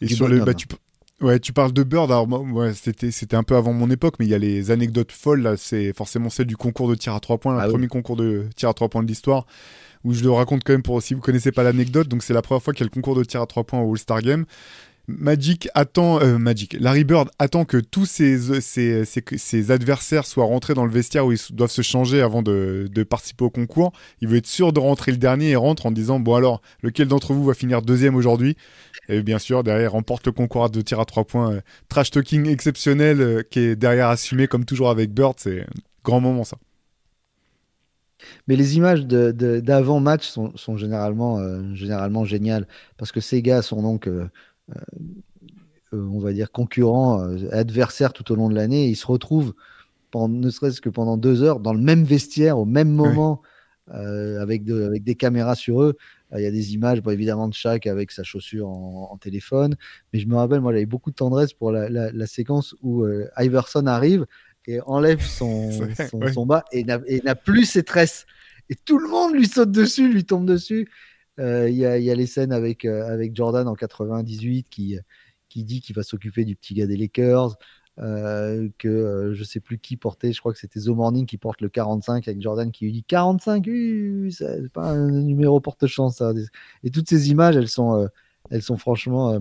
[0.00, 0.66] Et sur le, bah, tu,
[1.20, 2.10] ouais, tu parles de Bird.
[2.10, 5.12] Alors, ouais, c'était, c'était un peu avant mon époque, mais il y a les anecdotes
[5.12, 5.42] folles.
[5.42, 8.16] Là, c'est forcément celle du concours de tir à trois points, le ah premier concours
[8.16, 9.46] de tir à trois points de l'histoire,
[10.04, 12.08] où je le raconte quand même pour si vous connaissez pas l'anecdote.
[12.08, 13.80] Donc, c'est la première fois qu'il y a le concours de tir à trois points
[13.80, 14.44] au All-Star Game.
[15.08, 20.90] Magic attend, euh, Magic, Larry Bird attend que tous ses, adversaires soient rentrés dans le
[20.90, 23.92] vestiaire où ils doivent se changer avant de, participer au concours.
[24.20, 27.06] Il veut être sûr de rentrer le dernier et rentre en disant Bon, alors, lequel
[27.06, 28.56] d'entre vous va finir deuxième aujourd'hui?
[29.08, 31.52] Et bien sûr, derrière, remporte le concours de tir à trois points.
[31.52, 35.36] Euh, trash talking exceptionnel euh, qui est derrière assumé, comme toujours avec Bird.
[35.38, 35.66] C'est un
[36.02, 36.58] grand moment, ça.
[38.48, 41.38] Mais les images d'avant-match sont, généralement,
[42.24, 44.08] géniales parce que ces gars sont donc
[45.92, 48.88] on va dire, concurrents, euh, adversaires tout au long de l'année.
[48.88, 49.54] Ils se retrouvent,
[50.14, 53.42] ne serait-ce que pendant deux heures, dans le même vestiaire, au même moment,
[53.88, 55.96] avec, des caméras sur eux.
[56.36, 59.76] Il y a des images, évidemment, de chaque avec sa chaussure en, téléphone.
[60.12, 63.06] Mais je me rappelle, moi, j'avais beaucoup de tendresse pour la, séquence où
[63.38, 64.26] Iverson arrive
[64.66, 65.70] et enlève son,
[66.32, 68.26] son, bas et n'a plus ses tresses.
[68.70, 70.88] Et tout le monde lui saute dessus, lui tombe dessus.
[71.38, 74.98] Euh, il y, a, les scènes avec, euh, Jordan en 98 qui,
[75.48, 77.56] qui dit qu'il va s'occuper du petit gars des Lakers.
[77.98, 81.62] Euh, que je sais plus qui portait, je crois que c'était The Morning qui porte
[81.62, 83.64] le 45 avec Jordan qui lui dit 45,
[84.30, 86.22] c'est pas un numéro porte-chance.
[86.84, 88.06] Et toutes ces images, elles sont,
[88.50, 89.40] elles sont franchement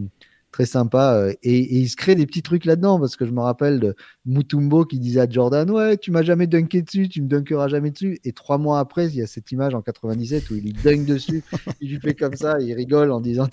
[0.56, 1.16] très sympa.
[1.16, 3.94] Euh, et, il se crée des petits trucs là-dedans, parce que je me rappelle de
[4.26, 7.92] Mutumbo qui disait à Jordan Ouais, tu m'as jamais dunké dessus, tu me dunkeras jamais
[7.92, 8.20] dessus.
[8.24, 11.06] Et trois mois après, il y a cette image en 97 où il lui dunk
[11.06, 11.44] dessus,
[11.82, 13.50] il lui fait comme ça, il rigole en disant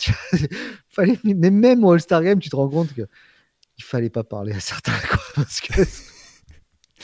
[0.88, 1.18] fallait...
[1.24, 3.02] Mais même au All-Star Game, tu te rends compte que
[3.78, 4.92] il fallait pas parler à certains,
[5.34, 5.82] parce que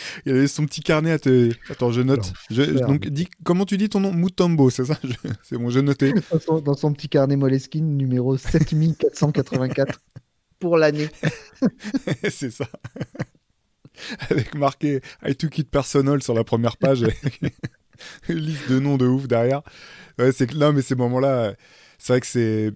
[0.26, 1.50] il avait son petit carnet à te.
[1.70, 2.32] Attends, je note.
[2.50, 4.12] Donc, dis, comment tu dis ton nom?
[4.12, 4.98] Mutombo, c'est ça?
[5.42, 6.12] C'est bon, j'ai noté.
[6.64, 10.00] Dans son, petit carnet Moleskine, numéro 7484
[10.58, 11.08] pour l'année.
[12.30, 12.66] c'est ça.
[14.30, 17.04] Avec marqué I took it personal sur la première page.
[18.28, 19.62] Liste de noms de ouf derrière.
[20.18, 21.54] Ouais, c'est là, mais ces moments-là,
[21.98, 22.72] c'est vrai que c'est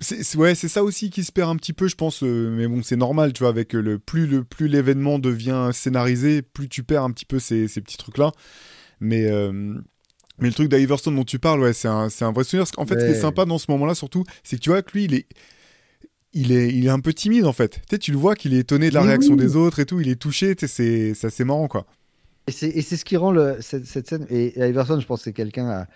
[0.00, 2.22] c'est ouais, c'est ça aussi qui se perd un petit peu, je pense.
[2.22, 6.42] Euh, mais bon, c'est normal, tu vois, avec le plus le plus l'événement devient scénarisé,
[6.42, 8.32] plus tu perds un petit peu ces, ces petits trucs là.
[9.00, 9.74] Mais euh,
[10.38, 12.66] mais le truc d'Iverson dont tu parles, ouais, c'est un, un vrai souvenir.
[12.76, 14.92] En fait, ce qui est sympa dans ce moment-là, surtout, c'est que tu vois que
[14.92, 15.26] lui, il est
[16.34, 17.70] il est, il est un peu timide en fait.
[17.70, 20.00] Tu, sais, tu le vois qu'il est étonné de la réaction des autres et tout,
[20.00, 21.86] il est touché, c'est assez marrant quoi.
[22.46, 24.26] Et c'est ce qui rend le, cette, cette, scène.
[24.30, 25.86] Et Iverson, je pense que c'est quelqu'un,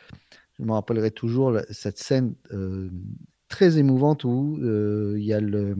[0.58, 2.88] je me rappellerai toujours cette scène euh,
[3.50, 5.76] très émouvante où euh, il y a le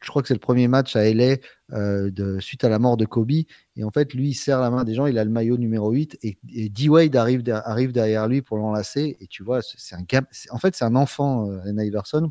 [0.00, 1.36] je crois que c'est le premier match à LA
[1.72, 3.32] euh, de, suite à la mort de Kobe.
[3.32, 5.90] Et en fait, lui, il serre la main des gens, il a le maillot numéro
[5.90, 9.16] 8 et, D-Wade arrive, arrive derrière lui pour l'enlacer.
[9.20, 10.04] Et tu vois, c'est un
[10.50, 12.30] en fait, c'est un enfant, euh, Iverson.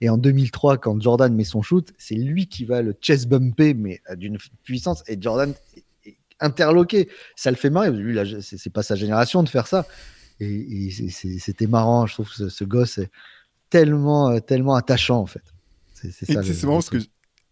[0.00, 3.74] Et en 2003, quand Jordan met son shoot, c'est lui qui va le chest bumper,
[3.74, 5.04] mais d'une puissance.
[5.06, 5.52] Et Jordan
[6.06, 7.10] est interloqué.
[7.36, 7.90] Ça le fait marrer.
[7.90, 9.86] Lui, c'est pas sa génération de faire ça.
[10.40, 12.06] Et, c'était marrant.
[12.06, 12.98] Je trouve ce, gosse
[13.74, 15.42] tellement, euh, tellement attachant en fait.
[15.92, 16.98] C'est marrant parce que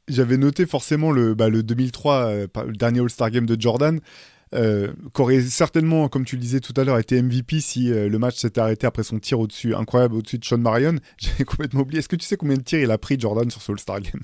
[0.07, 3.99] j'avais noté forcément le, bah, le 2003, euh, le dernier All-Star Game de Jordan,
[4.55, 8.37] euh, qu'aurait certainement, comme tu le disais tout à l'heure, été MVP si le match
[8.37, 10.95] s'était arrêté après son tir au-dessus, incroyable au-dessus de Sean Marion.
[11.19, 11.99] J'avais complètement oublié.
[11.99, 14.23] Est-ce que tu sais combien de tirs il a pris Jordan sur ce All-Star Game?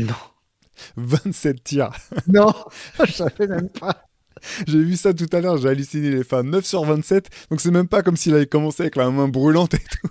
[0.00, 0.14] Non.
[0.96, 1.90] 27 tirs.
[2.26, 2.52] Non,
[3.06, 4.04] je savais même pas.
[4.66, 6.44] J'ai vu ça tout à l'heure, j'ai halluciné les fans.
[6.44, 9.72] 9 sur 27, donc c'est même pas comme s'il avait commencé avec la main brûlante
[9.74, 10.08] et tout.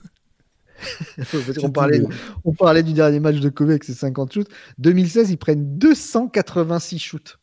[1.63, 2.01] on, parlait,
[2.45, 4.49] on parlait du dernier match de Kobe avec ses 50 shoots.
[4.77, 7.39] 2016, ils prennent 286 shoots.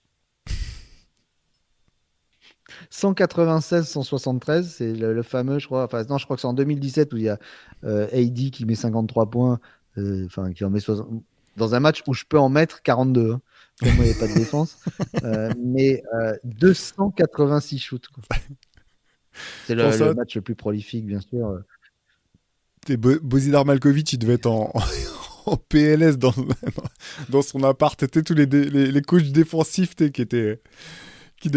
[2.91, 5.85] 196, 173, c'est le, fameux, je crois.
[5.85, 7.39] Enfin, non, je crois que c'est en 2017 où il y a
[7.85, 9.61] euh, AD qui met 53 points,
[9.99, 10.80] euh, enfin, qui en met
[11.57, 13.32] dans un match où je peux en mettre 42.
[13.32, 13.41] Hein.
[13.82, 14.78] il n'y a pas de défense.
[15.22, 16.03] Euh, mais
[16.45, 18.09] 286 shoots.
[19.66, 21.62] C'est le, match le plus prolifique, bien sûr.
[22.93, 24.72] Bozidar Malkovic, il devait être en,
[25.68, 26.35] PLS dans,
[27.28, 27.99] dans son appart.
[27.99, 30.61] C'était tous les, les, les, coachs défensifs qui étaient
[31.41, 31.51] qui,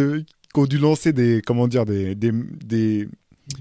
[0.55, 3.07] ont dû lancer des comment dire des, des,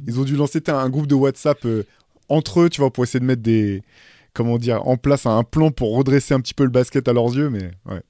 [0.07, 1.85] ils ont dû lancer un groupe de WhatsApp euh,
[2.29, 3.83] entre eux, tu vois, pour essayer de mettre des
[4.33, 7.35] comment dire en place un plan pour redresser un petit peu le basket à leurs
[7.35, 8.03] yeux, mais ouais.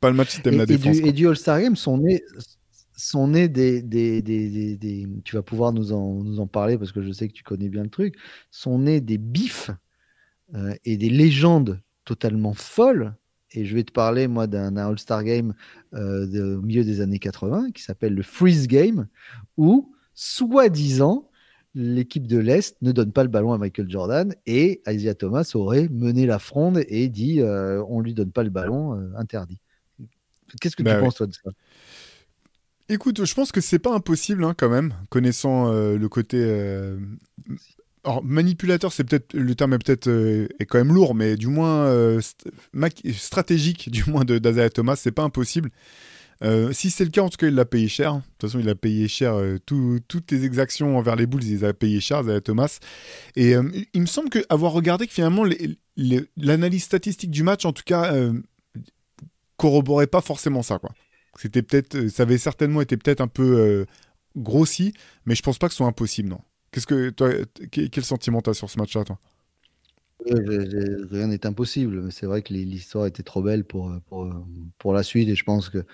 [0.00, 0.98] Pas le match si t'aimes la défense.
[0.98, 2.22] et du All-Star Game sont nés
[2.96, 6.92] sont nés des, des, des, des, Tu vas pouvoir nous en, nous en parler parce
[6.92, 8.16] que je sais que tu connais bien le truc.
[8.50, 9.70] Sont nés des bifs
[10.84, 13.14] et des légendes totalement folles.
[13.52, 15.54] Et je vais te parler, moi, d'un All-Star Game
[15.92, 19.08] au milieu des années 80 qui s'appelle le Freeze Game,
[19.56, 21.28] où, soi-disant,
[21.76, 25.88] l'équipe de l'Est ne donne pas le ballon à Michael Jordan et Isaiah Thomas aurait
[25.90, 29.60] mené la fronde et dit euh, on lui donne pas le ballon, euh, interdit.
[30.60, 31.50] Qu'est-ce que tu bah penses toi de ça?
[32.88, 36.38] Écoute, je pense que c'est pas impossible hein, quand même, connaissant euh, le côté.
[38.04, 40.08] Alors, manipulateur, c'est peut-être le terme est peut-être
[40.60, 42.20] est quand même lourd, mais du moins
[43.14, 45.70] stratégique, du moins de d'Isaiah Thomas, c'est pas impossible.
[46.42, 48.14] Euh, si c'est le cas, en tout cas, il l'a payé cher.
[48.14, 51.50] De toute façon, il a payé cher euh, toutes les exactions envers les Bulls, il
[51.50, 52.78] les a payé cher, Thomas.
[53.36, 55.44] Et euh, il me semble que avoir regardé que finalement
[56.36, 58.14] l'analyse statistique du match, en tout cas,
[59.56, 60.90] corroborait pas forcément ça, quoi.
[61.38, 63.86] C'était peut-être, ça avait certainement été peut-être un peu
[64.36, 64.92] grossi,
[65.24, 66.40] mais je pense pas que ce soit impossible, non.
[66.70, 67.30] Qu'est-ce que toi,
[67.70, 69.18] quel sentiment t'as sur ce match-là, toi?
[70.24, 74.28] Rien n'est impossible, mais c'est vrai que l'histoire était trop belle pour, pour,
[74.78, 75.84] pour la suite, et je pense que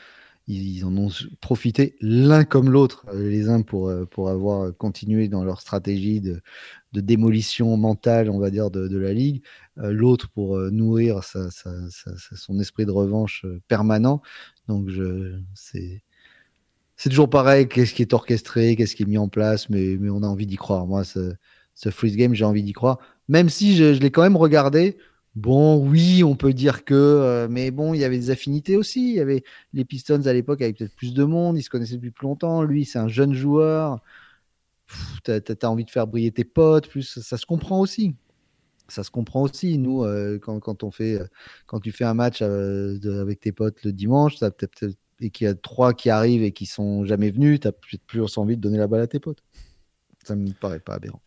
[0.48, 1.08] ils, en ont
[1.40, 6.20] profité l'un comme l'autre, euh, les uns pour, euh, pour avoir continué dans leur stratégie
[6.20, 6.42] de,
[6.92, 9.42] de démolition mentale, on va dire, de, la ligue,
[9.78, 14.20] euh, l'autre pour nourrir son esprit de revanche permanent.
[14.68, 16.02] Donc, je, c'est,
[16.96, 20.10] c'est toujours pareil, qu'est-ce qui est orchestré, qu'est-ce qui est mis en place, mais, mais
[20.10, 20.86] on a envie d'y croire.
[20.86, 21.34] Moi, ce,
[21.74, 22.98] ce freeze game, j'ai envie d'y croire.
[23.28, 24.96] Même si je, l'ai quand même regardé,
[25.34, 29.12] Bon, oui, on peut dire que, euh, mais bon, il y avait des affinités aussi.
[29.12, 29.42] Il y avait
[29.72, 32.62] les Pistons à l'époque avec peut-être plus de monde, ils se connaissaient depuis plus longtemps.
[32.62, 34.02] Lui, c'est un jeune joueur.
[35.24, 38.14] Tu as, envie de faire briller tes potes, plus ça, se comprend aussi.
[38.88, 39.78] Ça se comprend aussi.
[39.78, 40.38] Nous, euh,
[40.92, 41.20] fait,
[41.66, 44.34] quand tu fais un match euh, avec tes potes le dimanche,
[45.20, 48.38] et qu'il y a trois qui arrivent et qui sont jamais venus, tu as plus
[48.38, 49.42] envie de donner la balle à tes potes.
[50.24, 51.22] Ça me paraît pas aberrant.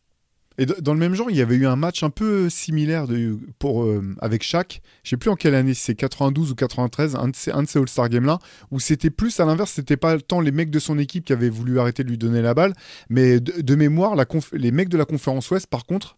[0.57, 4.15] Et dans le même genre, il y avait eu un match un peu similaire euh,
[4.19, 4.81] avec Shaq.
[5.03, 8.39] Je sais plus en quelle année, c'est 92 ou 93, un de ces, All-Star Games-là,
[8.71, 11.49] où c'était plus à l'inverse, c'était pas tant les mecs de son équipe qui avaient
[11.49, 12.73] voulu arrêter de lui donner la balle,
[13.09, 14.15] mais de, mémoire,
[14.53, 16.17] les mecs de la conférence Ouest, par contre,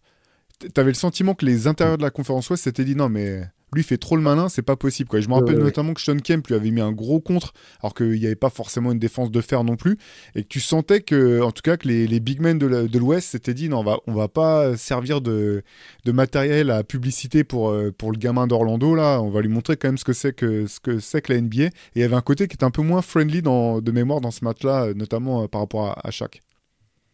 [0.74, 3.42] t'avais le sentiment que les intérieurs de la conférence Ouest s'étaient dit non, mais
[3.72, 5.08] lui fait trop le malin, c'est pas possible.
[5.08, 5.20] Quoi.
[5.20, 8.12] je me rappelle notamment que Sean Kemp lui avait mis un gros contre, alors qu'il
[8.12, 9.98] n'y avait pas forcément une défense de fer non plus,
[10.34, 13.54] et que tu sentais que, en tout cas, que les, big men de l'Ouest s'étaient
[13.54, 15.62] dit non, on va, on va pas servir de,
[16.04, 19.76] de matériel à publicité pour, euh, pour le gamin d'Orlando là, on va lui montrer
[19.76, 21.64] quand même ce que c'est que ce que c'est que la NBA.
[21.64, 24.20] Et il y avait un côté qui était un peu moins friendly dans, de mémoire
[24.20, 26.40] dans ce match-là, euh, notamment euh, par rapport à, à Shaq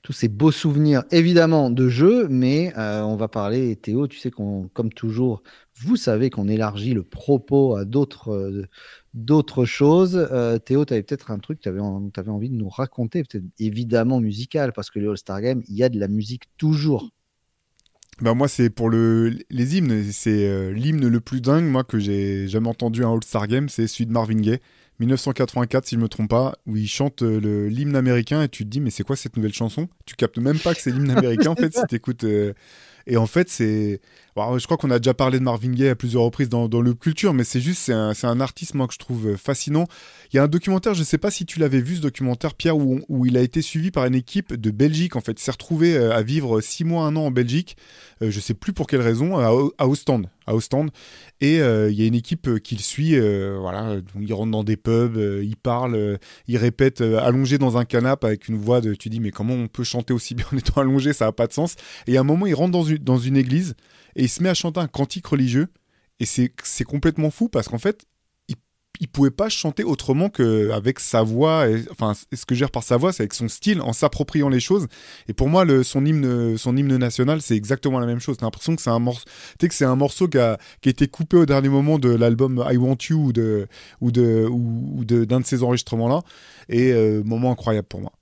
[0.05, 4.69] tous ces beaux souvenirs, évidemment, de jeu, mais on va parler, Théo, tu sais qu'on,
[4.75, 5.43] comme toujours,
[5.77, 8.67] vous savez qu'on élargit le propos à d'autres euh,
[9.13, 10.29] d'autres choses.
[10.31, 13.45] Euh, Théo, tu avais peut-être un truc que tu avais, envie de nous raconter, peut-être
[13.59, 17.11] évidemment musical, parce que les All-Star Games, il y a de la musique toujours.
[18.21, 20.05] Bah moi, c'est pour le, les hymnes.
[20.13, 23.89] C'est euh, l'hymne le plus dingue, moi, que j'ai jamais entendu un All-Star Game, c'est
[23.89, 24.61] celui de Marvin Gaye.
[25.01, 28.80] 1984, si je me trompe pas, où il chante l'hymne américain et tu te dis,
[28.80, 29.88] mais c'est quoi cette nouvelle chanson?
[30.07, 32.24] Tu captes même pas que c'est l'hymne américain, en fait, si tu écoutes.
[32.24, 34.01] et en fait, c'est
[34.36, 36.95] je crois qu'on a déjà parlé de Marvin Gaye à plusieurs reprises dans, dans le
[36.95, 39.86] culture, mais c'est juste, c'est un, un, artiste, moi, que je trouve euh, fascinant.
[40.32, 42.55] Il y a un documentaire, je ne sais pas si tu l'avais vu, ce documentaire,
[42.55, 45.32] Pierre, où, où, il a été suivi par une équipe de Belgique, en fait.
[45.32, 47.76] Il s'est retrouvé euh, à vivre six mois, un an en Belgique,
[48.22, 50.28] euh, je ne sais plus pour quelle raison, à, à Ostende.
[50.47, 50.90] À Ostende.
[51.40, 55.16] Et il y a une équipe qui le suit, voilà, il rentre dans des pubs,
[55.16, 59.30] il parle, il répète allongé dans un canapé avec une voix de, tu dis, mais
[59.30, 61.76] comment on peut chanter aussi bien en étant allongé, ça n'a pas de sens.
[62.07, 63.74] Et à un moment, il rentre dans une, dans une église,
[64.16, 65.68] et il se met à chanter un cantique religieux.
[66.20, 68.05] Et c'est complètement fou parce qu'en fait,
[69.01, 71.68] il, pouvait pas chanter autrement qu'avec sa voix.
[71.68, 74.61] Et, enfin, ce que gère par sa voix, c'est avec son style, en s'appropriant les
[74.61, 74.86] choses.
[75.28, 78.36] Et pour moi, son, hymne, son hymne national, c'est exactement la même chose.
[78.36, 79.24] T'as l'impression que c'est un morceau,
[79.59, 82.64] que c'est un morceau qui a, qui a été coupé au dernier moment de l'album
[82.70, 83.66] I Want You ou de,
[84.01, 86.22] ou de, ou, d'un de, ces enregistrements-là.
[86.68, 88.12] Et euh, moment incroyable pour moi.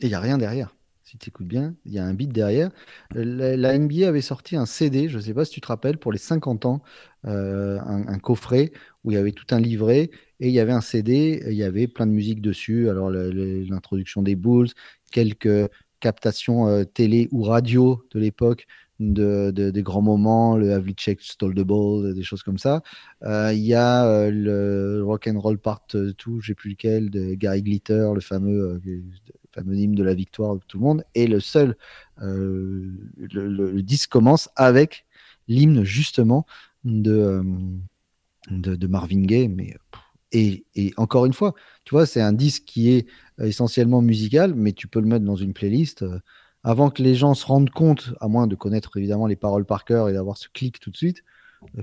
[0.00, 0.72] Et il y a rien derrière
[1.08, 2.70] si tu écoutes bien, il y a un beat derrière.
[3.14, 6.12] La, NBA avait sorti un CD, je ne sais pas si tu te rappelles, pour
[6.12, 6.82] les 50 ans,
[7.26, 8.72] euh, un, coffret
[9.04, 11.62] où il y avait tout un livret et il y avait un CD, il y
[11.62, 12.90] avait plein de musique dessus.
[12.90, 14.68] Alors l'introduction des Bulls,
[15.10, 18.66] quelques captations euh, télé ou radio de l'époque
[19.00, 22.82] de, des grands moments, le Havlicek Stole the Ball, des choses comme ça.
[23.22, 27.34] Euh, il y a le Rock and Roll Part 2, je sais plus lequel, de
[27.34, 28.80] Gary Glitter, le fameux
[29.58, 31.04] anonyme de la victoire de tout le monde.
[31.14, 31.76] Et le seul,
[32.22, 35.06] euh, le, disque commence avec
[35.48, 36.46] l'hymne justement
[36.84, 37.42] de, euh,
[38.50, 39.48] de, Marvin Gaye.
[39.48, 39.76] Mais,
[40.32, 41.54] et, et, encore une fois,
[41.84, 43.06] tu vois, c'est un disque qui est
[43.38, 46.04] essentiellement musical, mais tu peux le mettre dans une playlist.
[46.64, 49.84] avant que les gens se rendent compte, à moins de connaître évidemment les paroles par
[49.84, 51.24] cœur et d'avoir ce clic tout de suite,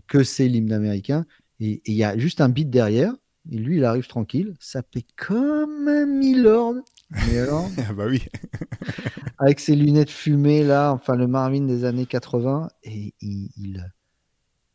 [0.07, 1.25] que c'est l'hymne américain.
[1.59, 3.13] Et il y a juste un beat derrière.
[3.51, 4.55] Et lui, il arrive tranquille.
[4.59, 6.75] Ça fait comme un Milord.
[7.11, 8.23] Mais alors, Ah bah oui.
[9.37, 13.91] avec ses lunettes fumées, là, enfin le Marvin des années 80, et il, il,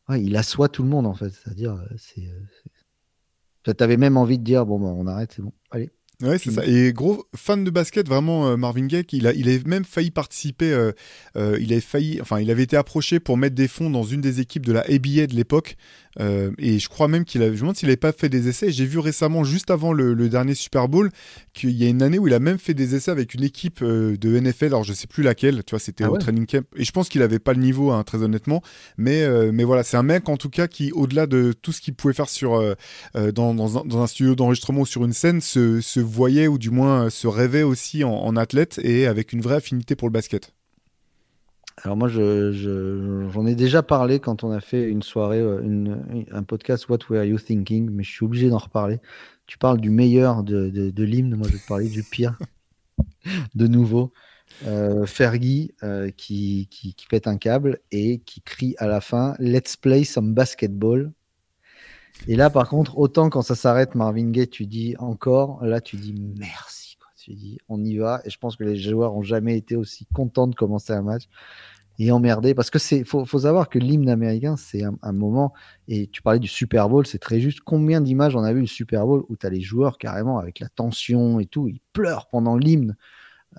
[0.09, 1.31] ouais, il assoit tout le monde, en fait.
[1.31, 2.27] C'est-à-dire, euh, c'est.
[2.27, 2.41] euh,
[3.63, 5.53] c'est- T'avais même envie de dire, bon, bah, on arrête, c'est bon.
[5.71, 5.91] Allez.
[6.21, 6.65] Ouais, c'est ça.
[6.65, 10.11] Et gros fan de basket, vraiment, euh, Marvin Gaye, il a, il a même failli
[10.11, 10.71] participer.
[10.71, 10.91] euh,
[11.35, 14.21] euh, il avait failli, enfin, il avait été approché pour mettre des fonds dans une
[14.21, 15.75] des équipes de la ABA de l'époque.
[16.19, 18.49] Euh, et je crois même qu'il a, je me demande s'il n'avait pas fait des
[18.49, 18.69] essais.
[18.71, 21.09] J'ai vu récemment, juste avant le, le dernier Super Bowl,
[21.53, 23.79] qu'il y a une année où il a même fait des essais avec une équipe
[23.81, 24.65] euh, de NFL.
[24.65, 25.63] Alors je sais plus laquelle.
[25.65, 26.65] Tu vois, c'était Ah au training camp.
[26.75, 28.61] Et je pense qu'il avait pas le niveau, hein, très honnêtement.
[28.97, 31.79] Mais, euh, mais voilà, c'est un mec en tout cas qui, au-delà de tout ce
[31.79, 32.61] qu'il pouvait faire sur
[33.15, 36.57] dans, dans un, dans un studio d'enregistrement ou sur une scène, se, se voyait ou
[36.57, 40.11] du moins euh, se rêvait aussi en, athlète et avec une vraie affinité pour le
[40.13, 40.53] basket.
[41.83, 45.61] Alors moi, je, je- j'en ai déjà parlé quand on a fait une soirée, euh,
[45.63, 48.99] une- un podcast What Were You Thinking, mais je suis obligé d'en reparler.
[49.47, 52.37] Tu parles du meilleur de, de, de l'hymne, moi je vais te parler du pire.
[53.55, 54.11] de nouveau,
[54.67, 59.75] euh, Fergie euh, qui, qui pète un câble et qui crie à la fin Let's
[59.75, 61.11] play some basketball.
[62.27, 65.95] Et là, par contre, autant quand ça s'arrête, Marvin Gaye, tu dis encore, là tu
[65.95, 66.97] dis merci.
[67.17, 68.21] Tu dis on y va.
[68.25, 71.23] Et je pense que les joueurs ont jamais été aussi contents de commencer un match
[71.99, 75.53] et emmerdés parce que c'est faut, faut savoir que l'hymne américain c'est un, moment
[75.87, 78.67] et tu parlais du Super Bowl c'est très juste combien d'images on a vu le
[78.67, 82.27] Super Bowl où tu as les joueurs carrément avec la tension et tout ils pleurent
[82.27, 82.95] pendant l'hymne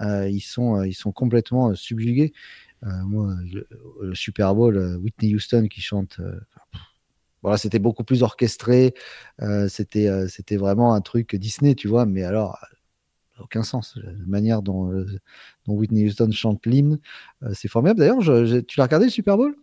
[0.01, 2.33] Euh, ils sont euh, ils sont complètement euh, subjugués
[2.81, 6.19] moi le, Super Bowl Whitney Houston qui chante
[7.43, 8.95] voilà c'était beaucoup plus orchestré
[9.41, 12.59] euh, c'était euh, c'était vraiment un truc Disney tu vois mais alors
[13.41, 13.99] aucun sens.
[14.03, 15.05] La manière dont, euh,
[15.67, 16.99] dont Whitney Houston chante l'hymne,
[17.43, 17.99] euh, c'est formidable.
[17.99, 19.57] D'ailleurs, je- je- tu l'as regardé le Super Bowl?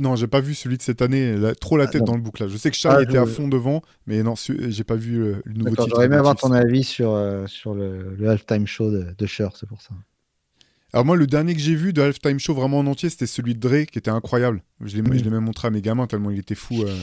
[0.00, 1.36] Non, j'ai pas vu celui de cette année.
[1.36, 2.50] là, trop la Ah, tête dans le bouclage.
[2.50, 5.42] Je sais que Charles Ah, était à fond devant, mais non, j'ai pas vu euh,
[5.44, 5.88] le nouveau titre.
[5.90, 9.54] J'aurais aimé avoir ton avis sur, euh, sur le, le halftime show de, de Cher,
[9.54, 9.94] c'est pour ça.
[10.92, 13.54] Alors moi, le dernier que j'ai vu de Halftime Show vraiment en entier, c'était celui
[13.54, 14.62] de Dre, qui était incroyable.
[14.84, 16.82] Je l'ai je l'ai même montré à mes gamins tellement il était fou.
[16.84, 16.94] euh,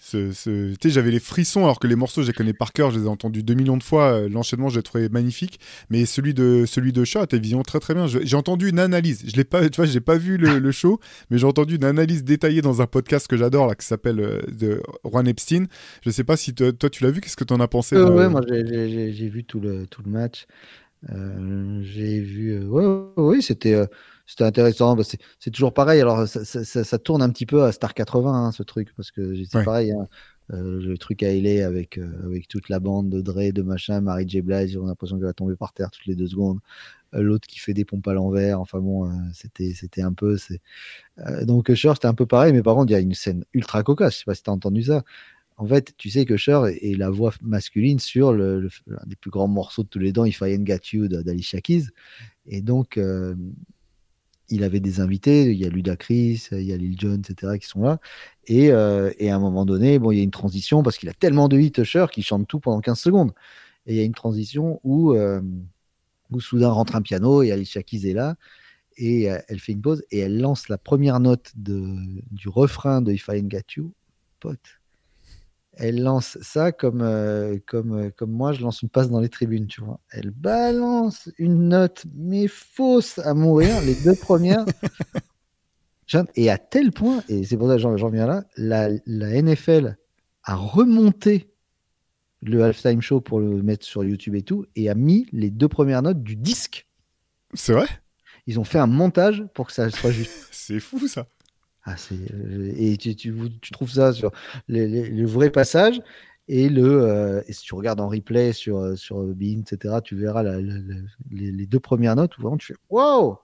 [0.00, 2.72] ce- ce- Tu sais, j'avais les frissons alors que les morceaux, je les connais par
[2.72, 4.12] cœur, je les ai entendus 2 millions de fois.
[4.12, 5.58] euh, L'enchaînement, je l'ai trouvé magnifique.
[5.90, 8.06] Mais celui de celui de Shaw, t'as vision très très bien.
[8.06, 9.24] J'ai entendu une analyse.
[9.26, 11.84] Je l'ai pas, tu vois, j'ai pas vu le, le show, mais j'ai entendu une
[11.84, 15.64] analyse détaillée dans un podcast que j'adore là, qui s'appelle euh, de Juan Epstein.
[16.04, 17.20] Je sais pas si toi, tu l'as vu.
[17.20, 20.46] Qu'est-ce que t'en as pensé Euh, ouais, moi j'ai vu tout le, tout le match.
[21.12, 22.52] Euh, j'ai vu.
[22.52, 23.86] euh, ouais, oui, c'était euh,
[24.26, 24.96] c'était intéressant.
[24.96, 25.02] Bah,
[25.38, 26.00] c'est toujours pareil.
[26.00, 28.94] Alors, ça, ça- ça- ça tourne un petit peu à Star 80, hein, ce truc,
[28.96, 29.64] parce que c'est Ouais.
[29.64, 29.92] pareil.
[29.92, 30.06] hein.
[30.52, 34.00] Euh, le truc à LA avec, euh, avec toute la bande de Dre, de machin,
[34.02, 34.42] Mary J.
[34.42, 36.58] Blige, on a l'impression qu'elle va tomber par terre toutes les deux secondes.
[37.14, 38.60] Euh, L'autre qui fait des pompes à l'envers.
[38.60, 40.36] Enfin bon, c'était c'était un peu.
[41.44, 43.82] donc, Cher, c'était un peu pareil, mais par contre, il y a une scène ultra
[43.82, 44.14] cocasse.
[44.14, 45.02] Je sais pas si tu as entendu ça.
[45.56, 48.68] En fait, tu sais que Cher est, la voix masculine sur l'un
[49.06, 51.86] des plus grands morceaux de tous les temps, If I Ain't Got You d'Alicia Keys.
[52.46, 53.36] Et donc, euh,
[54.48, 57.68] il avait des invités, il y a Ludacris, il y a Lil Jon, etc., qui
[57.68, 58.00] sont là.
[58.46, 61.08] Et, euh, et à un moment donné, bon, il y a une transition parce qu'il
[61.08, 63.32] a tellement de hits, Cher, qu'il chante tout pendant 15 secondes.
[63.86, 65.40] Et il y a une transition où, euh,
[66.32, 68.36] où soudain rentre un piano et Alicia Keys est là.
[68.96, 73.26] Et elle fait une pause et elle lance la première note du refrain de If
[73.28, 73.92] I Ain't Got You.
[74.38, 74.78] Pote.
[75.76, 79.28] Elle lance ça comme, euh, comme, euh, comme moi, je lance une passe dans les
[79.28, 80.00] tribunes, tu vois.
[80.10, 84.64] Elle balance une note, mais fausse à mourir, les deux premières.
[86.36, 89.42] Et à tel point, et c'est pour ça que j'en j'en viens là, la, la
[89.42, 89.96] NFL
[90.44, 91.50] a remonté
[92.42, 95.68] le halftime show pour le mettre sur YouTube et tout, et a mis les deux
[95.68, 96.86] premières notes du disque.
[97.54, 97.86] C'est vrai?
[98.46, 100.48] Ils ont fait un montage pour que ça soit juste.
[100.52, 101.26] C'est fou ça.
[101.84, 104.30] Ah, c'est, euh, et tu, tu, tu trouves ça sur
[104.68, 106.00] les, les- le vrai passage
[106.48, 110.16] et le euh, et si tu regardes en replay sur euh, sur Bean etc tu
[110.16, 110.94] verras la- la- la-
[111.30, 113.38] les, les deux premières notes où vraiment tu fais wow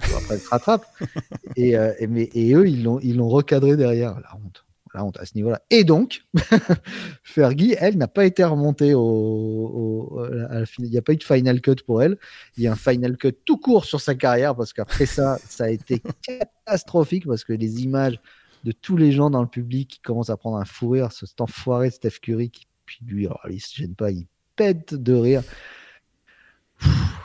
[0.00, 0.86] après elle rattrape.
[1.56, 4.64] Et, euh, et, mais, et eux ils l'ont ils l'ont recadré derrière la honte
[4.94, 6.24] la honte à ce niveau-là et donc
[7.22, 10.20] Fergie elle n'a pas été remontée au,
[10.50, 12.18] à la il n'y a pas eu de final cut pour elle
[12.56, 15.64] il y a un final cut tout court sur sa carrière parce qu'après ça ça
[15.64, 18.18] a été catastrophique parce que les images
[18.64, 21.26] de tous les gens dans le public qui commencent à prendre un fou rire, ce
[21.26, 24.26] cet enfoiré de Steph Curry qui, puis lui, alors, il se gêne pas, il
[24.56, 25.42] pète de rire.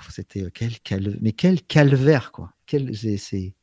[0.10, 1.18] C'était quel cal...
[1.22, 2.52] mais quel calvaire quoi.
[2.66, 3.54] Quel c'est-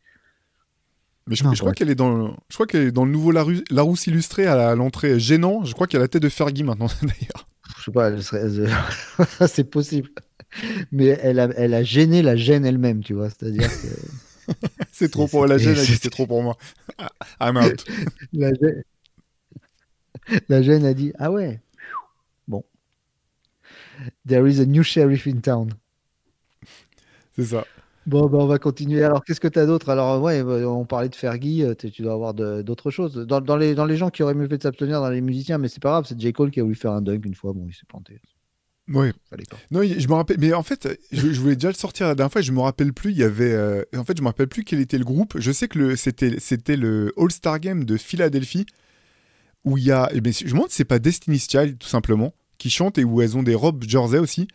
[1.26, 3.10] Mais je, Non, je crois qu'elle est dans, le- je crois qu'elle est dans le
[3.10, 5.64] nouveau Larousse, Larousse illustré à la- à l'entrée gênant.
[5.64, 7.48] Je crois qu'il y a la tête de Fergie maintenant d'ailleurs.
[7.78, 10.10] je sais pas, elle serait- elle- c'est possible.
[10.92, 13.28] Mais elle a, elle a gêné la gêne elle-même, tu vois.
[13.30, 14.52] C'est-à-dire que.
[14.92, 16.56] c'est trop pour la gêne, c'est trop pour moi.
[17.40, 17.84] I'm out.
[18.34, 18.82] La gêne...
[20.48, 21.60] la gêne a dit Ah ouais,
[22.46, 22.62] bon.
[24.28, 25.70] There is a new sheriff in town.
[27.36, 27.64] C'est ça.
[28.06, 29.02] Bon, ben on va continuer.
[29.02, 29.88] Alors, qu'est-ce que tu as d'autre?
[29.88, 33.14] Alors, ouais, on parlait de Fergie, euh, tu dois avoir d'autres choses.
[33.14, 35.58] Dans, dans, les, dans les gens qui auraient mieux fait de s'abstenir, dans les musiciens,
[35.58, 36.32] mais c'est pas grave, c'est J.
[36.32, 38.20] Cole qui a voulu faire un dunk une fois, bon, il s'est planté.
[38.88, 39.12] Oui.
[39.70, 40.36] Non, je me rappelle.
[40.38, 42.42] Mais en fait, je, voulais déjà le sortir la dernière fois.
[42.42, 43.12] Je me rappelle plus.
[43.12, 43.52] Il y avait.
[43.52, 45.38] Euh, en fait, je me rappelle plus quel était le groupe.
[45.38, 48.66] Je sais que le c'était c'était le All Star Game de Philadelphie
[49.64, 50.10] où il y a.
[50.12, 53.04] Eh ben, je me demande si c'est pas Destiny's Child tout simplement qui chante et
[53.04, 54.48] où elles ont des robes jersey aussi.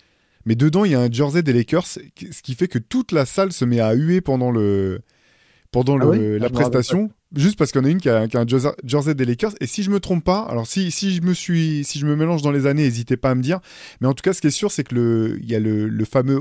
[0.45, 1.99] Mais dedans, il y a un jersey des Lakers, ce
[2.41, 5.01] qui fait que toute la salle se met à huer pendant le
[5.71, 8.47] pendant ah la ah, prestation, juste parce qu'il y en a une qui a, un
[8.83, 9.53] jersey des Lakers.
[9.61, 12.15] Et si je me trompe pas, alors si, si je me suis, si je me
[12.15, 13.59] mélange dans les années, n'hésitez pas à me dire.
[14.01, 15.87] Mais en tout cas, ce qui est sûr, c'est que le, il y a le,
[15.87, 16.39] le fameux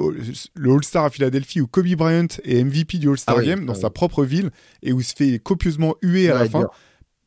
[0.55, 3.91] le All-Star à Philadelphie où Kobe Bryant est MVP du All-Star ah Game dans sa
[3.91, 4.51] propre ville
[4.83, 6.69] et où il se fait copieusement huer à la fin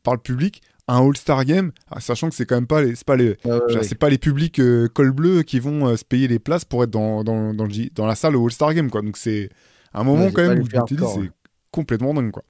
[0.03, 3.05] par le public un All-Star Game, ah, sachant que c'est quand même pas les, c'est
[3.05, 3.37] pas les,
[3.81, 6.83] c'est pas les publics euh, col bleu qui vont euh, se payer les places pour
[6.83, 9.01] être dans, dans, dans, dans la salle au All-Star Game, quoi.
[9.01, 9.49] Donc c'est
[9.93, 11.31] un moment quand même où je te dis, c'est
[11.71, 12.43] complètement dingue, quoi.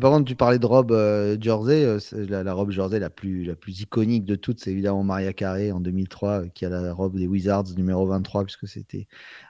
[0.00, 1.98] par contre, tu parlais de robe euh, jersey,
[2.28, 5.70] la, la, robe jersey la plus, la plus iconique de toutes, c'est évidemment Maria Carey
[5.72, 9.06] en 2003, qui a la robe des Wizards numéro 23, puisque c'était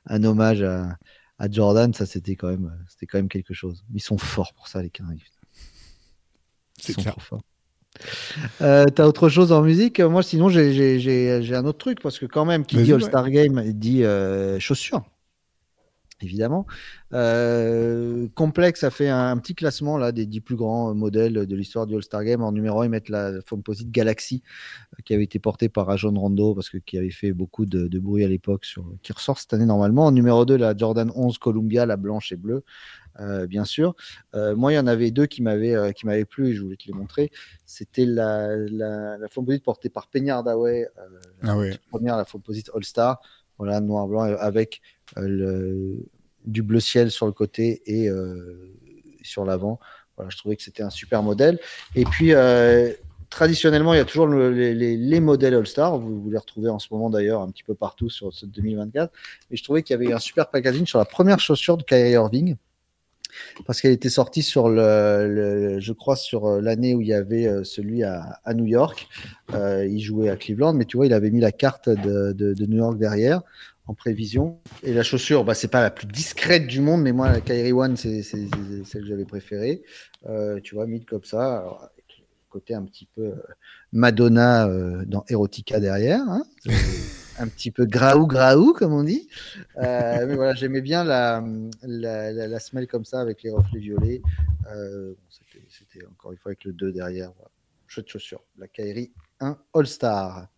[0.07, 0.97] un hommage à,
[1.39, 1.93] à Jordan.
[1.95, 2.73] Ça, c'était quand même,
[3.09, 3.85] quand même quelque chose.
[3.95, 5.23] Ils sont forts pour ça, les Canaries.
[6.89, 7.43] Ils sont trop forts.
[8.63, 10.01] Euh, T'as autre chose en musique?
[10.01, 14.05] Moi, sinon, j'ai un autre truc parce que quand même, qui dit All-Star Game dit
[14.05, 15.03] euh, chaussures,
[16.21, 16.67] évidemment.
[17.13, 21.87] Euh, Complex a fait un, petit classement là des 10 plus grands modèles de l'histoire
[21.87, 22.43] du All-Star Game.
[22.43, 24.43] En numéro 1, ils mettent la Composite Galaxy
[24.95, 27.89] euh, qui avait été portée par Rajon Rondo parce que qui avait fait beaucoup de,
[27.89, 28.67] de bruit à l'époque,
[29.03, 30.07] qui ressort cette année normalement.
[30.07, 32.65] En numéro 2, la Jordan 11 Columbia, la blanche et bleue.
[33.21, 33.95] Euh, bien sûr.
[34.35, 36.63] Euh, moi, il y en avait deux qui m'avaient euh, qui m'avaient plu et je
[36.63, 37.31] voulais te les montrer.
[37.65, 40.89] C'était la, la, la composite portée par Peña Hardaway,
[41.43, 41.79] ah ouais.
[41.91, 43.21] première la composite All Star,
[43.59, 44.83] voilà noir blanc avec
[45.17, 48.09] du bleu ciel sur le côté et
[49.23, 49.81] sur l'avant.
[50.17, 51.59] Voilà, je trouvais que c'était un super modèle.
[51.95, 52.33] Et puis
[53.31, 55.99] traditionnellement, il y a toujours les, les, les, modèles All-Star.
[55.99, 59.13] Vous, les retrouvez en ce moment d'ailleurs un petit peu partout sur ce 2024.
[59.51, 62.13] Et je trouvais qu'il y avait un super packaging sur la première chaussure de Kyrie
[62.13, 62.57] Irving
[63.67, 67.47] parce qu'elle était sortie sur le, je crois sur euh, l'année où il y avait
[67.47, 69.09] euh, celui à, New York.
[69.53, 72.79] Euh, il jouait à Cleveland, mais tu vois, il avait mis la carte de New
[72.79, 73.43] York derrière
[73.87, 74.61] en prévision.
[74.83, 77.73] Et la chaussure, bah, c'est pas la plus discrète du monde, mais moi, la Kyrie
[77.73, 79.83] One, c'est celle que j'avais préférée.
[80.27, 83.35] Euh, tu vois, mise comme ça, alors, avec le côté un petit peu
[83.93, 84.69] Madonna
[85.07, 86.23] dans Erotica derrière.
[86.29, 86.45] Hein
[87.39, 89.29] un petit peu graou graou comme on dit.
[89.79, 91.45] Euh, mais voilà, j'aimais bien la,
[91.83, 94.23] la, la, semelle comme ça avec les reflets violets.
[94.73, 95.15] Euh,
[95.69, 97.33] C'était encore une fois avec le 2 derrière.
[97.37, 97.51] Voilà.
[97.87, 98.43] Chouette chaussure.
[98.59, 100.49] La Kairi 1 All Star.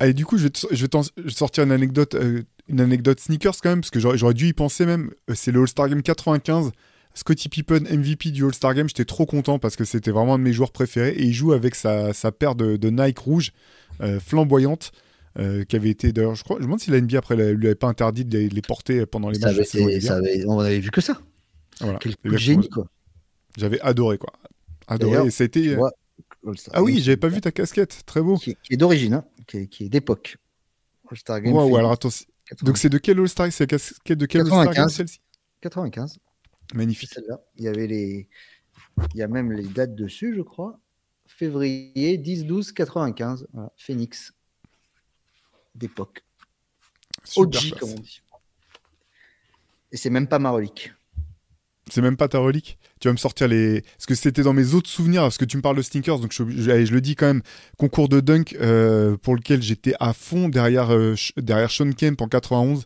[0.00, 3.60] Allez, du coup, je vais, te, je vais sortir une anecdote, euh, une anecdote sneakers
[3.62, 5.10] quand même, parce que j'aurais dû y penser même.
[5.28, 6.72] Euh, c'est le All Star Game 95.
[7.14, 10.44] Scotty Pippen, MVP du All-Star Game, j'étais trop content parce que c'était vraiment un de
[10.44, 13.52] mes joueurs préférés et il joue avec sa, sa paire de, de Nike rouge
[14.00, 14.92] euh, flamboyante.
[15.38, 17.66] Euh, qui avait été d'ailleurs, je crois, je me demande si la NBA après lui
[17.68, 19.76] avait pas interdit de les, porter pendant les matchs.
[19.76, 21.20] on avait vu que ça.
[21.80, 22.00] Voilà.
[22.00, 22.88] Quel génie quoi.
[23.56, 24.32] J'avais adoré quoi.
[24.88, 25.28] Adoré.
[25.28, 25.76] Et
[26.72, 28.36] ah oui, j'avais pas vu ta casquette, très beau.
[28.36, 30.38] Qui, est d'origine, hein, qui est, d'époque.
[31.10, 31.52] All-Star Game.
[31.52, 32.08] Wow, alors attends.
[32.62, 35.20] Donc c'est de quel All-Star C'est la casquette de quel All-Star Game celle-ci?
[35.60, 36.18] 95.
[36.74, 37.10] Magnifique.
[37.12, 37.40] Celle-là.
[37.56, 38.28] Il y avait les.
[39.14, 40.78] Il y a même les dates dessus, je crois.
[41.26, 43.46] Février 10-12 95.
[43.52, 43.72] Voilà.
[43.76, 44.32] Phoenix
[45.74, 46.24] d'époque.
[47.36, 48.22] OG, comme on dit.
[49.92, 50.92] Et c'est même pas ma relique.
[51.90, 52.78] C'est même pas ta relique?
[53.00, 53.80] Tu vas me sortir les.
[53.80, 56.32] Parce que c'était dans mes autres souvenirs, parce que tu me parles de Stinkers, donc
[56.32, 57.42] je, je, le dis quand même.
[57.78, 62.28] Concours de dunk euh, pour lequel j'étais à fond derrière, euh, derrière Sean Kemp en
[62.28, 62.84] 91.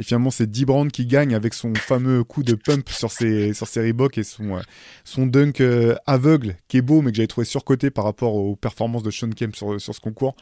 [0.00, 3.54] Et finalement, c'est Dee Brown qui gagne avec son fameux coup de pump sur ses,
[3.54, 4.60] sur ses Reebok et son, euh,
[5.04, 5.62] son dunk
[6.04, 9.30] aveugle qui est beau, mais que j'avais trouvé surcoté par rapport aux performances de Sean
[9.30, 10.34] Kemp sur, sur ce concours.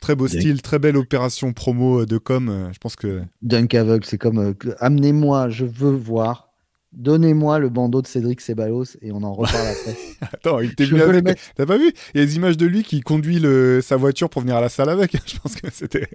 [0.00, 2.70] Très beau style, très belle opération promo de com.
[2.72, 3.22] Je pense que.
[3.42, 6.53] Dunk aveugle, c'est comme euh, amenez-moi, je veux voir.
[6.94, 9.96] Donnez-moi le bandeau de Cédric Ceballos et on en reparle après.
[10.32, 11.40] Attends, il t'est venu avec.
[11.56, 11.92] T'as pas vu?
[12.14, 13.80] Il y a des images de lui qui conduit le...
[13.82, 15.12] sa voiture pour venir à la salle avec.
[15.26, 16.08] je pense que c'était.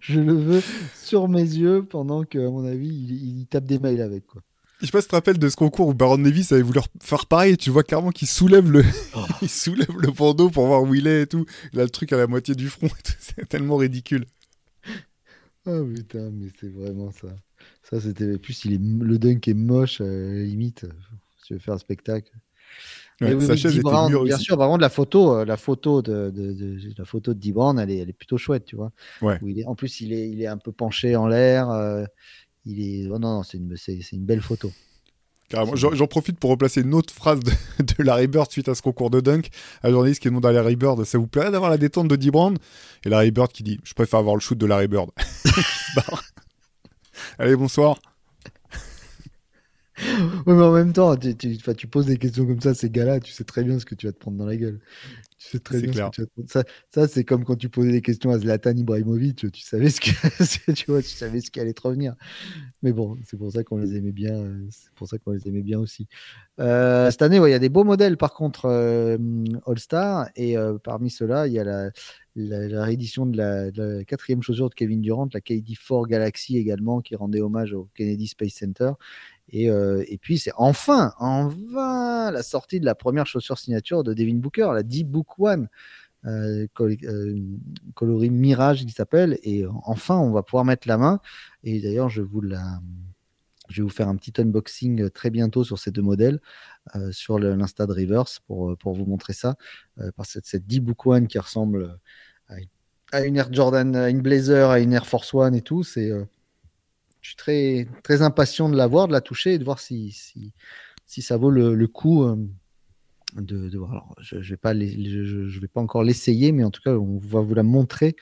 [0.00, 0.62] je le veux
[0.94, 4.42] sur mes yeux pendant que, à mon avis, il, il tape des mails avec quoi.
[4.80, 6.80] Je sais pas si tu te rappelles de ce concours où Baron Nevis avait voulu
[7.00, 7.56] faire pareil.
[7.56, 8.84] Tu vois clairement qu'il soulève le,
[9.16, 9.24] oh.
[9.42, 11.46] il soulève le bandeau pour voir où il est et tout.
[11.72, 12.88] Il a le truc à la moitié du front.
[13.18, 14.26] C'est tellement ridicule.
[15.66, 17.28] Ah putain, mais c'est vraiment ça.
[17.88, 18.38] Ça, c'était.
[18.38, 18.80] Plus, il est...
[18.80, 20.86] le dunk est moche, à la limite.
[21.38, 22.32] Si tu veux faire un spectacle.
[23.20, 24.42] Ouais, oui, sa chaise Brown, bien aussi.
[24.44, 27.78] sûr, par contre, la photo, euh, la photo de, de, de- la photo de Brown,
[27.78, 28.90] elle est, elle est plutôt chouette, tu vois.
[29.22, 29.38] Ouais.
[29.42, 31.70] Où il est, en plus, il est, il est un peu penché en l'air.
[31.70, 32.04] euh,
[32.66, 34.72] il est, oh non, non, c'est une, c'est, c'est une belle photo.
[35.50, 35.76] Carrément.
[35.76, 39.10] J'en profite pour replacer une autre phrase de, de Larry Bird suite à ce concours
[39.10, 39.50] de dunk.
[39.84, 42.30] Un journaliste qui demande à Larry Bird Ça vous plairait d'avoir la détente de Dee
[42.30, 42.56] Brown?
[43.04, 45.10] Et Larry Bird qui dit Je préfère avoir le shoot de Larry Bird.
[47.38, 47.98] Allez, bonsoir.
[50.46, 52.90] Oui, mais en même temps, tu, tu, enfin, tu poses des questions comme ça ces
[52.90, 54.80] gars-là, tu sais très bien ce que tu vas te prendre dans la gueule.
[55.38, 56.10] Tu sais très bien clair.
[56.10, 56.48] ce que tu vas te prendre.
[56.50, 60.00] Ça, ça c'est comme quand tu posais des questions à Zlatan Ibrahimovic, tu savais ce
[60.00, 62.14] que, tu vois, tu savais ce qui allait te revenir.
[62.82, 64.34] Mais bon, c'est pour ça qu'on les aimait bien.
[64.36, 66.08] euh, C'est pour ça qu'on les aimait bien aussi.
[66.60, 69.18] Euh, cette année, ouais, il y a des beaux modèles par contre euh,
[69.66, 71.90] All-Star et euh, parmi ceux-là, il y a la,
[72.36, 76.58] la, la réédition de la, de la quatrième chaussure de Kevin Durant, la KD4 Galaxy
[76.58, 78.92] également, qui rendait hommage au Kennedy Space Center.
[79.48, 84.14] Et, euh, et puis, c'est enfin, enfin, la sortie de la première chaussure signature de
[84.14, 85.68] Devin Booker, la D-Book One,
[86.26, 87.40] euh, euh,
[87.94, 89.38] coloris Mirage qui s'appelle.
[89.42, 91.20] Et euh, enfin, on va pouvoir mettre la main.
[91.62, 92.22] Et d'ailleurs, je.
[93.70, 96.38] Je vais vous faire un petit unboxing très bientôt sur ces deux modèles,
[97.12, 99.56] sur l'Insta de Rivers, pour, pour vous montrer ça.
[100.16, 101.98] Parce que cette D-Book One qui ressemble
[102.48, 102.68] à une,
[103.12, 106.10] à une Air Jordan, à une Blazer, à une Air Force One et tout, c'est.
[107.24, 110.10] Je suis très, très impatient de la voir, de la toucher et de voir si,
[110.12, 110.52] si,
[111.06, 112.36] si ça vaut le, le coup euh,
[113.34, 113.92] de, de voir.
[113.92, 116.92] Alors, je ne vais, pas les- je, vais pas encore l'essayer, mais en tout cas,
[116.92, 118.14] on va vous la montrer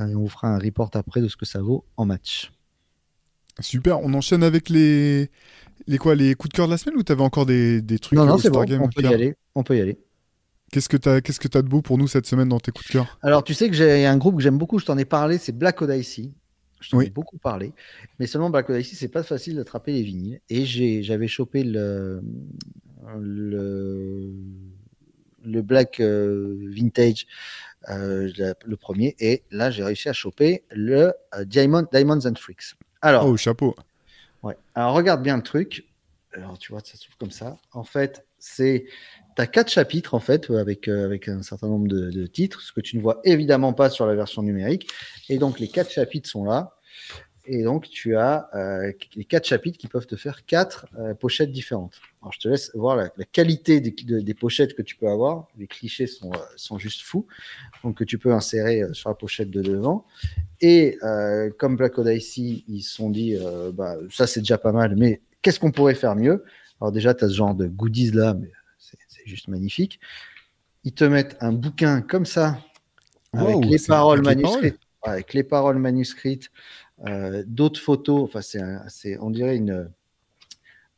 [0.00, 2.50] euh, et on vous fera un report après de ce que ça vaut en match.
[3.60, 4.00] Super.
[4.00, 5.30] On enchaîne avec les.
[5.86, 8.18] Les quoi Les coups de cœur de la semaine ou t'avais encore des, des trucs
[8.18, 9.34] non, non, euh, c'est bon, All-Star Game, on peut y aller.
[9.54, 9.98] On peut y aller.
[10.72, 12.86] Qu'est-ce que t'as Qu'est-ce que t'as de beau pour nous cette semaine dans tes coups
[12.88, 13.18] de cœur?
[13.22, 15.52] Alors, tu sais que j'ai un groupe que j'aime beaucoup, je t'en ai parlé, c'est
[15.52, 16.32] Black Odyssey.
[16.82, 17.06] Je t'en Oui.
[17.06, 17.72] ai beaucoup parlé.
[18.18, 20.40] Mais seulement Black Odyssey, c'est pas facile d'attraper les vinyles.
[20.50, 20.66] Et
[21.02, 22.22] j'avais chopé le,
[23.18, 24.32] le,
[25.44, 27.26] le Black euh, Vintage,
[27.88, 28.30] euh,
[28.64, 29.14] le premier.
[29.18, 32.74] Et là, j'ai réussi à choper le euh, Diamond, Diamonds and Freaks.
[33.00, 33.74] Alors, Oh, chapeau.
[34.42, 34.56] Ouais.
[34.74, 35.84] Alors regarde bien le truc.
[36.34, 37.58] Alors tu vois, ça s'ouvre comme ça.
[37.72, 38.86] En fait, c'est
[39.36, 42.72] tu as quatre chapitres en fait avec euh, avec un certain nombre de, titres, ce
[42.72, 44.88] que tu ne vois évidemment pas sur la version numérique.
[45.28, 46.76] Et donc les quatre chapitres sont là.
[47.44, 51.50] Et donc tu as euh, les quatre chapitres qui peuvent te faire quatre euh, pochettes
[51.50, 52.00] différentes.
[52.20, 55.48] Alors je te laisse voir la, qualité des, de- des pochettes que tu peux avoir.
[55.58, 57.26] Les clichés sont euh, sont juste fous.
[57.82, 60.06] Donc que tu peux insérer euh, sur la pochette de devant.
[60.60, 64.70] Et euh, comme Black Odyssey, ils se sont dit, euh, bah, ça c'est déjà pas
[64.70, 66.44] mal, mais qu'est-ce qu'on pourrait faire mieux?
[66.80, 68.50] Alors déjà, tu as ce genre de goodies là, mais
[69.22, 70.00] c'est juste magnifique.
[70.84, 72.58] Ils te mettent un bouquin comme ça,
[73.32, 76.50] avec Wow, les paroles avec les manuscrites, avec les paroles manuscrites,
[77.06, 78.22] euh, d'autres photos.
[78.24, 78.40] Enfin,
[78.88, 79.90] c'est, on dirait une,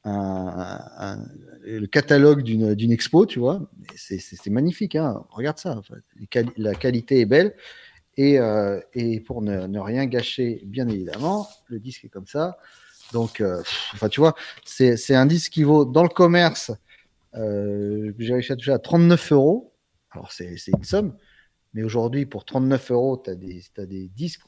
[0.05, 1.29] un- un-
[1.63, 3.69] le catalogue d'une, d'une expo, tu vois.
[3.97, 5.25] C'est, magnifique, hein.
[5.31, 5.77] Regarde ça.
[5.79, 7.55] Enfin, les quali- la qualité est belle.
[8.17, 12.59] Et, euh, et pour ne, ne rien gâcher, bien évidemment, le disque est comme ça.
[13.13, 16.73] Donc, euh, pff, enfin, tu vois, c'est, c'est un disque qui vaut dans le commerce.
[17.37, 19.75] Euh, j'ai réussi à toucher à 39 euros.
[20.11, 21.17] Alors, c'est, une somme.
[21.73, 23.35] Mais aujourd'hui, pour 39 euros, tu as
[23.87, 24.43] des, disques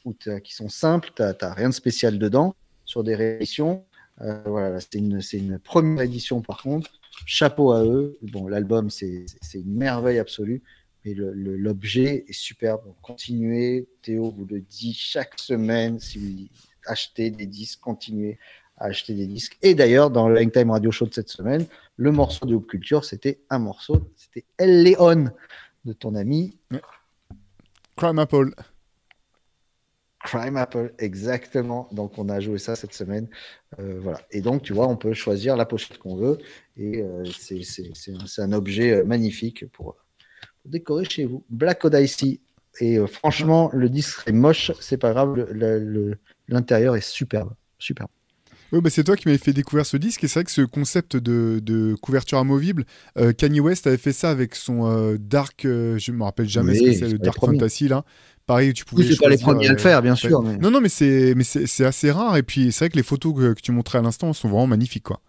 [0.45, 3.85] qui sont simples, tu n'as rien de spécial dedans, sur des rééditions.
[4.23, 6.91] Euh, voilà, là, c'est une, première édition par contre.
[7.27, 8.19] Chapeau à eux.
[8.23, 10.63] Bon, l'album, c'est une merveille absolue.
[11.05, 12.83] Mais l'objet est superbe.
[13.03, 13.89] Continuez.
[14.03, 15.99] Théo vous le dit chaque semaine.
[15.99, 16.49] Si vous
[16.85, 18.39] achetez des disques, continuez
[18.79, 19.57] à acheter des disques.
[19.63, 21.67] Et d'ailleurs, dans le Hangtime Radio Show de cette semaine,
[21.97, 25.31] le morceau de Hoop Culture, c'était un morceau, c'était El Leon
[25.85, 26.59] de ton ami
[27.97, 28.51] Crime Apple.
[30.23, 31.89] Crime Apple, exactement.
[31.93, 33.29] Donc, on a joué ça cette semaine.
[33.79, 34.21] Euh, voilà.
[34.33, 36.39] Et donc, tu vois, on peut choisir la pochette qu'on veut.
[36.77, 39.97] Et euh, c'est un, objet euh, magnifique pour,
[40.63, 41.45] pour décorer chez vous.
[41.49, 42.41] Black Odyssey.
[42.81, 44.73] Et euh, franchement, le disque est moche.
[44.81, 45.37] C'est pas grave.
[46.49, 47.55] L'intérieur est superbe.
[47.79, 48.11] Superbe.
[48.73, 50.63] Oui, bah c'est toi qui m'avais fait découvrir ce disque et c'est vrai que ce
[50.63, 52.85] concept de, de couverture amovible,
[53.17, 56.75] euh, Kanye West avait fait ça avec son euh, Dark, euh, je me rappelle jamais
[56.75, 57.41] Oui, ce que c'est le Dark.
[57.41, 58.05] Fantasy là.
[58.47, 60.31] Pareil, tu pouvais Oui, c'est pas les premiers à le euh, faire, bien ouais.
[60.31, 60.43] sûr.
[60.43, 60.59] Mais...
[60.61, 63.03] Non, non, mais c'est mais c'est c'est assez rare et puis c'est vrai que les
[63.05, 65.21] photos que, que tu montrais à l'instant sont vraiment magnifiques quoi.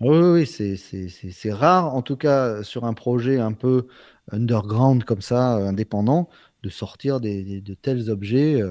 [0.00, 3.86] Oui, oui, c'est- rare, en tout cas sur un projet un peu
[4.32, 6.28] underground comme ça, euh, indépendant,
[6.62, 8.62] de sortir des, des- de tels objets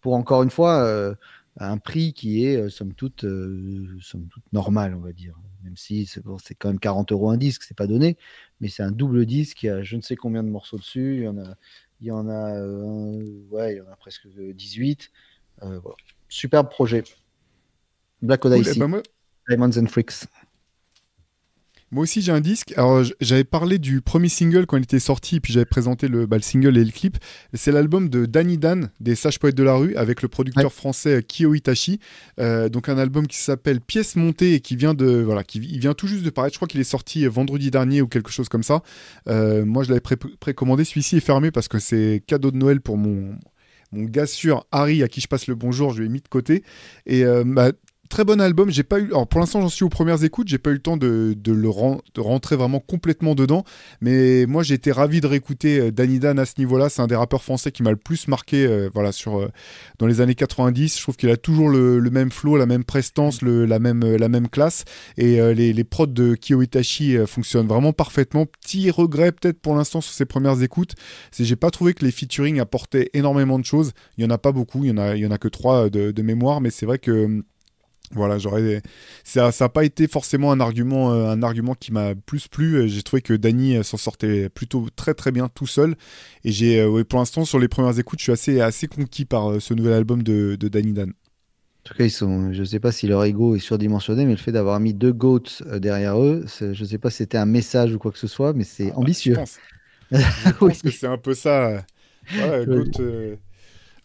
[0.00, 1.16] pour encore une fois
[1.58, 5.38] à un prix qui est euh, somme toute, euh, somme toute normal, on va dire.
[5.64, 8.16] Même si c'est bon, quand même 40 euros un disque, c'est pas donné,
[8.60, 11.16] mais c'est un double disque, il y a je ne sais combien de morceaux dessus,
[11.16, 11.54] il y en a,
[12.00, 15.10] il y en a, euh, ouais, il y en a presque 18.
[15.60, 15.96] voilà.
[16.28, 17.02] Superbe projet.
[18.22, 18.78] Black Odyssey.
[18.78, 19.02] Cool, ben
[19.48, 20.26] Diamonds and Freaks.
[21.90, 22.74] Moi aussi j'ai un disque.
[22.76, 26.36] Alors j'avais parlé du premier single quand il était sorti, puis j'avais présenté le, bah,
[26.36, 27.16] le, single et le clip.
[27.54, 31.16] C'est l'album de Danny Dan des Sages Poètes de la rue avec le producteur français
[31.16, 31.98] euh, Kyo Itachi.
[32.40, 35.80] Euh, donc un album qui s'appelle Pièce montée et qui vient de voilà, qui il
[35.80, 36.52] vient tout juste de paraître.
[36.52, 38.82] Je crois qu'il est sorti euh, vendredi dernier ou quelque chose comme ça.
[39.26, 40.02] moi je l'avais
[40.40, 40.84] précommandé.
[40.84, 43.34] Celui-ci est fermé parce que c'est cadeau de Noël pour mon
[43.92, 46.28] mon gars sûr Harry à qui je passe le bonjour, je lui ai mis de
[46.28, 46.62] côté.
[47.06, 47.72] Et bah,
[48.08, 48.70] très bon album.
[48.70, 50.78] J'ai pas eu, alors pour l'instant j'en suis aux premières écoutes, j'ai pas eu le
[50.80, 51.68] temps de, le
[52.18, 53.64] rentrer vraiment complètement dedans,
[54.00, 56.88] mais moi j'ai été ravi de réécouter euh, Danny Dan à ce niveau-là.
[56.88, 59.48] C'est un des rappeurs français qui m'a le plus marqué, euh, voilà sur euh,
[59.98, 60.96] dans les années 90.
[60.96, 64.48] Je trouve qu'il a toujours le, même flow, la même prestance, la même la même
[64.48, 64.84] classe,
[65.16, 68.46] et les, les prods de Kyo Itachi fonctionnent vraiment parfaitement.
[68.46, 70.94] Petit regret peut-être pour l'instant sur ses premières écoutes,
[71.30, 73.92] c'est j'ai pas trouvé que les featuring apportaient énormément de choses.
[74.16, 75.48] Il y en a pas beaucoup, il y en a il y en a que
[75.48, 77.42] trois de, de mémoire, mais c'est vrai que
[78.12, 78.82] voilà, j'aurais.
[79.24, 82.88] Ça n'a pas été forcément un argument, euh, un argument qui m'a plus plu.
[82.88, 85.94] J'ai trouvé que Danny euh, s'en sortait plutôt très très bien tout seul.
[86.44, 89.60] Et j'ai, euh, pour l'instant, sur les premières écoutes, je suis assez, assez conquis par
[89.60, 91.10] ce nouvel album de, de Danny Dan.
[91.10, 94.32] En tout cas, ils sont, je ne sais pas si leur ego est surdimensionné, mais
[94.32, 97.46] le fait d'avoir mis deux GOATs derrière eux, je ne sais pas si c'était un
[97.46, 99.36] message ou quoi que ce soit, mais c'est ah bah, ambitieux.
[100.10, 101.86] je pense, que c'est un peu ça.
[102.30, 103.38] Ouais, GOAT,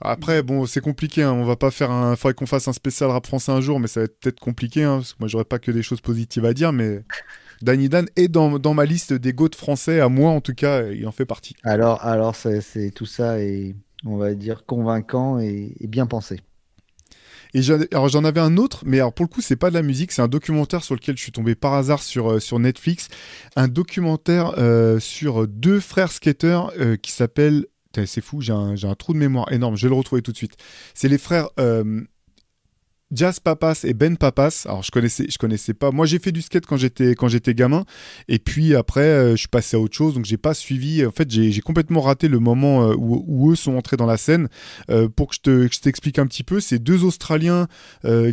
[0.01, 1.23] après, bon, c'est compliqué.
[1.23, 1.33] Hein.
[1.33, 2.15] On va pas faire un.
[2.15, 4.83] Faudrait qu'on fasse un spécial rap français un jour, mais ça va être peut-être compliqué.
[4.83, 7.03] Hein, parce que moi, j'aurais pas que des choses positives à dire, mais
[7.61, 9.99] Danny Dan est dans, dans ma liste des goats français.
[9.99, 11.55] À moi, en tout cas, il en fait partie.
[11.63, 13.75] Alors, alors, c'est tout ça et
[14.05, 16.39] on va dire convaincant et, bien pensé.
[17.53, 19.83] Et alors j'en avais un autre, mais alors pour le coup c'est pas de la
[19.83, 23.09] musique, c'est un documentaire sur lequel je suis tombé par hasard sur, euh, sur Netflix,
[23.55, 27.67] un documentaire euh, sur deux frères skateurs euh, qui s'appellent
[28.05, 30.57] c'est fou, j'ai un, trou de mémoire énorme, je vais le retrouver tout de suite.
[30.93, 32.01] C'est les frères euh,
[33.13, 34.63] Jazz Papas et Ben Papas.
[34.65, 35.91] Alors je connaissais, je connaissais pas.
[35.91, 37.85] Moi j'ai fait du skate quand j'étais quand j'étais gamin,
[38.27, 41.05] et puis après euh, je suis passé à autre chose, donc j'ai pas suivi.
[41.05, 44.47] En fait j'ai complètement raté le moment euh, où, eux sont entrés dans la scène.
[44.89, 45.35] Euh, pour que
[45.71, 47.67] je t'explique un petit peu, c'est deux Australiens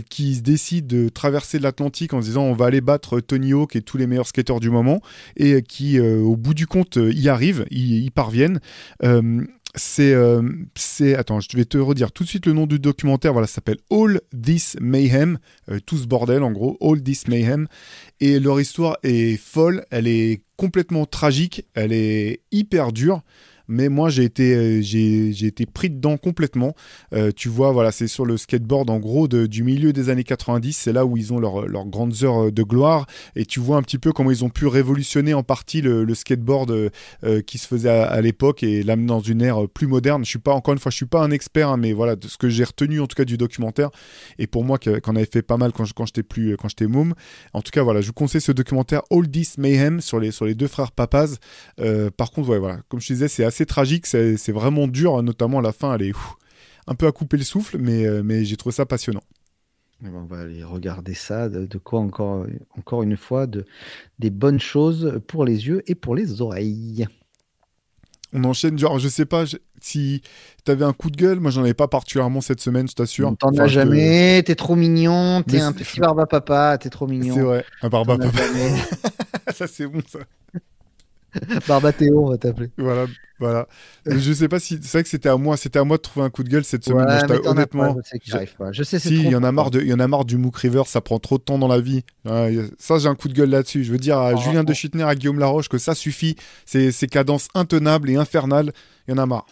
[0.08, 3.82] qui décident de traverser l'Atlantique en se disant on va aller battre Tony Hawk et
[3.82, 5.00] tous les meilleurs skateurs du moment,
[5.36, 8.60] et qui au bout du compte y arrivent, y parviennent
[9.76, 10.42] c'est euh,
[10.74, 13.32] c'est attends je vais te redire tout de suite le nom du documentaire.
[13.32, 15.38] Voilà ça s'appelle All This Mayhem.
[15.70, 16.76] Euh, tout ce bordel en gros.
[16.80, 17.68] All This Mayhem.
[18.20, 19.84] Et leur histoire est folle.
[19.90, 21.66] Elle est complètement tragique.
[21.74, 23.22] Elle est hyper dure
[23.70, 26.74] mais moi j'ai été, euh, j'ai, été pris dedans complètement.
[27.14, 30.72] Euh, tu vois, voilà, c'est sur le skateboard en gros du milieu des années 90,
[30.76, 33.06] c'est là où ils ont leurs leur grandes heures euh, de gloire,
[33.36, 36.90] et tu vois un petit peu comment ils ont pu révolutionner en partie le, skateboard
[37.46, 40.24] qui se faisait à, l'époque et l'amener dans une ère plus moderne.
[40.24, 42.26] Je suis pas, encore une fois, je suis pas un expert, hein, mais voilà, de
[42.26, 43.90] ce que j'ai retenu en tout cas du documentaire,
[44.38, 47.14] et pour moi qu'on avait fait pas mal quand, j'étais plus, quand môme.
[47.52, 50.46] En tout cas, voilà, je vous conseille ce documentaire All This Mayhem sur les, sur
[50.46, 51.36] les deux frères Papas.
[52.16, 55.62] par contre, voilà, comme je disais, c'est assez tragique, c'est vraiment dur, hein, notamment à
[55.62, 56.12] la fin, elle est
[56.86, 59.22] un peu à couper le souffle, mais, euh, mais j'ai trouvé ça passionnant.
[60.02, 62.46] Eh ben, on va aller regarder ça, de, quoi encore,
[62.76, 63.66] encore une fois, de,
[64.18, 67.06] des bonnes choses pour les yeux et pour les oreilles.
[68.32, 69.44] On enchaîne, genre, je sais pas
[69.80, 70.22] si
[70.64, 73.34] tu avais un coup de gueule, moi j'en avais pas particulièrement cette semaine, je t'assure.
[73.36, 77.34] T'en as jamais, t'es trop mignon, t'es un petit barba papa, t'es trop mignon.
[77.34, 78.38] C'est vrai, un barba papa.
[79.52, 80.20] ça c'est bon ça.
[81.68, 82.70] Barbathéo, on va t'appeler.
[82.78, 83.06] Voilà,
[83.38, 83.68] voilà.
[84.06, 86.26] je sais pas si c'est vrai que c'était à moi, c'était à moi de trouver
[86.26, 87.06] un coup de gueule cette semaine.
[87.44, 88.72] honnêtement, je sais que j'arrive pas.
[88.72, 90.36] Je sais, si il y en a marre de, il y en a marre du
[90.36, 92.02] Mook River, ça prend trop de temps dans la vie.
[92.78, 93.84] ça, j'ai un coup de gueule là-dessus.
[93.84, 94.64] Je veux dire à oh, Julien oh.
[94.64, 96.36] de Chutner, à Guillaume Laroche que ça suffit.
[96.66, 98.72] Ces, ces cadences intenables et infernales,
[99.06, 99.46] il y en a marre.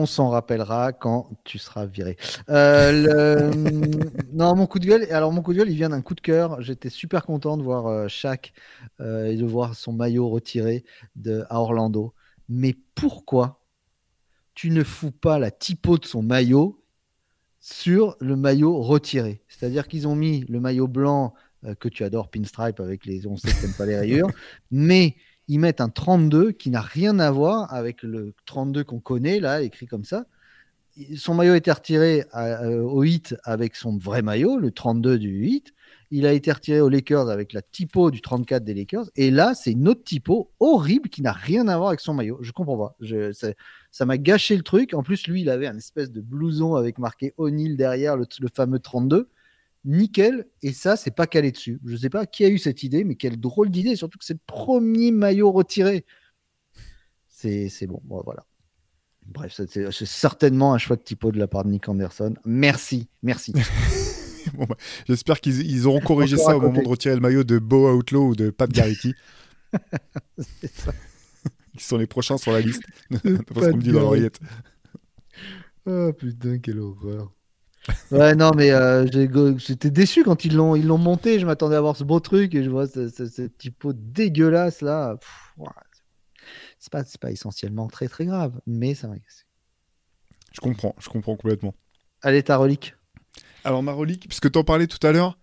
[0.00, 2.16] On s'en rappellera quand tu seras viré.
[2.48, 3.52] Euh,
[4.32, 5.06] non, mon coup de gueule.
[5.12, 6.62] Alors mon coup de gueule, il vient d'un coup de cœur.
[6.62, 8.54] J'étais super content de voir euh, Shaq
[9.00, 10.84] euh, et de voir son maillot retiré
[11.16, 12.14] de, à Orlando.
[12.48, 13.60] Mais pourquoi
[14.54, 16.82] tu ne fous pas la typo de son maillot
[17.60, 19.42] sur le maillot retiré?
[19.48, 21.34] C'est-à-dire qu'ils ont mis le maillot blanc
[21.78, 23.26] que tu adores, pinstripe avec les.
[23.26, 24.30] On sait que pas les rayures,
[24.70, 25.14] mais
[25.50, 29.62] ils mettent un 32 qui n'a rien à voir avec le 32 qu'on connaît, là,
[29.62, 30.26] écrit comme ça.
[31.16, 35.28] Son maillot a été retiré euh, au 8 avec son vrai maillot, le 32 du
[35.28, 35.74] 8.
[36.12, 39.10] Il a été retiré aux Lakers avec la typo du 34 des Lakers.
[39.16, 42.38] Et là, c'est une autre typo horrible qui n'a rien à voir avec son maillot.
[42.42, 42.96] Je comprends pas.
[43.90, 44.94] ça m'a gâché le truc.
[44.94, 48.48] En plus, lui, il avait un espèce de blouson avec marqué O'Neill derrière, le, le
[48.54, 49.28] fameux 32
[49.84, 50.46] nickel.
[50.62, 51.80] Et ça, c'est pas calé dessus.
[51.84, 53.96] Je sais pas qui a eu cette idée, mais quelle drôle d'idée.
[53.96, 56.04] Surtout que c'est le premier maillot retiré.
[57.28, 58.44] C'est bon, voilà.
[59.24, 62.34] bref, c'est certainement un choix de typo de la part de Nick Anderson.
[62.44, 63.54] Merci, merci.
[64.56, 64.66] Bah,
[65.06, 68.34] j'espère qu'ils auront corrigé ça au moment de retirer le maillot de Bo Outlaw ou
[68.34, 69.14] de Pat Garrity.
[71.76, 72.82] Qui sont les prochains sur la liste.
[73.10, 74.40] Parce qu'on me dit dans l'oreillette.
[75.86, 77.32] Oh putain, quelle horreur.
[78.10, 79.06] Ouais, non, mais euh,
[79.56, 81.38] j'étais déçu quand ils l'ont ils l'ont monté.
[81.38, 85.16] Je m'attendais à voir ce beau truc et je vois ce, ce, typo dégueulasse là.
[86.78, 89.44] C'est pas, pas essentiellement très très grave, mais ça m'a cassé.
[90.52, 91.74] Je comprends, je comprends complètement.
[92.22, 92.94] Allez, ta relique.
[93.64, 95.38] Alors ma relique, puisque tu en parlais tout à l'heure,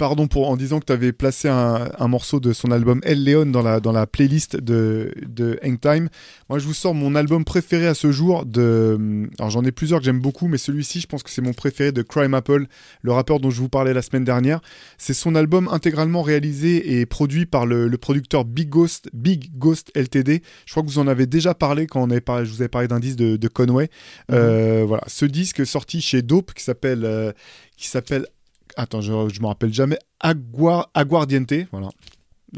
[0.00, 3.44] pardon pour en disant que tu avais placé un, morceau de son album El Leon
[3.44, 6.08] dans la, dans la playlist de, de Hangtime.
[6.48, 8.46] Moi, je vous sors mon album préféré à ce jour.
[8.46, 11.52] De, alors, j'en ai plusieurs que j'aime beaucoup, mais celui-ci, je pense que c'est mon
[11.52, 12.64] préféré de Crime Apple,
[13.02, 14.62] le rappeur dont je vous parlais la semaine dernière.
[14.96, 20.42] C'est son album intégralement réalisé et produit par le, producteur Big Ghost, Big Ghost LTD.
[20.64, 22.70] Je crois que vous en avez déjà parlé quand on avait parlé, je vous avais
[22.70, 23.90] parlé d'un disque de, Conway.
[24.30, 24.36] Mhm.
[24.36, 27.32] Euh, voilà, ce disque sorti chez Dope qui s'appelle euh,
[27.76, 28.26] qui s'appelle
[28.76, 31.90] attends, je, je me rappelle jamais, aguardiente, voilà,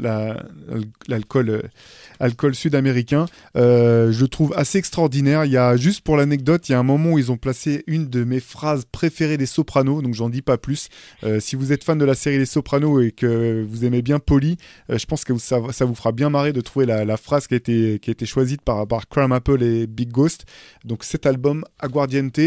[0.01, 3.25] l'alcool euh, sud-américain.
[3.55, 5.45] Euh, je le trouve assez extraordinaire.
[5.45, 7.83] Il y a juste pour l'anecdote, il y a un moment où ils ont placé
[7.87, 10.89] une de mes phrases préférées des Sopranos, donc j'en dis pas plus.
[11.23, 14.19] Euh, si vous êtes fan de la série Les Sopranos et que vous aimez bien
[14.19, 14.57] Polly,
[14.89, 18.25] je pense que ça, vous fera bien marrer de trouver la, phrase qui a été,
[18.25, 20.45] choisie par, par Apple et Big Ghost.
[20.85, 22.39] Donc cet album Aguardiente,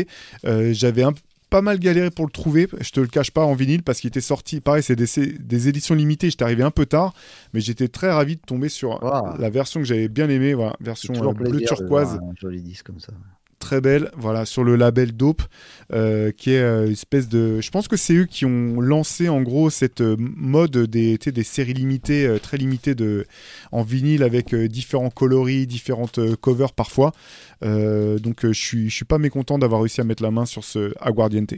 [0.45, 1.13] j'avais un
[1.51, 4.09] pas mal galéré pour le trouver, je te le cache pas en vinyle parce qu'il
[4.09, 7.15] était sorti, pareil c'est des, éditions limitées, j'étais arrivé un peu tard,
[7.53, 9.01] mais j'étais très ravi de tomber sur
[9.39, 12.15] la version que j'avais bien aimée, voilà, version euh, bleu turquoise.
[12.15, 13.13] Un joli disque comme ça
[13.67, 15.43] très belle, voilà, sur le label Dope,
[15.93, 17.61] euh, qui est euh, une espèce de.
[17.61, 21.43] Je pense que c'est eux qui ont lancé en gros cette euh, mode des, des
[21.43, 23.27] séries limitées, très limitées de,
[23.73, 27.13] en vinyle avec différents coloris, différentes covers parfois.
[27.63, 30.95] donc je suis, je suis pas mécontent d'avoir réussi à mettre la main sur ce
[31.01, 31.55] Aguardiente.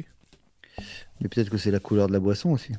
[1.20, 2.72] Mais peut-être que c'est la couleur de la boisson aussi.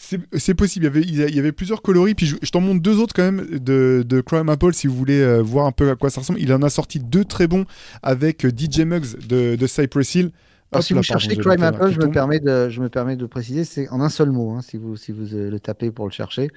[0.00, 3.00] C'est possible, il y, avait, il y avait plusieurs coloris, puis je, t'en montre deux
[3.00, 5.96] autres quand même de, de Crime Apple si vous voulez euh, voir un peu à
[5.96, 6.38] quoi ça ressemble.
[6.40, 7.64] Il en a sorti deux très bons
[8.04, 10.30] avec euh, DJ Muggs de, de Cypress Hill.
[10.70, 13.64] Alors, si vous cherchez Crime Apple, je me, permets de, je me permets de préciser,
[13.64, 16.12] c'est en un seul mot, hein, si vous, si vous euh, le tapez pour le
[16.12, 16.48] chercher.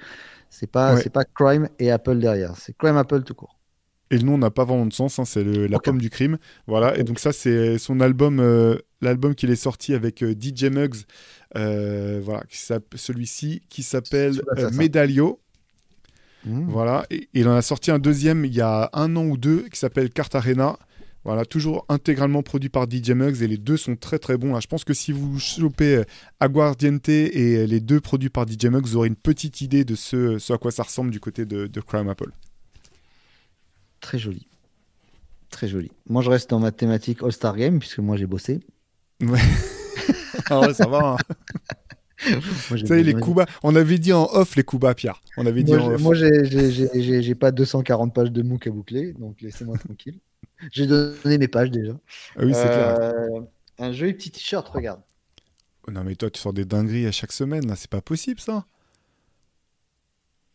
[0.48, 3.58] C'est pas, c'est pas Crime et Apple derrière, c'est Crime Apple tout court.
[4.12, 6.38] Et le nom n'a pas vraiment de sens, hein, c'est la pomme du crime.
[6.68, 8.40] Voilà, et donc ça, c'est son album,
[9.00, 11.04] l'album qu'il est sorti avec DJ Muggs
[11.56, 12.42] euh, voilà,
[12.94, 15.40] celui-ci qui s'appelle euh, Medalio.
[16.44, 16.68] Mmh.
[16.68, 19.68] Voilà, et, il en a sorti un deuxième il y a un an ou deux
[19.68, 20.78] qui s'appelle Cartagena.
[21.24, 24.58] Voilà, toujours intégralement produit par DJ Muggs et les deux sont très très bons.
[24.58, 26.04] je pense que si vous chopez euh,
[26.40, 30.52] Aguardiente et les deux produits par DJ Muggs, vous aurez une petite idée de ce,
[30.52, 32.32] à quoi ça ressemble du côté de, de Crime Apple.
[34.02, 34.46] Très joli.
[35.48, 35.90] Très joli.
[36.06, 38.60] Moi, je reste dans ma thématique All-Star Game puisque moi j'ai bossé.
[39.22, 39.38] Ouais.
[40.50, 41.16] ah ça va.
[41.16, 41.34] Hein.
[42.68, 45.22] Vous savez, les coups On avait dit en off les bas, Pierre.
[45.36, 49.78] On avait dit moi, Moi, j'ai pas 240 pages de MOOC à boucler, donc laissez-moi
[49.78, 50.18] tranquille.
[50.70, 51.92] J'ai donné mes pages déjà.
[52.36, 52.96] Ah oui, c'est clair.
[53.00, 53.40] Euh,
[53.78, 55.00] un joli petit t-shirt, regarde.
[55.88, 57.74] Oh non, mais toi, tu sors des dingueries à chaque semaine, là.
[57.74, 58.66] C'est pas possible, ça.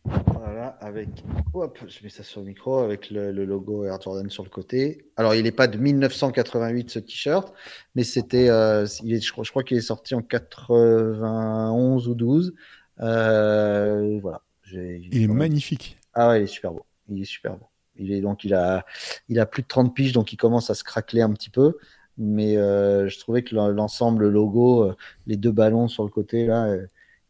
[0.04, 1.08] Voilà, avec.
[1.52, 5.04] Hop, je mets ça sur le micro avec le, logo Air Jordan sur le côté.
[5.16, 7.52] Alors, il n'est pas de 1988 ce t-shirt,
[7.94, 8.48] mais c'était.
[8.48, 12.54] Euh, il est, je, crois, qu'il est sorti en 91 ou 12.
[13.00, 14.42] Euh, voilà.
[14.72, 15.98] Il est magnifique.
[16.14, 16.84] Ah ouais, il est super beau.
[17.08, 17.66] Il est super beau.
[17.96, 18.84] Il est donc il a,
[19.28, 21.78] il a plus de 30 piges, donc il commence à se craqueler un petit peu.
[22.16, 24.92] Mais euh, je trouvais que l'ensemble, le logo,
[25.26, 26.74] les deux ballons sur le côté là,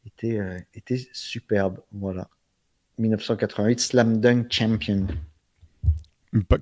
[0.06, 0.40] était,
[0.74, 1.80] était superbe.
[1.92, 2.28] Voilà.
[2.98, 5.06] 1988, Slam Dunk Champion.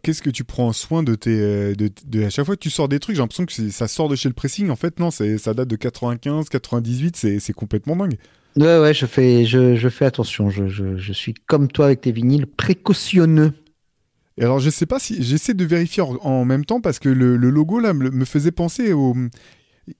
[0.02, 1.40] Qu'est-ce que tu prends soin de tes.
[1.40, 4.08] Euh, de, à chaque fois que tu sors des trucs, j'ai l'impression que ça sort
[4.08, 4.70] de chez le pressing.
[4.70, 8.16] En fait, non, ça date de 95, 98, c'est complètement dingue.
[8.56, 10.50] Ouais, ouais, je fais, je, fais attention.
[10.50, 13.52] Je, je, suis comme toi avec tes vinyles, précautionneux.
[14.38, 15.22] Et alors, je sais pas si.
[15.22, 18.52] J'essaie de vérifier en, même temps parce que le, le logo là me, me faisait
[18.52, 19.14] penser au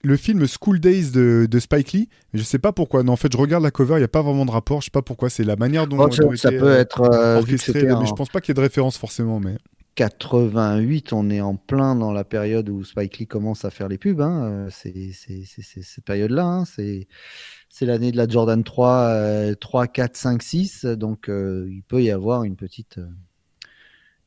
[0.02, 3.02] le film School Days de, Spike Lee, je sais pas pourquoi.
[3.02, 4.80] Non, en fait, je regarde la cover, il n'y a pas vraiment de rapport.
[4.80, 5.30] Je sais pas pourquoi.
[5.30, 7.82] C'est la manière dont, oh, ça, peut être euh, orchestré.
[7.82, 9.40] Mais je pense pas qu'il y ait de référence forcément.
[9.40, 9.56] Mais
[9.94, 13.98] 88, on est en plein dans la période où Spike Lee commence à faire les
[13.98, 14.20] pubs.
[14.20, 14.44] Hein.
[14.44, 16.44] Euh, c'est cette période-là.
[16.44, 16.64] Hein.
[16.66, 17.06] C'est
[17.86, 20.84] l'année de la Jordan 3, 3, 4, 5, 6.
[20.84, 22.98] Donc, euh, il peut y avoir une petite,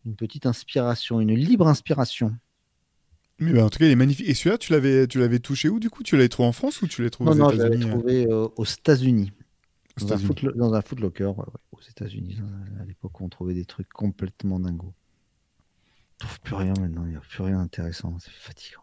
[0.05, 2.33] une petite inspiration, une libre inspiration.
[3.39, 4.27] Mais bah, en tout cas, il est magnifique.
[4.27, 6.03] Et celui-là, tu l'avais, tu l'avais touché où du coup?
[6.03, 8.27] Tu l'avais trouvé en France ou tu l'as trouvé aux États-Unis Non, je l'avais trouvé
[8.27, 9.31] euh, aux États-Unis.
[9.99, 10.17] Dans,
[10.55, 12.39] dans, un footlocker, ouais, aux États-Unis.
[12.79, 14.93] À l'époque, on trouvait des trucs complètement dingos.
[16.19, 17.05] trouve plus rien maintenant.
[17.05, 18.17] Il n'y a plus rien d'intéressant.
[18.19, 18.81] C'est fatigant.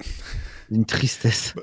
[0.70, 1.54] Une tristesse.
[1.54, 1.62] Bah,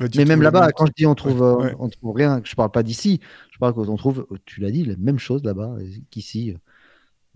[0.00, 2.70] bah, mais même là-bas, quand je dis on trouve, euh, on trouve rien, je parle
[2.70, 3.20] pas d'ici.
[3.52, 5.76] Je parle qu'on trouve, tu l'as dit, la même chose là-bas
[6.10, 6.54] qu'ici.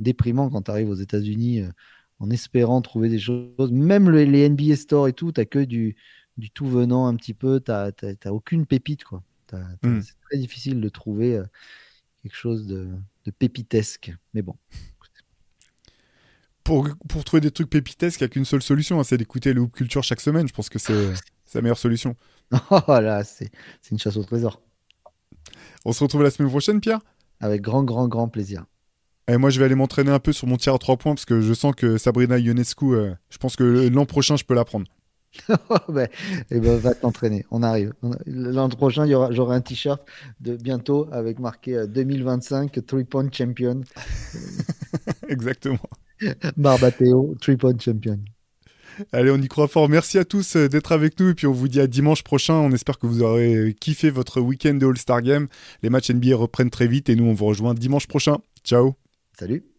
[0.00, 1.62] Déprimant quand tu arrives aux États-Unis
[2.20, 3.72] en espérant trouver des choses.
[3.72, 5.96] Même les NBA Store et tout, tu que du,
[6.36, 7.60] du tout venant un petit peu.
[7.60, 9.04] Tu n'as aucune pépite.
[9.04, 9.22] quoi.
[9.82, 10.00] Hmm.
[10.00, 11.40] C'est très difficile de trouver
[12.22, 12.88] quelque chose de,
[13.24, 14.12] de pépitesque.
[14.32, 14.56] Mais bon
[16.64, 19.52] pour, pour trouver des trucs pépitesques, il n'y a qu'une seule solution, hein, c'est d'écouter
[19.52, 20.48] le Hoop Culture chaque semaine.
[20.48, 21.12] Je pense que c'est
[21.54, 22.16] la meilleure solution.
[22.70, 23.50] Oh là, c'est
[23.90, 24.60] une chasse au trésor.
[25.84, 27.00] On se retrouve la semaine prochaine, Pierre?
[27.40, 28.64] Avec grand, grand, grand plaisir.
[29.26, 31.24] Et moi, je vais aller m'entraîner un peu sur mon tir à 3 points parce
[31.24, 34.64] que je sens que Sabrina Ionescu, euh, je pense que l'an prochain, je peux la
[34.64, 34.86] prendre.
[35.88, 36.08] ben,
[36.50, 37.44] eh ben, va t'entraîner.
[37.50, 37.92] On arrive.
[38.26, 40.02] L'an prochain, j'aurai un t-shirt
[40.40, 43.80] de bientôt avec marqué 2025 3 Point Champion.
[45.28, 45.78] Exactement.
[46.56, 48.18] Barbateo, triple champion.
[49.12, 49.88] Allez, on y croit fort.
[49.88, 52.54] Merci à tous euh, d'être avec nous et puis on vous dit à dimanche prochain.
[52.54, 55.48] On espère que vous aurez kiffé votre week-end de All-Star Game.
[55.82, 58.38] Les matchs NBA reprennent très vite et nous on vous rejoint dimanche prochain.
[58.62, 58.94] Ciao.
[59.36, 59.73] Salut.